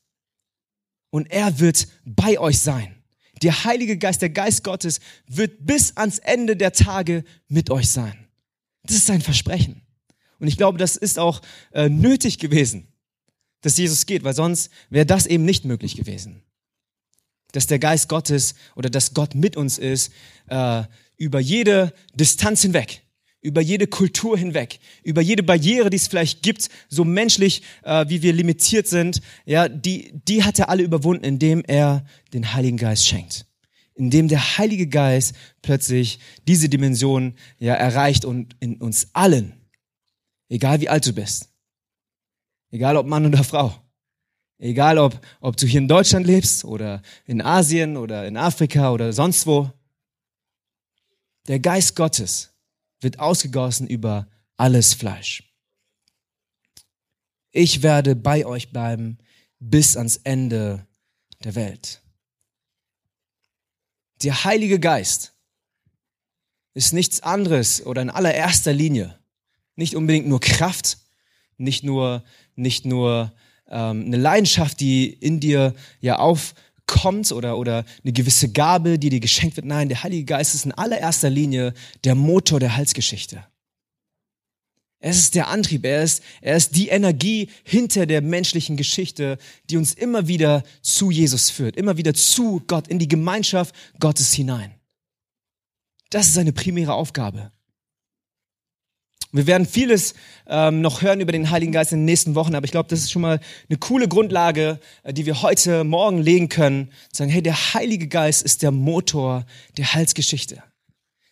Und 1.12 1.32
er 1.32 1.60
wird 1.60 1.88
bei 2.06 2.40
euch 2.40 2.60
sein. 2.60 2.96
Der 3.44 3.64
Heilige 3.64 3.98
Geist, 3.98 4.22
der 4.22 4.32
Geist 4.32 4.64
Gottes 4.64 5.00
wird 5.28 5.66
bis 5.66 5.96
ans 5.96 6.18
Ende 6.18 6.58
der 6.58 6.74
Tage 6.74 7.24
mit 7.48 7.70
euch 7.70 7.88
sein. 7.88 8.28
Das 8.84 8.96
ist 8.96 9.06
sein 9.06 9.22
Versprechen. 9.22 9.87
Und 10.40 10.48
ich 10.48 10.58
glaube, 10.58 10.78
das 10.78 10.96
ist 10.96 11.20
auch 11.20 11.42
äh, 11.72 11.90
nötig 11.90 12.38
gewesen, 12.40 12.88
dass 13.62 13.78
Jesus 13.78 14.06
geht, 14.06 14.24
weil 14.24 14.36
sonst 14.36 14.70
wäre 14.90 15.06
das 15.06 15.26
eben 15.26 15.46
nicht 15.46 15.66
möglich 15.66 15.96
gewesen. 15.96 16.44
Dass 17.52 17.68
der 17.68 17.80
Geist 17.80 18.10
Gottes 18.10 18.56
oder 18.76 18.90
dass 18.90 19.14
Gott 19.14 19.36
mit 19.36 19.58
uns 19.58 19.78
ist, 19.78 20.12
äh, 20.48 20.84
über 21.18 21.40
jede 21.40 21.94
Distanz 22.14 22.62
hinweg, 22.62 23.02
über 23.42 23.62
jede 23.62 23.88
Kultur 23.88 24.38
hinweg, 24.38 24.80
über 25.04 25.22
jede 25.22 25.44
Barriere, 25.44 25.90
die 25.90 25.98
es 25.98 26.08
vielleicht 26.08 26.44
gibt, 26.44 26.70
so 26.90 27.04
menschlich, 27.04 27.64
äh, 27.84 28.06
wie 28.10 28.22
wir 28.22 28.34
limitiert 28.34 28.88
sind, 28.88 29.22
ja, 29.46 29.70
die, 29.70 30.12
die 30.28 30.44
hat 30.44 30.60
er 30.60 30.70
alle 30.70 30.84
überwunden, 30.84 31.24
indem 31.24 31.64
er 31.66 32.06
den 32.34 32.54
Heiligen 32.54 32.78
Geist 32.78 33.08
schenkt. 33.08 33.46
Indem 33.96 34.28
der 34.28 34.58
Heilige 34.58 34.88
Geist 34.88 35.34
plötzlich 35.64 36.20
diese 36.48 36.70
Dimension 36.70 37.34
ja 37.58 37.74
erreicht 37.74 38.26
und 38.26 38.56
in 38.60 38.78
uns 38.78 39.08
allen 39.14 39.57
Egal 40.50 40.82
wie 40.82 40.90
alt 40.90 41.06
du 41.06 41.14
bist. 41.14 41.50
Egal 42.72 42.98
ob 42.98 43.08
Mann 43.08 43.26
oder 43.26 43.44
Frau. 43.44 43.74
Egal 44.60 44.98
ob, 44.98 45.20
ob 45.40 45.56
du 45.58 45.68
hier 45.68 45.80
in 45.80 45.88
Deutschland 45.88 46.26
lebst 46.26 46.66
oder 46.66 47.02
in 47.26 47.42
Asien 47.42 47.96
oder 47.96 48.26
in 48.26 48.38
Afrika 48.38 48.92
oder 48.92 49.14
sonst 49.14 49.46
wo. 49.46 49.72
Der 51.48 51.60
Geist 51.60 51.96
Gottes 51.96 52.54
wird 53.00 53.20
ausgegossen 53.20 53.88
über 53.88 54.28
alles 54.56 54.94
Fleisch. 54.94 55.44
Ich 57.52 57.84
werde 57.84 58.16
bei 58.16 58.46
euch 58.46 58.72
bleiben 58.72 59.20
bis 59.60 59.96
ans 59.96 60.18
Ende 60.18 60.88
der 61.44 61.56
Welt. 61.56 62.02
Der 64.24 64.44
Heilige 64.44 64.80
Geist 64.80 65.36
ist 66.74 66.94
nichts 66.94 67.22
anderes 67.22 67.86
oder 67.86 68.02
in 68.02 68.10
allererster 68.10 68.74
Linie 68.74 69.20
nicht 69.78 69.96
unbedingt 69.96 70.28
nur 70.28 70.42
Kraft, 70.42 70.98
nicht 71.58 71.84
nur, 71.84 72.24
nicht 72.56 72.86
nur 72.86 73.32
ähm, 73.70 74.06
eine 74.06 74.18
Leidenschaft, 74.18 74.80
die 74.80 75.08
in 75.08 75.40
dir 75.40 75.74
ja 76.02 76.20
aufkommt 76.20 77.32
oder, 77.32 77.58
oder 77.58 77.86
eine 78.04 78.14
gewisse 78.14 78.52
Gabe, 78.52 79.00
die 79.00 79.10
dir 79.10 79.20
geschenkt 79.20 79.56
wird. 79.56 79.66
Nein, 79.66 79.90
der 79.90 80.04
Heilige 80.04 80.26
Geist 80.26 80.56
ist 80.56 80.66
in 80.66 80.72
allererster 80.74 81.30
Linie 81.30 81.74
der 82.04 82.16
Motor 82.16 82.60
der 82.60 82.76
Halsgeschichte. 82.76 83.46
Er 85.00 85.12
ist 85.12 85.36
der 85.36 85.48
Antrieb, 85.48 85.86
er 85.86 86.02
ist, 86.02 86.24
er 86.42 86.58
ist 86.58 86.76
die 86.76 86.88
Energie 86.88 87.50
hinter 87.64 88.08
der 88.08 88.22
menschlichen 88.22 88.78
Geschichte, 88.78 89.38
die 89.70 89.78
uns 89.78 89.94
immer 89.94 90.28
wieder 90.28 90.64
zu 90.82 91.12
Jesus 91.12 91.52
führt, 91.52 91.78
immer 91.78 91.98
wieder 91.98 92.16
zu 92.16 92.64
Gott, 92.66 92.88
in 92.88 92.98
die 92.98 93.08
Gemeinschaft 93.08 93.76
Gottes 94.00 94.34
hinein. 94.34 94.74
Das 96.10 96.28
ist 96.28 96.34
seine 96.34 96.52
primäre 96.52 96.96
Aufgabe. 96.96 97.52
Wir 99.38 99.48
werden 99.48 99.68
vieles 99.68 100.16
ähm, 100.48 100.82
noch 100.82 101.02
hören 101.02 101.22
über 101.22 101.32
den 101.32 101.50
Heiligen 101.52 101.72
Geist 101.72 101.92
in 101.92 102.00
den 102.00 102.06
nächsten 102.06 102.36
Wochen, 102.36 102.56
aber 102.56 102.66
ich 102.66 102.72
glaube, 102.72 102.90
das 102.90 103.00
ist 103.00 103.12
schon 103.12 103.22
mal 103.22 103.40
eine 103.70 103.78
coole 103.78 104.08
Grundlage, 104.08 104.80
äh, 105.04 105.14
die 105.14 105.26
wir 105.26 105.42
heute 105.42 105.84
Morgen 105.84 106.22
legen 106.22 106.50
können. 106.50 106.92
Sagen, 107.14 107.30
hey, 107.30 107.42
der 107.42 107.74
Heilige 107.74 108.08
Geist 108.08 108.44
ist 108.44 108.64
der 108.64 108.72
Motor 108.72 109.46
der 109.78 109.94
Heilsgeschichte. 109.94 110.64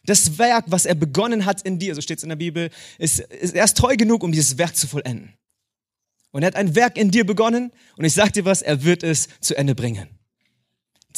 Das 0.05 0.37
Werk, 0.37 0.65
was 0.67 0.85
er 0.85 0.95
begonnen 0.95 1.45
hat 1.45 1.63
in 1.63 1.79
dir, 1.79 1.95
so 1.95 2.01
steht 2.01 2.19
es 2.19 2.23
in 2.23 2.29
der 2.29 2.35
Bibel, 2.35 2.69
ist, 2.99 3.19
ist 3.19 3.55
erst 3.55 3.77
treu 3.77 3.95
genug, 3.95 4.23
um 4.23 4.31
dieses 4.31 4.57
Werk 4.59 4.75
zu 4.75 4.87
vollenden. 4.87 5.33
Und 6.31 6.43
er 6.43 6.47
hat 6.47 6.55
ein 6.55 6.75
Werk 6.75 6.97
in 6.97 7.11
dir 7.11 7.25
begonnen 7.25 7.71
und 7.97 8.05
ich 8.05 8.13
sag 8.13 8.33
dir 8.33 8.45
was, 8.45 8.61
er 8.61 8.83
wird 8.83 9.03
es 9.03 9.29
zu 9.39 9.57
Ende 9.57 9.73
bringen. 9.73 10.09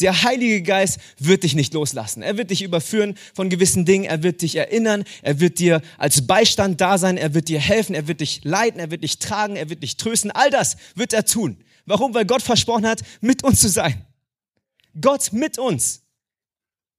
Der 0.01 0.23
Heilige 0.23 0.61
Geist 0.61 0.99
wird 1.17 1.43
dich 1.43 1.55
nicht 1.55 1.73
loslassen. 1.73 2.21
Er 2.21 2.37
wird 2.37 2.51
dich 2.51 2.61
überführen 2.61 3.17
von 3.33 3.49
gewissen 3.49 3.85
Dingen. 3.85 4.05
Er 4.05 4.23
wird 4.23 4.41
dich 4.41 4.55
erinnern. 4.55 5.03
Er 5.21 5.39
wird 5.39 5.59
dir 5.59 5.81
als 5.97 6.27
Beistand 6.27 6.81
da 6.81 6.97
sein. 6.97 7.17
Er 7.17 7.33
wird 7.33 7.49
dir 7.49 7.59
helfen. 7.59 7.95
Er 7.95 8.07
wird 8.07 8.21
dich 8.21 8.43
leiten. 8.43 8.79
Er 8.79 8.91
wird 8.91 9.03
dich 9.03 9.19
tragen. 9.19 9.55
Er 9.55 9.69
wird 9.69 9.83
dich 9.83 9.97
trösten. 9.97 10.31
All 10.31 10.49
das 10.49 10.77
wird 10.95 11.13
er 11.13 11.25
tun. 11.25 11.57
Warum? 11.85 12.13
Weil 12.13 12.25
Gott 12.25 12.41
versprochen 12.41 12.85
hat, 12.85 13.01
mit 13.21 13.43
uns 13.43 13.61
zu 13.61 13.69
sein. 13.69 14.05
Gott 14.99 15.31
mit 15.31 15.57
uns. 15.57 16.01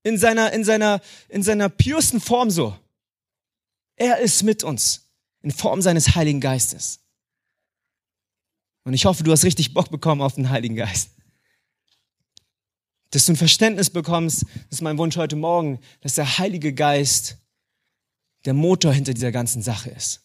In 0.03 0.17
seiner, 0.17 0.53
in 0.53 0.65
seiner, 0.65 1.01
in 1.29 1.43
seiner 1.43 1.69
pursten 1.69 2.21
Form 2.21 2.51
so. 2.51 2.77
Er 3.97 4.19
ist 4.19 4.43
mit 4.43 4.65
uns. 4.65 5.11
In 5.43 5.51
Form 5.51 5.83
seines 5.83 6.15
Heiligen 6.15 6.41
Geistes. 6.41 7.01
Und 8.85 8.95
ich 8.95 9.05
hoffe, 9.05 9.23
du 9.23 9.33
hast 9.33 9.45
richtig 9.45 9.75
Bock 9.75 9.91
bekommen 9.91 10.23
auf 10.23 10.35
den 10.35 10.49
Heiligen 10.49 10.77
Geist 10.77 11.11
dass 13.11 13.27
du 13.27 13.33
ein 13.33 13.37
Verständnis 13.37 13.91
bekommst, 13.91 14.43
das 14.43 14.79
ist 14.79 14.83
mein 14.83 14.99
Wunsch 14.99 15.17
heute 15.17 15.37
Morgen, 15.37 15.79
dass 16.01 16.15
der 16.15 16.39
Heilige 16.39 16.75
Geist 16.75 17.39
der 18.45 18.55
Motor 18.55 18.93
hinter 18.93 19.15
dieser 19.15 19.33
ganzen 19.33 19.63
Sache 19.63 19.91
ist, 19.91 20.23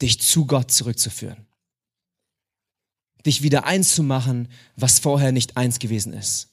dich 0.00 0.20
zu 0.20 0.46
Gott 0.46 0.70
zurückzuführen, 0.70 1.46
dich 3.26 3.42
wieder 3.42 3.64
eins 3.64 3.94
zu 3.94 4.02
machen, 4.02 4.48
was 4.76 4.98
vorher 4.98 5.32
nicht 5.32 5.56
eins 5.56 5.78
gewesen 5.78 6.12
ist, 6.12 6.48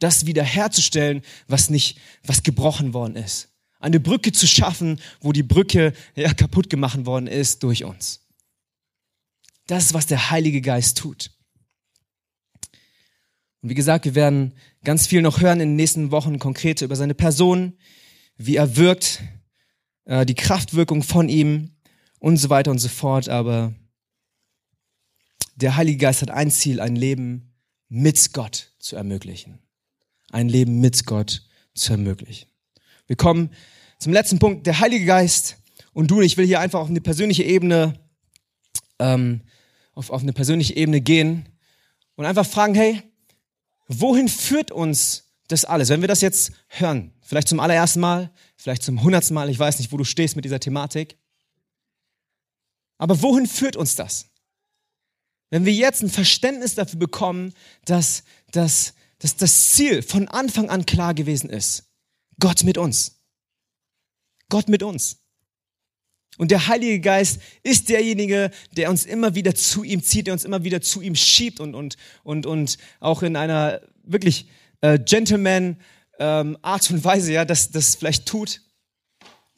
das 0.00 0.26
wieder 0.26 0.42
herzustellen, 0.42 1.22
was 1.46 1.70
nicht, 1.70 1.98
was 2.24 2.42
gebrochen 2.42 2.92
worden 2.92 3.16
ist, 3.16 3.48
eine 3.80 4.00
Brücke 4.00 4.32
zu 4.32 4.46
schaffen, 4.46 5.00
wo 5.20 5.32
die 5.32 5.44
Brücke 5.44 5.92
ja, 6.16 6.34
kaputt 6.34 6.68
gemacht 6.68 7.06
worden 7.06 7.28
ist 7.28 7.62
durch 7.62 7.84
uns. 7.84 8.20
Das 9.66 9.86
ist, 9.86 9.94
was 9.94 10.06
der 10.06 10.30
Heilige 10.30 10.60
Geist 10.60 10.98
tut. 10.98 11.30
Und 13.62 13.70
wie 13.70 13.74
gesagt, 13.74 14.04
wir 14.04 14.14
werden 14.14 14.54
ganz 14.84 15.06
viel 15.06 15.22
noch 15.22 15.40
hören 15.40 15.60
in 15.60 15.70
den 15.70 15.76
nächsten 15.76 16.10
Wochen 16.10 16.38
konkret 16.38 16.82
über 16.82 16.96
seine 16.96 17.14
Person, 17.14 17.76
wie 18.36 18.56
er 18.56 18.76
wirkt, 18.76 19.22
äh, 20.04 20.24
die 20.24 20.34
Kraftwirkung 20.34 21.02
von 21.02 21.28
ihm 21.28 21.76
und 22.20 22.36
so 22.36 22.50
weiter 22.50 22.70
und 22.70 22.78
so 22.78 22.88
fort. 22.88 23.28
Aber 23.28 23.74
der 25.56 25.76
Heilige 25.76 25.98
Geist 25.98 26.22
hat 26.22 26.30
ein 26.30 26.50
Ziel, 26.50 26.80
ein 26.80 26.94
Leben 26.94 27.52
mit 27.88 28.32
Gott 28.32 28.72
zu 28.78 28.96
ermöglichen. 28.96 29.58
Ein 30.30 30.48
Leben 30.48 30.80
mit 30.80 31.06
Gott 31.06 31.42
zu 31.74 31.92
ermöglichen. 31.92 32.48
Wir 33.06 33.16
kommen 33.16 33.50
zum 33.98 34.12
letzten 34.12 34.38
Punkt. 34.38 34.66
Der 34.66 34.78
Heilige 34.78 35.06
Geist 35.06 35.56
und 35.92 36.10
du, 36.10 36.20
ich 36.20 36.36
will 36.36 36.46
hier 36.46 36.60
einfach 36.60 36.80
auf 36.80 36.90
eine 36.90 37.00
persönliche 37.00 37.42
Ebene, 37.42 37.98
ähm, 39.00 39.40
auf, 39.94 40.10
auf 40.10 40.22
eine 40.22 40.32
persönliche 40.32 40.76
Ebene 40.76 41.00
gehen 41.00 41.48
und 42.14 42.24
einfach 42.24 42.46
fragen, 42.46 42.74
hey, 42.74 43.02
Wohin 43.88 44.28
führt 44.28 44.70
uns 44.70 45.24
das 45.48 45.64
alles? 45.64 45.88
Wenn 45.88 46.02
wir 46.02 46.08
das 46.08 46.20
jetzt 46.20 46.52
hören, 46.68 47.12
vielleicht 47.22 47.48
zum 47.48 47.58
allerersten 47.58 48.00
Mal, 48.00 48.30
vielleicht 48.56 48.82
zum 48.82 49.02
hundertsten 49.02 49.34
Mal, 49.34 49.48
ich 49.48 49.58
weiß 49.58 49.78
nicht, 49.78 49.90
wo 49.90 49.96
du 49.96 50.04
stehst 50.04 50.36
mit 50.36 50.44
dieser 50.44 50.60
Thematik. 50.60 51.16
Aber 52.98 53.22
wohin 53.22 53.46
führt 53.46 53.76
uns 53.76 53.94
das? 53.94 54.26
Wenn 55.50 55.64
wir 55.64 55.72
jetzt 55.72 56.02
ein 56.02 56.10
Verständnis 56.10 56.74
dafür 56.74 56.98
bekommen, 56.98 57.54
dass, 57.86 58.24
dass, 58.50 58.94
dass 59.18 59.36
das 59.36 59.70
Ziel 59.70 60.02
von 60.02 60.28
Anfang 60.28 60.68
an 60.68 60.84
klar 60.84 61.14
gewesen 61.14 61.48
ist. 61.48 61.84
Gott 62.38 62.64
mit 62.64 62.76
uns. 62.76 63.22
Gott 64.50 64.68
mit 64.68 64.82
uns. 64.82 65.18
Und 66.38 66.52
der 66.52 66.68
Heilige 66.68 67.00
Geist 67.00 67.40
ist 67.64 67.88
derjenige, 67.88 68.50
der 68.72 68.90
uns 68.90 69.04
immer 69.04 69.34
wieder 69.34 69.54
zu 69.54 69.82
ihm 69.82 70.02
zieht, 70.02 70.28
der 70.28 70.34
uns 70.34 70.44
immer 70.44 70.64
wieder 70.64 70.80
zu 70.80 71.02
ihm 71.02 71.16
schiebt 71.16 71.60
und, 71.60 71.74
und, 71.74 71.96
und, 72.22 72.46
und 72.46 72.78
auch 73.00 73.22
in 73.22 73.36
einer 73.36 73.82
wirklich 74.04 74.48
äh, 74.80 75.00
Gentleman 75.00 75.76
ähm, 76.20 76.56
Art 76.62 76.90
und 76.90 77.02
Weise, 77.04 77.32
ja, 77.32 77.44
das, 77.44 77.70
das 77.70 77.96
vielleicht 77.96 78.26
tut. 78.26 78.62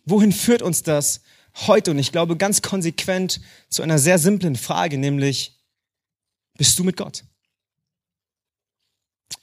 Wohin 0.06 0.32
führt 0.32 0.62
uns 0.62 0.82
das 0.82 1.20
heute? 1.66 1.90
Und 1.90 1.98
ich 1.98 2.12
glaube 2.12 2.36
ganz 2.38 2.62
konsequent 2.62 3.42
zu 3.68 3.82
einer 3.82 3.98
sehr 3.98 4.18
simplen 4.18 4.56
Frage, 4.56 4.96
nämlich, 4.96 5.58
bist 6.56 6.78
du 6.78 6.84
mit 6.84 6.96
Gott? 6.96 7.24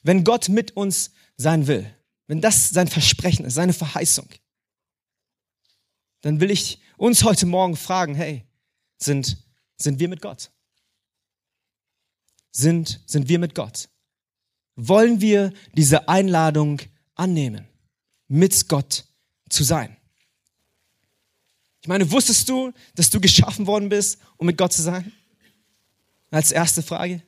Wenn 0.01 0.23
Gott 0.23 0.49
mit 0.49 0.75
uns 0.75 1.11
sein 1.38 1.67
will, 1.67 1.93
wenn 2.25 2.41
das 2.41 2.69
sein 2.69 2.88
Versprechen 2.88 3.45
ist, 3.45 3.53
seine 3.53 3.73
Verheißung, 3.73 4.27
dann 6.21 6.39
will 6.39 6.49
ich 6.49 6.81
uns 6.97 7.23
heute 7.23 7.45
Morgen 7.45 7.75
fragen, 7.77 8.15
hey, 8.15 8.43
sind, 8.97 9.37
sind 9.77 9.99
wir 9.99 10.09
mit 10.09 10.21
Gott? 10.21 10.51
Sind, 12.51 13.01
sind 13.05 13.29
wir 13.29 13.39
mit 13.39 13.55
Gott? 13.55 13.87
Wollen 14.75 15.21
wir 15.21 15.53
diese 15.73 16.09
Einladung 16.09 16.81
annehmen, 17.15 17.67
mit 18.27 18.67
Gott 18.67 19.05
zu 19.49 19.63
sein? 19.63 19.95
Ich 21.81 21.87
meine, 21.87 22.11
wusstest 22.11 22.49
du, 22.49 22.73
dass 22.95 23.09
du 23.09 23.21
geschaffen 23.21 23.65
worden 23.67 23.89
bist, 23.89 24.19
um 24.37 24.47
mit 24.47 24.57
Gott 24.57 24.73
zu 24.73 24.81
sein? 24.81 25.11
Als 26.31 26.51
erste 26.51 26.81
Frage. 26.81 27.23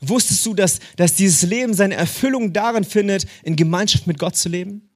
Wusstest 0.00 0.46
du, 0.46 0.54
dass, 0.54 0.78
dass 0.96 1.14
dieses 1.14 1.42
Leben 1.42 1.74
seine 1.74 1.94
Erfüllung 1.94 2.52
darin 2.52 2.84
findet, 2.84 3.26
in 3.42 3.54
Gemeinschaft 3.54 4.06
mit 4.06 4.18
Gott 4.18 4.34
zu 4.34 4.48
leben? 4.48 4.89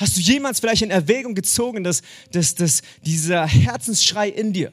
Hast 0.00 0.16
du 0.16 0.22
jemals 0.22 0.60
vielleicht 0.60 0.80
in 0.80 0.90
Erwägung 0.90 1.34
gezogen, 1.34 1.84
dass, 1.84 2.00
dass, 2.32 2.54
dass 2.54 2.80
dieser 3.04 3.46
Herzensschrei 3.46 4.30
in 4.30 4.54
dir, 4.54 4.72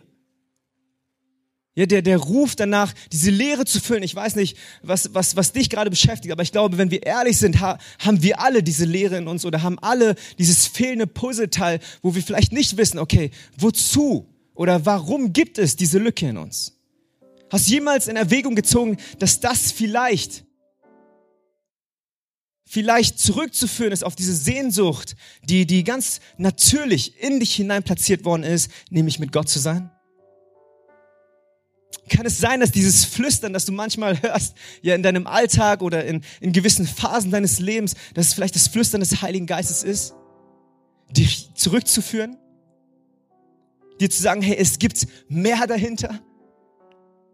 ja, 1.75 1.86
der, 1.86 2.01
der 2.01 2.17
Ruf 2.17 2.55
danach, 2.55 2.93
diese 3.11 3.30
Leere 3.30 3.65
zu 3.65 3.82
füllen. 3.82 4.03
Ich 4.03 4.15
weiß 4.15 4.36
nicht, 4.38 4.57
was, 4.84 5.13
was, 5.13 5.36
was 5.36 5.51
dich 5.51 5.69
gerade 5.69 5.89
beschäftigt, 5.89 6.32
aber 6.32 6.43
ich 6.43 6.53
glaube, 6.53 6.78
wenn 6.78 6.91
wir 6.91 7.03
ehrlich 7.03 7.38
sind, 7.38 7.59
ha, 7.59 7.78
haben 7.99 8.23
wir 8.23 8.39
alle 8.39 8.63
diese 8.63 8.86
Leere 8.86 9.17
in 9.17 9.28
uns 9.28 9.43
oder 9.43 9.63
haben 9.63 9.78
alle 9.80 10.15
dieses 10.39 10.65
fehlende 10.65 11.07
Puzzleteil, 11.07 11.82
wo 12.01 12.15
wir 12.15 12.23
vielleicht 12.23 12.53
nicht 12.53 12.78
wissen, 12.78 12.97
okay, 12.97 13.30
wozu 13.57 14.34
oder 14.55 14.86
warum 14.86 15.34
gibt 15.34 15.57
es 15.57 15.75
diese 15.75 15.99
Lücke 15.99 16.30
in 16.30 16.38
uns? 16.38 16.80
Hast 17.51 17.67
du 17.67 17.73
jemals 17.73 18.07
in 18.07 18.15
Erwägung 18.15 18.55
gezogen, 18.55 18.95
dass 19.19 19.41
das 19.41 19.73
vielleicht 19.73 20.47
vielleicht 22.68 23.18
zurückzuführen 23.18 23.93
ist 23.93 24.03
auf 24.03 24.15
diese 24.15 24.36
Sehnsucht, 24.36 25.15
die, 25.43 25.65
die 25.65 25.84
ganz 25.84 26.20
natürlich 26.38 27.20
in 27.22 27.39
dich 27.39 27.55
hinein 27.55 27.82
platziert 27.82 28.26
worden 28.26 28.43
ist, 28.43 28.70
nämlich 28.89 29.20
mit 29.20 29.32
Gott 29.32 29.47
zu 29.47 29.59
sein? 29.59 29.89
Kann 32.09 32.26
es 32.26 32.39
sein, 32.39 32.59
dass 32.59 32.72
dieses 32.72 33.05
Flüstern, 33.05 33.53
das 33.53 33.65
du 33.65 33.72
manchmal 33.72 34.22
hörst, 34.22 34.55
ja 34.82 34.95
in 34.95 35.03
deinem 35.03 35.28
Alltag 35.28 35.82
oder 35.82 36.05
in, 36.05 36.22
in 36.41 36.51
gewissen 36.51 36.86
Phasen 36.86 37.32
deines 37.32 37.59
Lebens, 37.59 37.95
dass 38.13 38.28
es 38.28 38.34
vielleicht 38.34 38.55
das 38.55 38.68
Flüstern 38.68 38.99
des 38.99 39.22
Heiligen 39.22 39.45
Geistes 39.45 39.84
ist, 39.84 40.13
dich 41.09 41.49
zurückzuführen? 41.55 42.38
Dir 44.01 44.09
zu 44.09 44.22
sagen, 44.22 44.41
hey, 44.41 44.57
es 44.57 44.78
gibt 44.78 45.07
mehr 45.30 45.65
dahinter? 45.68 46.20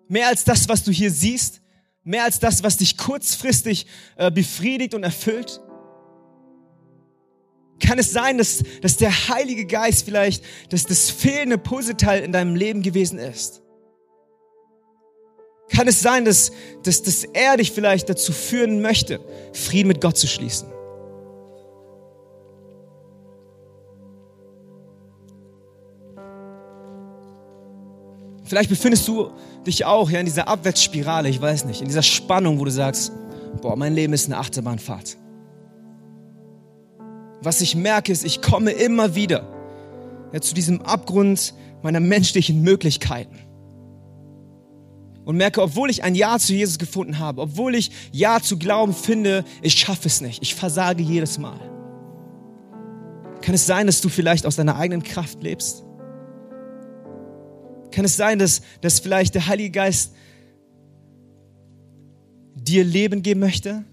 Mehr 0.07 0.27
als 0.27 0.43
das, 0.43 0.69
was 0.69 0.84
du 0.84 0.91
hier 0.91 1.11
siehst? 1.11 1.62
Mehr 2.04 2.24
als 2.26 2.39
das, 2.39 2.64
was 2.64 2.78
dich 2.78 2.97
kurzfristig 2.97 3.88
äh, 4.18 4.30
befriedigt 4.30 4.93
und 4.93 5.04
erfüllt? 5.04 5.62
Kann 7.80 7.99
es 7.99 8.12
sein, 8.12 8.38
dass, 8.38 8.64
dass 8.82 8.97
der 8.97 9.12
Heilige 9.30 9.66
Geist 9.66 10.06
vielleicht 10.06 10.43
dass 10.70 10.86
das 10.86 11.10
fehlende 11.10 11.58
Puzzleteil 11.58 12.24
in 12.24 12.32
deinem 12.32 12.56
Leben 12.56 12.82
gewesen 12.82 13.20
ist? 13.20 13.62
Kann 15.70 15.88
es 15.88 16.01
sein, 16.01 16.26
dass, 16.26 16.51
dass, 16.84 17.01
dass 17.04 17.24
er 17.24 17.58
dich 17.58 17.72
vielleicht 17.72 18.10
dazu 18.10 18.32
führen 18.32 18.82
möchte, 18.82 19.20
Frieden 19.54 19.88
mit 19.88 20.01
Gott 20.01 20.18
zu 20.18 20.28
schließen? 20.28 20.72
Vielleicht 28.54 28.70
befindest 28.70 29.08
du 29.08 29.32
dich 29.66 29.84
auch 29.84 30.12
ja, 30.12 30.20
in 30.20 30.28
dieser 30.28 30.47
Abwärtsspirale, 30.47 31.28
ich 31.28 31.41
weiß 31.41 31.66
nicht, 31.66 31.82
in 31.82 31.88
dieser 31.88 32.04
Spannung, 32.04 32.60
wo 32.60 32.66
du 32.66 32.70
sagst, 32.70 33.12
boah, 33.64 33.76
mein 33.76 33.95
Leben 33.95 34.14
ist 34.14 34.28
eine 34.28 34.38
Achterbahnfahrt. 34.38 35.18
Was 37.41 37.62
ich 37.62 37.74
merke, 37.74 38.12
ist, 38.12 38.24
ich 38.24 38.43
komme 38.43 38.70
immer 38.70 39.16
wieder 39.16 39.47
ja, 40.34 40.39
zu 40.39 40.54
diesem 40.54 40.84
Abgrund 40.84 41.56
meiner 41.82 41.99
menschlichen 41.99 42.62
Möglichkeiten. 42.62 43.39
Und 45.26 45.36
merke, 45.36 45.64
obwohl 45.64 45.89
ich 45.89 46.04
ein 46.04 46.14
Ja 46.14 46.38
zu 46.38 46.54
Jesus 46.54 46.78
gefunden 46.78 47.18
habe, 47.18 47.41
obwohl 47.41 47.74
ich 47.74 47.89
Ja 48.12 48.39
zu 48.39 48.60
Glauben 48.60 48.93
finde, 48.93 49.45
ich 49.64 49.74
schaffe 49.74 50.08
es 50.08 50.22
nicht. 50.22 50.43
Ich 50.43 50.54
versage 50.54 51.01
jedes 51.01 51.39
Mal. 51.39 51.60
Kann 53.41 53.56
es 53.56 53.66
sein, 53.66 53.88
dass 53.88 53.99
du 53.99 54.10
vielleicht 54.10 54.45
aus 54.45 54.58
deiner 54.58 54.76
eigenen 54.76 55.01
Kraft 55.01 55.41
lebst? 55.41 55.84
Kann 57.93 58.05
es 58.05 58.17
sein, 58.17 58.39
dass, 58.39 58.63
dass 58.81 58.99
vielleicht 58.99 59.35
der 59.35 59.45
Heilige 59.45 59.69
Geist 59.69 60.15
dir 62.55 62.83
Leben 62.83 63.21
geben 63.21 63.39
möchte? 63.39 63.83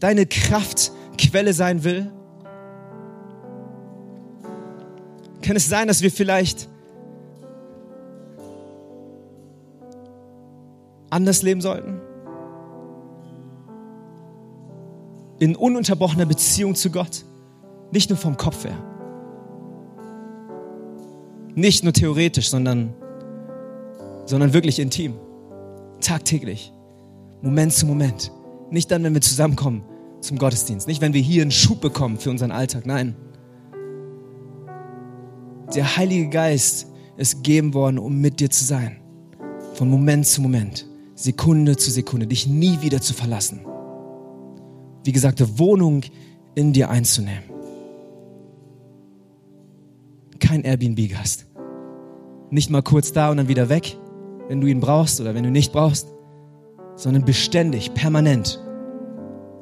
Deine 0.00 0.26
Kraftquelle 0.26 1.54
sein 1.54 1.82
will? 1.82 2.12
Kann 5.40 5.56
es 5.56 5.66
sein, 5.66 5.88
dass 5.88 6.02
wir 6.02 6.10
vielleicht 6.10 6.68
anders 11.08 11.40
leben 11.40 11.62
sollten? 11.62 12.02
In 15.38 15.56
ununterbrochener 15.56 16.26
Beziehung 16.26 16.74
zu 16.74 16.90
Gott? 16.90 17.24
Nicht 17.92 18.10
nur 18.10 18.18
vom 18.18 18.36
Kopf 18.36 18.64
her. 18.64 18.76
Nicht 21.54 21.82
nur 21.82 21.94
theoretisch, 21.94 22.50
sondern, 22.50 22.92
sondern 24.28 24.52
wirklich 24.52 24.78
intim. 24.78 25.14
Tagtäglich. 26.00 26.72
Moment 27.42 27.72
zu 27.72 27.86
Moment. 27.86 28.32
Nicht 28.70 28.90
dann, 28.90 29.02
wenn 29.02 29.14
wir 29.14 29.20
zusammenkommen 29.20 29.82
zum 30.20 30.38
Gottesdienst. 30.38 30.86
Nicht, 30.86 31.00
wenn 31.00 31.14
wir 31.14 31.20
hier 31.20 31.42
einen 31.42 31.50
Schub 31.50 31.80
bekommen 31.80 32.18
für 32.18 32.30
unseren 32.30 32.52
Alltag. 32.52 32.86
Nein. 32.86 33.16
Der 35.74 35.96
Heilige 35.96 36.28
Geist 36.28 36.86
ist 37.16 37.36
gegeben 37.36 37.74
worden, 37.74 37.98
um 37.98 38.20
mit 38.20 38.40
dir 38.40 38.50
zu 38.50 38.64
sein. 38.64 38.98
Von 39.74 39.90
Moment 39.90 40.26
zu 40.26 40.40
Moment. 40.40 40.86
Sekunde 41.14 41.76
zu 41.76 41.90
Sekunde. 41.90 42.26
Dich 42.26 42.46
nie 42.46 42.80
wieder 42.80 43.00
zu 43.00 43.14
verlassen. 43.14 43.60
Wie 45.04 45.12
gesagt, 45.12 45.42
Wohnung 45.58 46.02
in 46.54 46.72
dir 46.72 46.90
einzunehmen 46.90 47.58
kein 50.48 50.62
Airbnb-Gast. 50.62 51.46
Nicht 52.50 52.70
mal 52.70 52.82
kurz 52.82 53.12
da 53.12 53.30
und 53.30 53.36
dann 53.36 53.48
wieder 53.48 53.68
weg, 53.68 53.98
wenn 54.48 54.60
du 54.60 54.66
ihn 54.66 54.80
brauchst 54.80 55.20
oder 55.20 55.34
wenn 55.34 55.44
du 55.44 55.50
nicht 55.50 55.72
brauchst, 55.72 56.08
sondern 56.96 57.24
beständig, 57.24 57.94
permanent 57.94 58.60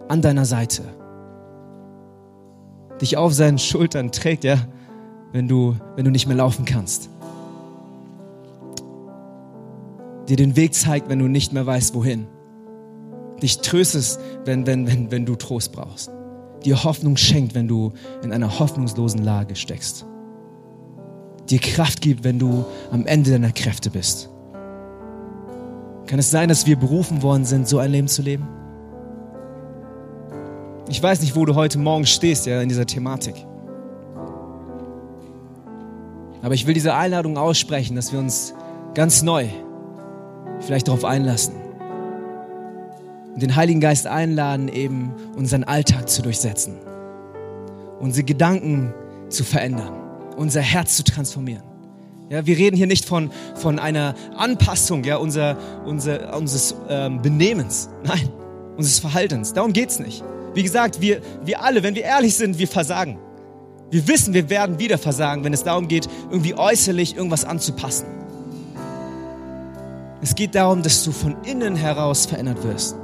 an 0.08 0.22
deiner 0.22 0.44
Seite. 0.44 0.82
Dich 3.00 3.16
auf 3.16 3.34
seinen 3.34 3.58
Schultern 3.58 4.12
trägt, 4.12 4.44
ja, 4.44 4.56
wenn 5.32 5.48
du, 5.48 5.76
wenn 5.96 6.04
du 6.04 6.10
nicht 6.10 6.26
mehr 6.26 6.36
laufen 6.36 6.64
kannst. 6.64 7.10
Dir 10.28 10.36
den 10.36 10.56
Weg 10.56 10.74
zeigt, 10.74 11.08
wenn 11.08 11.18
du 11.18 11.28
nicht 11.28 11.52
mehr 11.52 11.66
weißt, 11.66 11.94
wohin. 11.94 12.26
Dich 13.42 13.58
tröstest, 13.58 14.18
wenn, 14.44 14.66
wenn, 14.66 14.86
wenn, 14.86 15.10
wenn 15.10 15.26
du 15.26 15.36
Trost 15.36 15.72
brauchst. 15.72 16.10
Dir 16.64 16.82
Hoffnung 16.84 17.16
schenkt, 17.16 17.54
wenn 17.54 17.68
du 17.68 17.92
in 18.24 18.32
einer 18.32 18.58
hoffnungslosen 18.58 19.22
Lage 19.22 19.56
steckst 19.56 20.06
dir 21.50 21.58
Kraft 21.58 22.00
gibt, 22.00 22.24
wenn 22.24 22.38
du 22.38 22.64
am 22.90 23.06
Ende 23.06 23.30
deiner 23.30 23.52
Kräfte 23.52 23.90
bist. 23.90 24.30
Kann 26.06 26.18
es 26.18 26.30
sein, 26.30 26.48
dass 26.48 26.66
wir 26.66 26.76
berufen 26.76 27.22
worden 27.22 27.44
sind, 27.44 27.68
so 27.68 27.78
ein 27.78 27.90
Leben 27.90 28.08
zu 28.08 28.22
leben? 28.22 28.48
Ich 30.88 31.02
weiß 31.02 31.20
nicht, 31.20 31.34
wo 31.34 31.44
du 31.44 31.54
heute 31.54 31.78
Morgen 31.78 32.06
stehst, 32.06 32.46
ja, 32.46 32.60
in 32.60 32.68
dieser 32.68 32.86
Thematik. 32.86 33.34
Aber 36.42 36.54
ich 36.54 36.66
will 36.66 36.74
diese 36.74 36.94
Einladung 36.94 37.36
aussprechen, 37.36 37.96
dass 37.96 38.12
wir 38.12 38.20
uns 38.20 38.54
ganz 38.94 39.22
neu 39.22 39.46
vielleicht 40.60 40.86
darauf 40.86 41.04
einlassen. 41.04 41.54
Und 43.34 43.42
den 43.42 43.56
Heiligen 43.56 43.80
Geist 43.80 44.06
einladen, 44.06 44.68
eben 44.68 45.12
unseren 45.36 45.64
Alltag 45.64 46.08
zu 46.08 46.22
durchsetzen. 46.22 46.76
Unsere 47.98 48.24
Gedanken 48.24 48.94
zu 49.28 49.42
verändern 49.42 50.06
unser 50.36 50.60
Herz 50.60 50.96
zu 50.96 51.04
transformieren. 51.04 51.62
Ja, 52.28 52.44
wir 52.44 52.56
reden 52.56 52.76
hier 52.76 52.88
nicht 52.88 53.04
von, 53.04 53.30
von 53.54 53.78
einer 53.78 54.14
Anpassung 54.36 55.04
ja, 55.04 55.16
unser, 55.16 55.56
unser, 55.84 56.36
unseres 56.36 56.74
ähm, 56.88 57.22
Benehmens, 57.22 57.88
nein, 58.04 58.28
unseres 58.76 58.98
Verhaltens. 58.98 59.52
Darum 59.52 59.72
geht 59.72 59.90
es 59.90 60.00
nicht. 60.00 60.24
Wie 60.52 60.62
gesagt, 60.62 61.00
wir, 61.00 61.20
wir 61.44 61.62
alle, 61.62 61.82
wenn 61.84 61.94
wir 61.94 62.02
ehrlich 62.02 62.34
sind, 62.34 62.58
wir 62.58 62.66
versagen. 62.66 63.18
Wir 63.90 64.08
wissen, 64.08 64.34
wir 64.34 64.50
werden 64.50 64.80
wieder 64.80 64.98
versagen, 64.98 65.44
wenn 65.44 65.52
es 65.52 65.62
darum 65.62 65.86
geht, 65.86 66.08
irgendwie 66.30 66.54
äußerlich 66.54 67.16
irgendwas 67.16 67.44
anzupassen. 67.44 68.06
Es 70.20 70.34
geht 70.34 70.56
darum, 70.56 70.82
dass 70.82 71.04
du 71.04 71.12
von 71.12 71.36
innen 71.44 71.76
heraus 71.76 72.26
verändert 72.26 72.64
wirst 72.64 72.96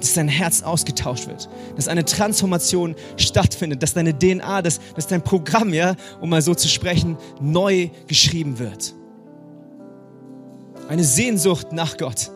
dass 0.00 0.14
dein 0.14 0.28
Herz 0.28 0.62
ausgetauscht 0.62 1.26
wird, 1.28 1.48
dass 1.76 1.88
eine 1.88 2.04
Transformation 2.04 2.94
stattfindet, 3.16 3.82
dass 3.82 3.94
deine 3.94 4.18
DNA, 4.18 4.62
dass, 4.62 4.80
dass 4.94 5.06
dein 5.06 5.22
Programm, 5.22 5.72
ja, 5.72 5.94
um 6.20 6.30
mal 6.30 6.42
so 6.42 6.54
zu 6.54 6.68
sprechen, 6.68 7.16
neu 7.40 7.90
geschrieben 8.06 8.58
wird. 8.58 8.94
Eine 10.88 11.04
Sehnsucht 11.04 11.72
nach 11.72 11.96
Gott. 11.96 12.30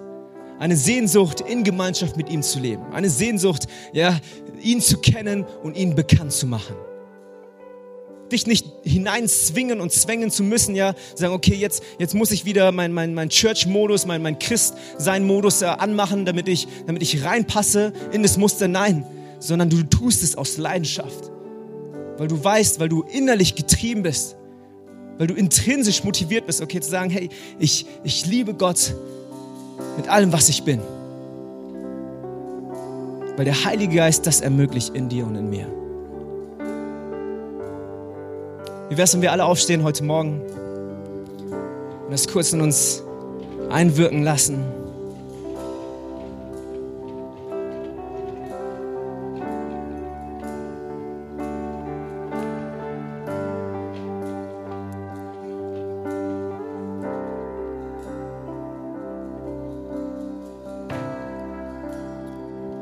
Eine 0.61 0.77
Sehnsucht, 0.77 1.41
in 1.41 1.65
Gemeinschaft 1.65 2.17
mit 2.17 2.31
ihm 2.31 2.43
zu 2.43 2.61
leben. 2.61 2.85
Eine 2.93 3.11
Sehnsucht, 3.11 3.67
ja, 3.93 4.19
ihn 4.63 4.81
zu 4.81 4.99
kennen 4.99 5.45
und 5.63 5.77
ihn 5.77 5.97
bekannt 5.97 6.33
zu 6.33 6.47
machen 6.47 6.77
dich 8.35 8.47
nicht 8.47 8.67
hineinzwingen 8.83 9.81
und 9.81 9.93
zwängen 9.93 10.31
zu 10.31 10.43
müssen, 10.43 10.75
ja, 10.75 10.95
sagen, 11.15 11.33
okay, 11.33 11.55
jetzt, 11.55 11.83
jetzt 11.99 12.15
muss 12.15 12.31
ich 12.33 12.45
wieder 12.45 12.73
mein, 12.73 12.93
mein, 12.93 13.15
mein 13.15 13.29
Church-Modus, 13.29 14.07
mein, 14.07 14.23
mein 14.23 14.39
Christ-Sein-Modus 14.39 15.63
äh, 15.63 15.67
anmachen, 15.67 16.25
damit 16.25 16.49
ich, 16.49 16.67
damit 16.87 17.03
ich 17.03 17.25
reinpasse 17.25 17.93
in 18.13 18.23
das 18.23 18.37
Muster. 18.37 18.69
Nein, 18.69 19.07
sondern 19.39 19.71
du 19.71 19.83
tust 19.85 20.23
es 20.23 20.37
aus 20.37 20.57
Leidenschaft, 20.59 21.31
weil 22.19 22.29
du 22.29 22.43
weißt, 22.43 22.81
weil 22.81 22.89
du 22.89 23.03
innerlich 23.03 23.55
getrieben 23.55 24.03
bist, 24.03 24.37
weil 25.19 25.29
du 25.29 25.35
intrinsisch 25.35 26.03
motiviert 26.03 26.47
bist, 26.47 26.61
okay, 26.61 26.81
zu 26.81 26.91
sagen, 26.91 27.11
hey, 27.11 27.29
ich, 27.59 27.87
ich 28.03 28.27
liebe 28.27 28.55
Gott 28.55 28.95
mit 29.97 30.09
allem, 30.09 30.33
was 30.33 30.49
ich 30.49 30.65
bin. 30.65 30.81
Weil 33.37 33.45
der 33.45 33.65
Heilige 33.65 33.97
Geist 33.97 34.27
das 34.27 34.41
ermöglicht 34.41 34.95
in 34.95 35.09
dir 35.09 35.25
und 35.27 35.37
in 35.37 35.49
mir. 35.49 35.84
Wie 38.91 38.99
wäre 38.99 39.05
es, 39.05 39.15
wenn 39.15 39.23
wir 39.23 39.33
alle 39.33 39.47
aufstehen 39.47 39.83
heute 39.83 40.05
Morgen 40.05 40.43
und 42.05 42.11
das 42.11 42.29
kurz 42.29 42.53
in 42.53 42.61
uns 42.61 43.03
einwirken 43.71 44.23
lassen? 44.23 44.63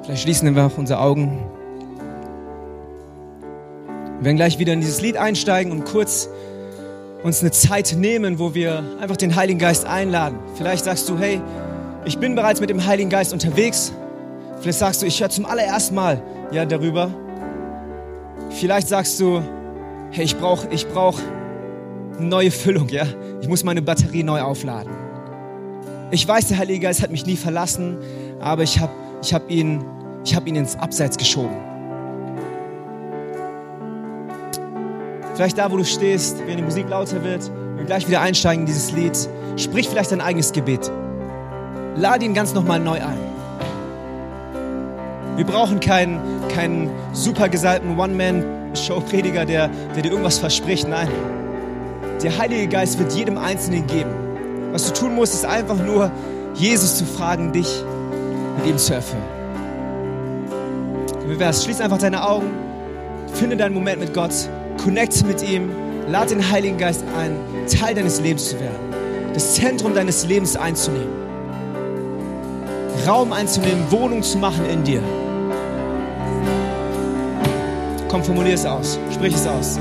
Vielleicht 0.02 0.22
schließen 0.24 0.54
wir 0.54 0.66
auch 0.66 0.76
unsere 0.76 0.98
Augen. 1.00 1.61
Wir 4.22 4.26
werden 4.26 4.36
gleich 4.36 4.60
wieder 4.60 4.72
in 4.72 4.80
dieses 4.80 5.00
Lied 5.00 5.16
einsteigen 5.16 5.72
und 5.72 5.84
kurz 5.84 6.28
uns 7.24 7.40
eine 7.40 7.50
Zeit 7.50 7.96
nehmen, 7.98 8.38
wo 8.38 8.54
wir 8.54 8.84
einfach 9.00 9.16
den 9.16 9.34
Heiligen 9.34 9.58
Geist 9.58 9.84
einladen. 9.84 10.38
Vielleicht 10.54 10.84
sagst 10.84 11.08
du, 11.08 11.18
hey, 11.18 11.40
ich 12.04 12.18
bin 12.18 12.36
bereits 12.36 12.60
mit 12.60 12.70
dem 12.70 12.86
Heiligen 12.86 13.10
Geist 13.10 13.32
unterwegs. 13.32 13.92
Vielleicht 14.60 14.78
sagst 14.78 15.02
du, 15.02 15.06
ich 15.06 15.20
höre 15.20 15.28
zum 15.28 15.44
allerersten 15.44 15.96
Mal 15.96 16.22
ja 16.52 16.64
darüber. 16.64 17.10
Vielleicht 18.50 18.86
sagst 18.86 19.18
du, 19.18 19.42
hey, 20.12 20.24
ich 20.24 20.36
brauche 20.36 20.68
ich 20.70 20.86
brauch 20.86 21.18
eine 22.16 22.28
neue 22.28 22.52
Füllung, 22.52 22.88
ja. 22.90 23.06
Ich 23.40 23.48
muss 23.48 23.64
meine 23.64 23.82
Batterie 23.82 24.22
neu 24.22 24.40
aufladen. 24.40 24.92
Ich 26.12 26.28
weiß, 26.28 26.46
der 26.46 26.58
Heilige 26.58 26.78
Geist 26.78 27.02
hat 27.02 27.10
mich 27.10 27.26
nie 27.26 27.36
verlassen, 27.36 27.96
aber 28.38 28.62
ich 28.62 28.78
habe 28.78 28.92
ich 29.20 29.34
hab 29.34 29.50
ihn, 29.50 29.84
hab 30.32 30.46
ihn 30.46 30.54
ins 30.54 30.76
Abseits 30.76 31.18
geschoben. 31.18 31.71
Vielleicht 35.34 35.58
da, 35.58 35.70
wo 35.70 35.76
du 35.76 35.84
stehst, 35.84 36.38
wenn 36.46 36.56
die 36.58 36.62
Musik 36.62 36.88
lauter 36.88 37.24
wird, 37.24 37.50
wir 37.76 37.84
gleich 37.84 38.06
wieder 38.06 38.20
einsteigen 38.20 38.60
in 38.62 38.66
dieses 38.66 38.92
Lied. 38.92 39.16
Sprich 39.56 39.88
vielleicht 39.88 40.12
dein 40.12 40.20
eigenes 40.20 40.52
Gebet. 40.52 40.90
Lade 41.96 42.24
ihn 42.24 42.34
ganz 42.34 42.54
nochmal 42.54 42.80
neu 42.80 43.00
ein. 43.00 43.18
Wir 45.36 45.46
brauchen 45.46 45.80
keinen, 45.80 46.20
keinen 46.48 46.90
super 47.12 47.48
gesalbten 47.48 47.98
One-Man-Show-Prediger, 47.98 49.46
der, 49.46 49.68
der 49.94 50.02
dir 50.02 50.10
irgendwas 50.10 50.38
verspricht. 50.38 50.86
Nein. 50.88 51.08
Der 52.22 52.38
Heilige 52.38 52.68
Geist 52.68 52.98
wird 52.98 53.12
jedem 53.12 53.38
Einzelnen 53.38 53.86
geben. 53.86 54.10
Was 54.72 54.86
du 54.86 54.92
tun 54.92 55.14
musst, 55.14 55.34
ist 55.34 55.46
einfach 55.46 55.76
nur, 55.76 56.10
Jesus 56.54 56.98
zu 56.98 57.06
fragen, 57.06 57.52
dich 57.52 57.82
mit 58.58 58.66
ihm 58.66 58.78
zu 58.78 58.94
erfüllen. 58.94 59.22
Wie 61.26 61.38
wär's? 61.38 61.64
Schließ 61.64 61.80
einfach 61.80 61.98
deine 61.98 62.22
Augen. 62.26 62.50
Finde 63.32 63.56
deinen 63.56 63.74
Moment 63.74 64.00
mit 64.00 64.12
Gott. 64.12 64.32
Connect 64.78 65.24
mit 65.26 65.42
ihm, 65.42 65.70
lad 66.08 66.30
den 66.30 66.50
Heiligen 66.50 66.78
Geist 66.78 67.04
ein, 67.16 67.36
Teil 67.66 67.94
deines 67.94 68.20
Lebens 68.20 68.50
zu 68.50 68.60
werden, 68.60 69.32
das 69.34 69.54
Zentrum 69.54 69.94
deines 69.94 70.26
Lebens 70.26 70.56
einzunehmen, 70.56 71.08
Raum 73.06 73.32
einzunehmen, 73.32 73.90
Wohnung 73.90 74.22
zu 74.22 74.38
machen 74.38 74.64
in 74.68 74.84
dir. 74.84 75.02
Komm, 78.08 78.22
formulier 78.22 78.54
es 78.54 78.66
aus, 78.66 78.98
sprich 79.10 79.34
es 79.34 79.46
aus. 79.46 79.78